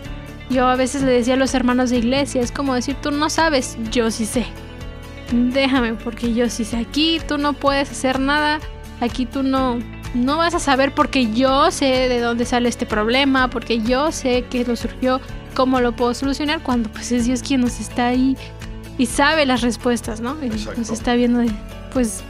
Yo 0.50 0.68
a 0.68 0.76
veces 0.76 1.04
le 1.04 1.12
decía 1.12 1.36
a 1.36 1.38
los 1.38 1.54
hermanos 1.54 1.92
de 1.92 1.98
iglesia, 2.00 2.42
es 2.42 2.52
como 2.52 2.74
decir, 2.74 2.96
tú 3.04 3.12
no 3.12 3.30
sabes, 3.30 3.78
yo 3.92 4.10
sí 4.10 4.26
sé. 4.26 4.48
Déjame, 5.32 5.94
porque 5.94 6.34
yo 6.34 6.50
sí 6.50 6.66
sé. 6.66 6.78
Aquí 6.78 7.22
tú 7.28 7.38
no 7.38 7.54
puedes 7.54 7.92
hacer 7.92 8.20
nada, 8.20 8.60
aquí 9.00 9.28
tú 9.28 9.44
no, 9.44 9.78
no 10.16 10.38
vas 10.38 10.56
a 10.56 10.60
saber 10.60 10.92
porque 10.92 11.32
yo 11.32 11.70
sé 11.70 12.10
de 12.10 12.20
dónde 12.20 12.46
sale 12.46 12.68
este 12.68 12.88
problema, 12.88 13.52
porque 13.52 13.80
yo 13.82 14.12
sé 14.12 14.46
que 14.50 14.66
lo 14.66 14.76
surgió 14.76 15.22
cómo 15.54 15.80
lo 15.80 15.96
puedo 15.96 16.14
solucionar 16.14 16.62
cuando 16.62 16.90
pues 16.90 17.12
es 17.12 17.26
Dios 17.26 17.42
quien 17.42 17.62
nos 17.62 17.80
está 17.80 18.08
ahí 18.08 18.38
y 18.98 19.06
sabe 19.06 19.46
las 19.46 19.62
respuestas, 19.62 20.22
¿no? 20.22 20.36
Nos 20.36 20.90
está 20.90 21.16
viendo 21.16 21.44
pues 21.92 22.24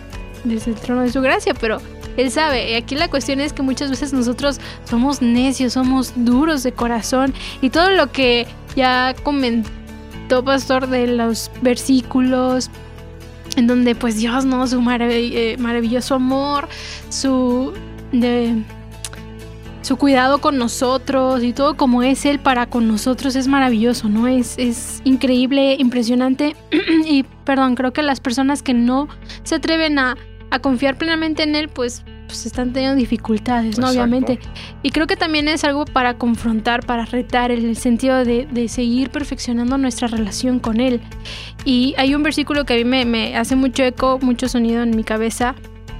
desde 0.43 0.71
el 0.71 0.77
trono 0.77 1.01
de 1.01 1.11
su 1.11 1.21
gracia, 1.21 1.53
pero 1.53 1.79
él 2.17 2.31
sabe. 2.31 2.71
Y 2.71 2.75
aquí 2.75 2.95
la 2.95 3.09
cuestión 3.09 3.39
es 3.39 3.53
que 3.53 3.61
muchas 3.61 3.89
veces 3.89 4.13
nosotros 4.13 4.59
somos 4.85 5.21
necios, 5.21 5.73
somos 5.73 6.13
duros 6.15 6.63
de 6.63 6.71
corazón 6.71 7.33
y 7.61 7.69
todo 7.69 7.91
lo 7.91 8.11
que 8.11 8.47
ya 8.75 9.13
comentó 9.23 10.43
Pastor 10.43 10.87
de 10.87 11.07
los 11.07 11.51
versículos 11.61 12.69
en 13.55 13.67
donde 13.67 13.93
pues 13.93 14.17
Dios, 14.17 14.45
¿no? 14.45 14.65
Su 14.67 14.81
eh, 14.89 15.57
maravilloso 15.59 16.15
amor, 16.15 16.67
su... 17.09 17.73
De, 18.11 18.55
su 19.83 19.97
cuidado 19.97 20.39
con 20.39 20.57
nosotros 20.57 21.43
y 21.43 21.51
todo 21.51 21.75
como 21.75 22.03
es 22.03 22.25
Él 22.25 22.39
para 22.39 22.67
con 22.67 22.87
nosotros 22.87 23.35
es 23.35 23.49
maravilloso, 23.49 24.07
¿no? 24.07 24.27
Es, 24.27 24.57
es 24.57 25.01
increíble, 25.03 25.75
impresionante. 25.77 26.55
y 27.05 27.23
perdón, 27.43 27.75
creo 27.75 27.91
que 27.91 28.01
las 28.01 28.21
personas 28.21 28.63
que 28.63 28.73
no 28.73 29.09
se 29.43 29.55
atreven 29.55 29.99
a, 29.99 30.17
confiar 30.61 30.99
plenamente 30.99 31.41
en 31.41 31.55
Él, 31.55 31.67
pues, 31.67 32.03
pues 32.27 32.45
están 32.45 32.73
teniendo 32.73 32.95
dificultades, 32.95 33.79
¿no? 33.79 33.89
Obviamente. 33.89 34.37
Y 34.83 34.91
creo 34.91 35.07
que 35.07 35.15
también 35.15 35.47
es 35.47 35.63
algo 35.63 35.85
para 35.85 36.19
confrontar, 36.19 36.85
para 36.85 37.05
retar, 37.05 37.49
en 37.49 37.65
el 37.65 37.75
sentido 37.75 38.23
de, 38.23 38.45
de, 38.45 38.67
seguir 38.67 39.09
perfeccionando 39.09 39.79
nuestra 39.79 40.07
relación 40.07 40.59
con 40.59 40.79
Él. 40.79 41.01
Y 41.65 41.95
hay 41.97 42.13
un 42.13 42.21
versículo 42.21 42.65
que 42.65 42.75
a 42.75 42.77
mí 42.77 42.85
me, 42.85 43.03
me 43.03 43.35
hace 43.35 43.55
mucho 43.55 43.81
eco, 43.81 44.19
mucho 44.21 44.47
sonido 44.47 44.83
en 44.83 44.95
mi 44.95 45.03
cabeza, 45.03 45.55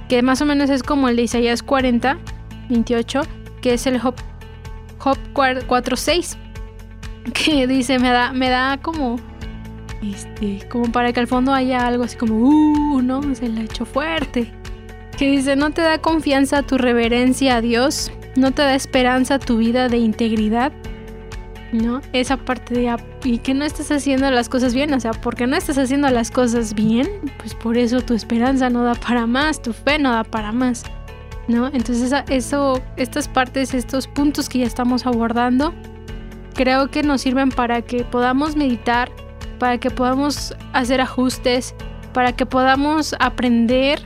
que 0.08 0.22
más 0.22 0.40
o 0.40 0.46
menos 0.46 0.70
es 0.70 0.84
como 0.84 1.08
el 1.08 1.16
de 1.16 1.22
Isaías 1.22 1.64
40, 1.64 2.16
28 2.68 3.22
que 3.64 3.72
es 3.72 3.86
el 3.86 3.98
Hop, 4.04 4.16
Hop 5.04 5.16
46, 5.32 6.36
que 7.32 7.66
dice, 7.66 7.98
me 7.98 8.10
da, 8.10 8.30
me 8.30 8.50
da 8.50 8.76
como, 8.82 9.16
este, 10.02 10.68
como 10.68 10.92
para 10.92 11.14
que 11.14 11.20
al 11.20 11.26
fondo 11.26 11.54
haya 11.54 11.86
algo 11.86 12.04
así 12.04 12.14
como, 12.14 12.34
uh, 12.36 13.00
no, 13.00 13.34
se 13.34 13.48
le 13.48 13.62
ha 13.62 13.64
hecho 13.64 13.86
fuerte. 13.86 14.52
Que 15.16 15.30
dice, 15.30 15.56
no 15.56 15.70
te 15.70 15.80
da 15.80 15.96
confianza 15.96 16.60
tu 16.60 16.76
reverencia 16.76 17.56
a 17.56 17.60
Dios, 17.62 18.12
no 18.36 18.50
te 18.50 18.60
da 18.60 18.74
esperanza 18.74 19.38
tu 19.38 19.56
vida 19.56 19.88
de 19.88 19.96
integridad, 19.96 20.70
¿no? 21.72 22.02
Esa 22.12 22.36
parte 22.36 22.74
de, 22.74 22.94
y 23.24 23.38
que 23.38 23.54
no 23.54 23.64
estás 23.64 23.90
haciendo 23.92 24.30
las 24.30 24.50
cosas 24.50 24.74
bien, 24.74 24.92
o 24.92 25.00
sea, 25.00 25.12
porque 25.12 25.46
no 25.46 25.56
estás 25.56 25.78
haciendo 25.78 26.10
las 26.10 26.30
cosas 26.30 26.74
bien, 26.74 27.08
pues 27.38 27.54
por 27.54 27.78
eso 27.78 28.02
tu 28.02 28.12
esperanza 28.12 28.68
no 28.68 28.84
da 28.84 28.94
para 28.94 29.26
más, 29.26 29.62
tu 29.62 29.72
fe 29.72 29.98
no 29.98 30.12
da 30.12 30.22
para 30.22 30.52
más. 30.52 30.84
¿No? 31.48 31.66
Entonces 31.68 32.12
eso, 32.28 32.80
estas 32.96 33.28
partes, 33.28 33.74
estos 33.74 34.06
puntos 34.06 34.48
que 34.48 34.60
ya 34.60 34.66
estamos 34.66 35.06
abordando, 35.06 35.74
creo 36.54 36.90
que 36.90 37.02
nos 37.02 37.22
sirven 37.22 37.50
para 37.50 37.82
que 37.82 38.04
podamos 38.04 38.56
meditar, 38.56 39.10
para 39.58 39.78
que 39.78 39.90
podamos 39.90 40.54
hacer 40.72 41.00
ajustes, 41.00 41.74
para 42.12 42.32
que 42.32 42.46
podamos 42.46 43.14
aprender 43.18 44.00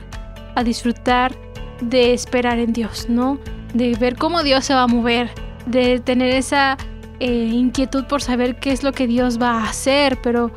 a 0.55 0.63
disfrutar 0.63 1.33
de 1.81 2.13
esperar 2.13 2.59
en 2.59 2.73
Dios, 2.73 3.07
¿no? 3.09 3.39
de 3.73 3.95
ver 3.95 4.15
cómo 4.15 4.43
Dios 4.43 4.65
se 4.65 4.73
va 4.73 4.83
a 4.83 4.87
mover, 4.87 5.29
de 5.65 5.99
tener 5.99 6.33
esa 6.33 6.77
eh, 7.19 7.49
inquietud 7.51 8.05
por 8.05 8.21
saber 8.21 8.59
qué 8.59 8.71
es 8.71 8.83
lo 8.83 8.91
que 8.91 9.07
Dios 9.07 9.41
va 9.41 9.59
a 9.59 9.69
hacer, 9.69 10.19
pero 10.21 10.51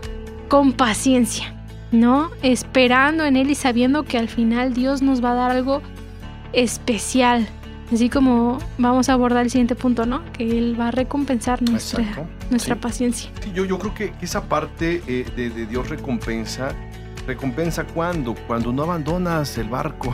con 0.48 0.72
paciencia, 0.72 1.54
¿no? 1.90 2.30
Esperando 2.42 3.24
en 3.24 3.36
Él 3.36 3.50
y 3.50 3.54
sabiendo 3.54 4.04
que 4.04 4.18
al 4.18 4.28
final 4.28 4.74
Dios 4.74 5.02
nos 5.02 5.22
va 5.22 5.32
a 5.32 5.34
dar 5.34 5.50
algo 5.50 5.82
especial. 6.52 7.46
Así 7.92 8.08
como 8.08 8.58
vamos 8.78 9.08
a 9.10 9.12
abordar 9.12 9.44
el 9.44 9.50
siguiente 9.50 9.74
punto, 9.74 10.06
¿no? 10.06 10.22
Que 10.32 10.44
Él 10.58 10.76
va 10.80 10.88
a 10.88 10.90
recompensar 10.92 11.60
nuestra, 11.62 12.02
Exacto. 12.02 12.26
nuestra 12.50 12.74
Sí. 12.76 12.80
paciencia. 12.80 13.30
Sí, 13.42 13.52
yo, 13.54 13.64
yo 13.66 13.78
creo 13.78 13.94
que 13.94 14.12
esa 14.22 14.42
parte 14.44 15.02
eh, 15.06 15.26
de, 15.36 15.50
de 15.50 15.66
Dios 15.66 15.90
recompensa, 15.90 16.70
recompensa 17.26 17.84
cuando, 17.84 18.34
cuando 18.46 18.72
no 18.72 18.84
abandonas 18.84 19.58
el 19.58 19.68
barco, 19.68 20.10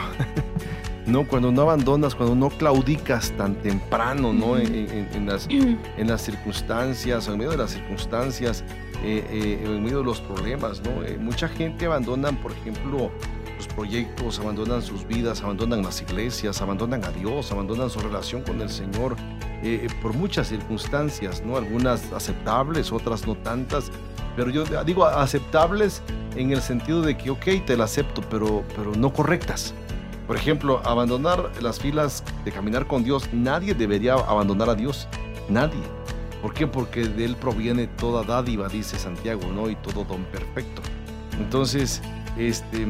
no, 1.07 1.25
cuando 1.29 1.53
no 1.53 1.63
abandonas, 1.63 2.17
cuando 2.17 2.35
no 2.35 2.49
claudicas 2.51 3.31
tan 3.37 3.55
temprano, 3.55 4.33
¿no? 4.33 4.57
En, 4.59 4.75
en- 4.75 5.09
en 5.15 5.27
las, 5.27 5.47
en 5.49 5.79
las 6.09 6.21
circunstancias, 6.23 7.29
en 7.29 7.39
medio 7.39 7.53
de 7.53 7.59
las 7.59 7.71
circunstancias, 7.71 8.65
eh, 9.05 9.25
eh, 9.31 9.63
en 9.65 9.85
medio 9.85 9.99
de 9.99 10.05
los 10.05 10.21
problemas, 10.21 10.83
¿no? 10.83 11.05
Eh, 11.05 11.17
mucha 11.21 11.47
gente 11.47 11.87
abandonan, 11.87 12.35
por 12.37 12.51
ejemplo, 12.51 13.13
sus 13.59 13.67
proyectos, 13.67 14.39
abandonan 14.39 14.81
sus 14.81 15.07
vidas, 15.07 15.43
abandonan 15.43 15.83
las 15.83 16.01
iglesias, 16.01 16.63
abandonan 16.63 17.05
a 17.05 17.11
Dios, 17.11 17.51
abandonan 17.51 17.91
su 17.91 17.99
relación 17.99 18.43
con 18.43 18.61
el 18.61 18.71
Señor 18.71 19.17
eh, 19.63 19.81
eh, 19.85 19.89
por 20.01 20.15
muchas 20.15 20.49
circunstancias, 20.49 21.43
¿no? 21.45 21.57
Algunas 21.57 22.13
aceptables, 22.13 22.93
otras 22.93 23.27
no 23.27 23.35
tantas, 23.35 23.91
pero 24.37 24.51
yo 24.51 24.65
digo 24.85 25.05
aceptables 25.05 26.01
en 26.37 26.53
el 26.53 26.63
sentido 26.63 27.03
de 27.03 27.19
que, 27.19 27.31
ok, 27.31 27.65
te 27.67 27.77
la 27.77 27.85
acepto, 27.85 28.23
pero, 28.31 28.63
pero 28.77 28.93
no 28.95 29.13
correctas. 29.13 29.75
Por 30.29 30.37
ejemplo, 30.37 30.81
abandonar 30.85 31.51
las 31.61 31.81
filas 31.81 32.23
de 32.45 32.53
caminar 32.53 32.87
con 32.87 33.03
Dios, 33.03 33.29
nadie 33.33 33.75
debería 33.75 34.15
abandonar 34.15 34.71
a 34.71 34.75
Dios, 34.77 35.09
nadie. 35.49 35.83
¿Por 36.41 36.55
qué? 36.55 36.69
Porque 36.69 37.09
de 37.09 37.25
Él 37.25 37.35
proviene 37.35 37.89
toda 37.89 38.23
dádiva, 38.23 38.69
dice 38.69 38.97
Santiago, 38.97 39.43
¿no? 39.53 39.69
Y 39.69 39.75
todo 39.75 40.05
don 40.05 40.23
perfecto. 40.25 40.83
Entonces, 41.41 42.01
este, 42.37 42.87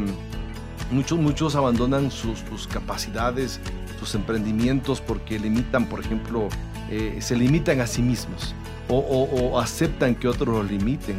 muchos, 0.91 1.19
muchos 1.19 1.55
abandonan 1.55 2.11
sus, 2.11 2.41
sus 2.49 2.67
capacidades, 2.67 3.61
sus 3.99 4.15
emprendimientos 4.15 5.01
porque 5.01 5.39
limitan, 5.39 5.87
por 5.87 6.01
ejemplo, 6.01 6.49
eh, 6.91 7.19
se 7.21 7.37
limitan 7.37 7.81
a 7.81 7.87
sí 7.87 8.03
mismos 8.03 8.55
o, 8.89 8.97
o- 8.99 9.51
o 9.51 9.61
aceptan 9.61 10.15
que 10.15 10.29
otros 10.29 10.49
los 10.49 10.71
limiten, 10.71 11.17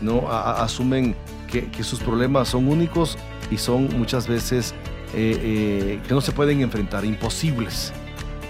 ¿no? 0.00 0.28
A- 0.30 0.62
asumen 0.64 1.14
que, 1.50 1.66
que 1.70 1.84
sus 1.84 2.00
problemas 2.00 2.48
son 2.48 2.66
únicos 2.68 3.16
y 3.50 3.58
son 3.58 3.88
muchas 3.98 4.26
veces 4.26 4.74
eh, 5.14 5.38
eh, 5.42 6.00
que 6.08 6.14
no 6.14 6.20
se 6.20 6.32
pueden 6.32 6.60
enfrentar, 6.62 7.04
imposibles. 7.04 7.92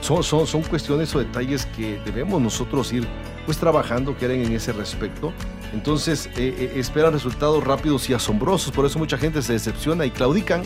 Son, 0.00 0.22
son, 0.22 0.46
son 0.46 0.62
cuestiones 0.62 1.14
o 1.14 1.18
detalles 1.18 1.66
que 1.76 2.00
debemos 2.04 2.40
nosotros 2.40 2.92
ir 2.92 3.06
pues 3.44 3.58
trabajando, 3.58 4.14
quieren 4.16 4.42
en 4.44 4.52
ese 4.52 4.72
respecto. 4.72 5.32
Entonces 5.72 6.26
eh, 6.36 6.54
eh, 6.58 6.72
esperan 6.76 7.12
resultados 7.12 7.64
rápidos 7.64 8.08
y 8.10 8.14
asombrosos, 8.14 8.72
por 8.72 8.84
eso 8.84 8.98
mucha 8.98 9.16
gente 9.16 9.42
se 9.42 9.54
decepciona 9.54 10.04
y 10.04 10.10
claudican, 10.10 10.62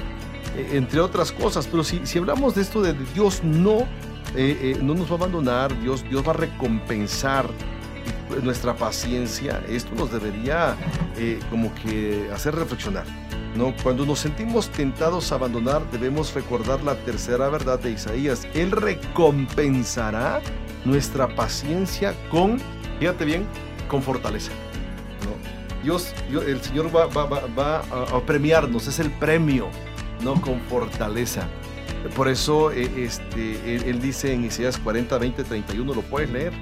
eh, 0.57 0.70
entre 0.72 1.00
otras 1.00 1.32
cosas. 1.32 1.66
Pero 1.66 1.84
si, 1.84 2.00
si 2.04 2.18
hablamos 2.18 2.54
de 2.54 2.62
esto 2.62 2.82
de 2.82 2.94
Dios 3.14 3.42
no, 3.44 3.86
no 4.82 4.94
nos 4.94 5.09
va 5.09 5.12
a 5.12 5.18
abandonar, 5.18 5.80
Dios, 5.80 6.04
Dios 6.09 6.26
va 6.26 6.32
a 6.32 6.36
recompensar 6.36 7.48
nuestra 8.42 8.74
paciencia, 8.74 9.62
esto 9.68 9.94
nos 9.94 10.11
debería 10.11 10.76
como 11.48 11.72
que 11.76 12.28
hacer 12.34 12.54
reflexionar. 12.54 13.04
¿no? 13.57 13.72
Cuando 13.82 14.04
nos 14.04 14.18
sentimos 14.18 14.68
tentados 14.68 15.32
a 15.32 15.36
abandonar, 15.36 15.88
debemos 15.90 16.34
recordar 16.34 16.82
la 16.82 16.96
tercera 16.96 17.48
verdad 17.48 17.78
de 17.78 17.92
Isaías. 17.92 18.46
Él 18.52 18.72
recompensará 18.72 20.42
nuestra 20.84 21.34
paciencia 21.34 22.14
con, 22.30 22.59
fíjate 22.98 23.24
bien, 23.24 23.46
con 23.88 24.02
fortaleza. 24.02 24.52
Dios, 25.87 26.12
Dios- 26.28 26.45
el 26.47 26.61
Señor 26.62 26.95
va, 26.95 27.07
va- 27.07 27.26
va- 27.26 27.43
va 27.57 27.76
a, 27.93 28.16
a 28.16 28.20
premiarnos, 28.26 28.89
es 28.89 28.99
el 28.99 29.09
premio, 29.12 29.68
no 30.24 30.34
con 30.41 30.61
fortaleza. 30.62 31.47
Por 32.16 32.26
eso 32.28 32.72
eh, 32.72 32.91
este, 32.97 33.53
él, 33.76 33.84
él 33.87 34.01
dice 34.03 34.32
en 34.32 34.45
Isaías 34.45 34.78
40, 34.78 35.16
20, 35.16 35.45
31, 35.45 35.95
¿lo 35.95 36.03
puedes 36.03 36.28
leer? 36.30 36.53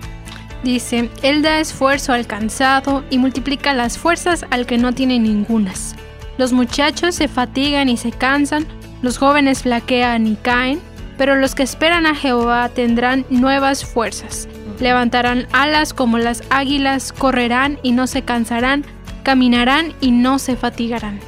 Dice, 0.63 1.09
Él 1.23 1.41
da 1.43 1.59
esfuerzo 1.59 2.13
al 2.13 2.27
cansado 2.27 3.03
y 3.09 3.17
multiplica 3.17 3.73
las 3.73 3.97
fuerzas 3.97 4.45
al 4.51 4.67
que 4.67 4.77
no 4.77 4.93
tiene 4.93 5.19
ningunas. 5.19 5.95
Los 6.37 6.53
muchachos 6.53 7.15
se 7.15 7.27
fatigan 7.29 7.89
y 7.89 7.97
se 7.97 8.13
cansan, 8.13 8.67
los 9.01 9.17
jóvenes 9.17 9.63
flaquean 9.63 10.27
y 10.27 10.37
caen, 10.37 10.81
pero 11.17 11.35
los 11.37 11.55
que 11.55 11.63
esperan 11.63 12.05
a 12.07 12.15
Jehová 12.15 12.69
tendrán 12.71 13.25
nuevas 13.31 13.85
fuerzas. 13.87 14.49
Levantarán 14.81 15.47
alas 15.53 15.95
como 15.95 16.19
las 16.19 16.43
águilas, 16.51 17.13
correrán 17.13 17.79
y 17.83 17.93
no 17.93 18.07
se 18.07 18.23
cansarán, 18.23 18.85
caminarán 19.25 19.95
y 20.03 20.13
no 20.13 20.39
se 20.39 20.55
fatigarán. 20.55 21.19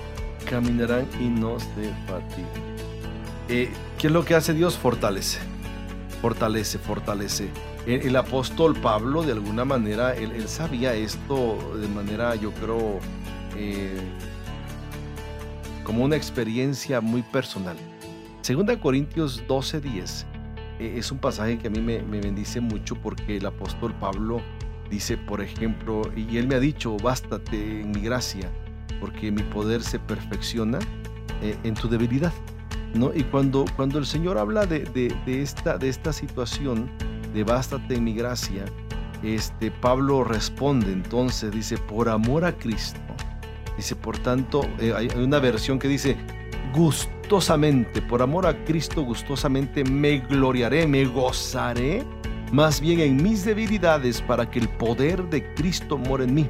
caminarán 0.49 1.07
y 1.19 1.25
no 1.25 1.59
se 1.59 1.91
fatigan. 2.07 2.77
Eh, 3.49 3.71
¿Qué 3.99 4.09
es 4.09 4.13
lo 4.13 4.25
que 4.25 4.35
hace 4.35 4.53
Dios? 4.53 4.77
Fortalece, 4.77 5.39
fortalece, 6.21 6.79
fortalece. 6.79 7.49
El, 7.87 8.15
apóstol 8.17 8.77
Pablo, 8.77 9.23
de 9.23 9.33
alguna 9.33 9.65
manera, 9.65 10.15
él, 10.15 10.47
sabía 10.49 10.93
esto 10.95 11.57
de 11.81 11.89
manera, 11.89 12.35
yo 12.35 12.53
creo, 12.53 12.99
eh, 13.57 13.97
como 15.83 16.05
una 16.05 16.17
experiencia 16.17 17.01
muy 17.01 17.23
personal. 17.23 17.77
Segunda 18.43 18.79
Corintios 18.79 19.43
12:10 19.49 20.25
eh, 20.81 20.97
es 20.99 21.11
un 21.11 21.19
pasaje 21.19 21.59
que 21.59 21.69
a 21.69 21.71
mí 21.71 21.81
me 21.81 22.21
bendice 22.21 22.61
mucho 22.61 22.97
porque 22.97 23.39
el 23.39 23.47
apóstol 23.47 23.95
Pablo 23.95 24.43
dice, 24.91 25.17
por 25.17 25.41
ejemplo, 25.41 26.03
y 26.17 26.37
él 26.39 26.47
me 26.49 26.55
ha 26.55 26.61
dicho, 26.61 26.97
bástate 26.97 27.81
en 27.81 27.91
mi 27.93 28.01
gracia, 28.01 28.51
porque 29.01 29.31
mi 29.31 29.43
poder 29.43 29.83
se 29.83 29.99
perfecciona 29.99 30.79
eh, 31.43 31.57
en 31.65 31.75
tu 31.75 31.89
debilidad. 31.89 32.33
¿no? 32.95 33.13
Y 33.15 33.25
cuando, 33.25 33.65
cuando 33.77 33.99
el 33.99 34.07
Señor 34.07 34.39
habla 34.39 34.65
de, 34.67 34.81
de- 34.81 35.43
esta, 35.43 35.77
de 35.77 35.89
esta 35.89 36.13
situación, 36.13 36.91
de 37.35 37.45
bástate 37.45 37.97
en 37.97 38.05
mi 38.05 38.15
gracia, 38.15 38.65
este, 39.23 39.71
Pablo 39.71 40.25
responde 40.25 40.93
entonces, 40.93 41.51
dice, 41.53 41.77
por 41.79 42.09
amor 42.09 42.45
a 42.45 42.53
Cristo. 42.57 43.01
Dice, 43.77 43.95
por 43.97 44.17
tanto, 44.19 44.63
eh, 44.79 44.95
hay 44.97 45.09
una 45.19 45.39
versión 45.39 45.79
que 45.79 45.89
dice, 45.89 46.17
gustosamente, 46.75 48.01
por 48.03 48.23
amor 48.23 48.47
a 48.47 48.65
Cristo, 48.65 49.03
gustosamente 49.03 49.85
me 49.85 50.19
gloriaré, 50.21 50.87
me 50.87 51.05
gozaré, 51.05 52.05
más 52.53 52.81
bien 52.81 53.01
en 53.01 53.23
mis 53.23 53.45
debilidades, 53.45 54.23
para 54.23 54.51
que 54.51 54.59
el 54.59 54.69
poder 54.69 55.29
de 55.29 55.55
Cristo 55.55 55.99
more 55.99 56.25
en 56.25 56.35
mí. 56.35 56.49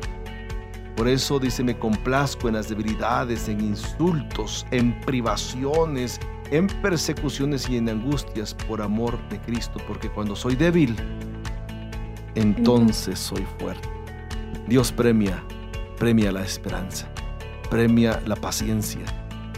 Por 0.96 1.08
eso 1.08 1.38
dice, 1.38 1.62
me 1.62 1.78
complazco 1.78 2.48
en 2.48 2.54
las 2.54 2.68
debilidades, 2.68 3.48
en 3.48 3.60
insultos, 3.60 4.66
en 4.70 4.98
privaciones, 5.00 6.18
en 6.50 6.66
persecuciones 6.66 7.68
y 7.68 7.76
en 7.76 7.88
angustias 7.88 8.54
por 8.54 8.80
amor 8.80 9.18
de 9.28 9.38
Cristo, 9.40 9.78
porque 9.86 10.08
cuando 10.08 10.34
soy 10.34 10.56
débil, 10.56 10.96
entonces 12.34 13.18
soy 13.18 13.46
fuerte. 13.58 13.88
Dios 14.68 14.90
premia, 14.90 15.42
premia 15.98 16.32
la 16.32 16.42
esperanza, 16.42 17.08
premia 17.70 18.20
la 18.26 18.36
paciencia, 18.36 19.04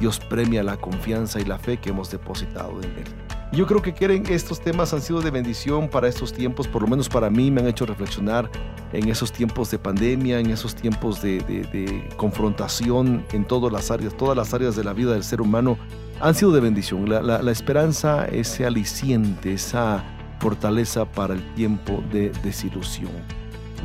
Dios 0.01 0.19
premia 0.19 0.63
la 0.63 0.77
confianza 0.77 1.41
y 1.41 1.45
la 1.45 1.59
fe 1.59 1.79
que 1.79 1.91
hemos 1.91 2.11
depositado 2.11 2.81
en 2.83 2.91
Él. 2.99 3.28
Yo 3.51 3.67
creo 3.67 3.81
que 3.81 3.95
quieren 3.95 4.25
estos 4.29 4.61
temas 4.61 4.93
han 4.93 5.01
sido 5.01 5.23
de 5.23 5.31
bendición 5.31 5.89
para 5.89 6.07
estos 6.07 6.33
tiempos, 6.35 6.69
por 6.69 6.83
lo 6.83 6.89
menos 6.89 7.09
para 7.09 7.31
mí 7.31 7.51
me 7.51 7.63
han 7.63 7.67
hecho 7.67 7.87
reflexionar 7.87 8.51
en 8.93 9.09
esos 9.09 9.33
tiempos 9.33 9.71
de 9.71 9.79
pandemia, 9.79 10.39
en 10.39 10.51
esos 10.51 10.75
tiempos 10.75 11.23
de, 11.23 11.39
de- 11.41 11.63
de 11.65 12.09
confrontación 12.19 13.25
en 13.33 13.47
todas 13.47 13.73
las 13.73 13.91
áreas, 13.91 14.15
todas 14.17 14.37
las 14.37 14.53
áreas 14.53 14.77
de 14.77 14.85
la 14.85 14.93
vida 14.93 15.13
del 15.15 15.25
ser 15.25 15.41
humano 15.41 15.79
han 16.21 16.35
sido 16.35 16.53
de 16.53 16.61
bendición. 16.61 17.09
La, 17.09 17.23
la- 17.23 17.43
la 17.43 17.51
esperanza, 17.51 18.27
ese 18.27 18.67
aliciente, 18.67 19.55
esa 19.55 20.05
fortaleza 20.41 21.07
para 21.07 21.33
el 21.35 21.55
tiempo 21.55 22.03
de 22.13 22.31
desilusión. 22.45 23.11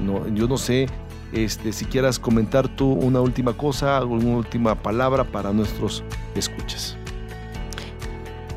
No, 0.03 0.28
yo 0.36 0.47
no 0.47 0.57
sé 0.57 0.88
este, 1.32 1.72
si 1.72 1.86
quieras 1.86 2.20
comentar 2.20 2.68
tú 2.68 2.91
una 2.91 3.22
última 3.22 3.53
cosa, 3.53 3.97
alguna 3.97 4.36
última 4.38 4.76
palabra 4.76 5.24
para 5.24 5.53
nuestros 5.53 6.03
escuchas. 6.36 6.97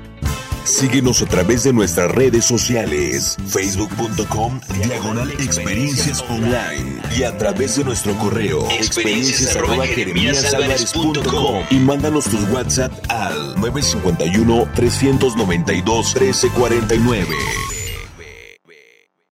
Síguenos 0.63 1.21
a 1.21 1.27
través 1.27 1.63
de 1.63 1.71
nuestras 1.71 2.11
redes 2.11 2.43
sociales, 2.43 3.37
facebook.com, 3.47 4.59
diagonal 4.83 5.31
experiencias 5.31 6.21
online 6.29 7.01
y 7.17 7.23
a 7.23 7.37
través 7.37 7.77
de 7.77 7.85
nuestro 7.85 8.13
correo, 8.17 8.67
experiencias 8.71 9.55
arroba 9.55 9.85
jeremíasalvarez.com 9.85 11.63
y 11.69 11.75
mándanos 11.75 12.25
tus 12.25 12.43
WhatsApp 12.49 12.91
al 13.07 13.55
951 13.55 14.69
392 14.75 16.15
1349. 16.19 17.76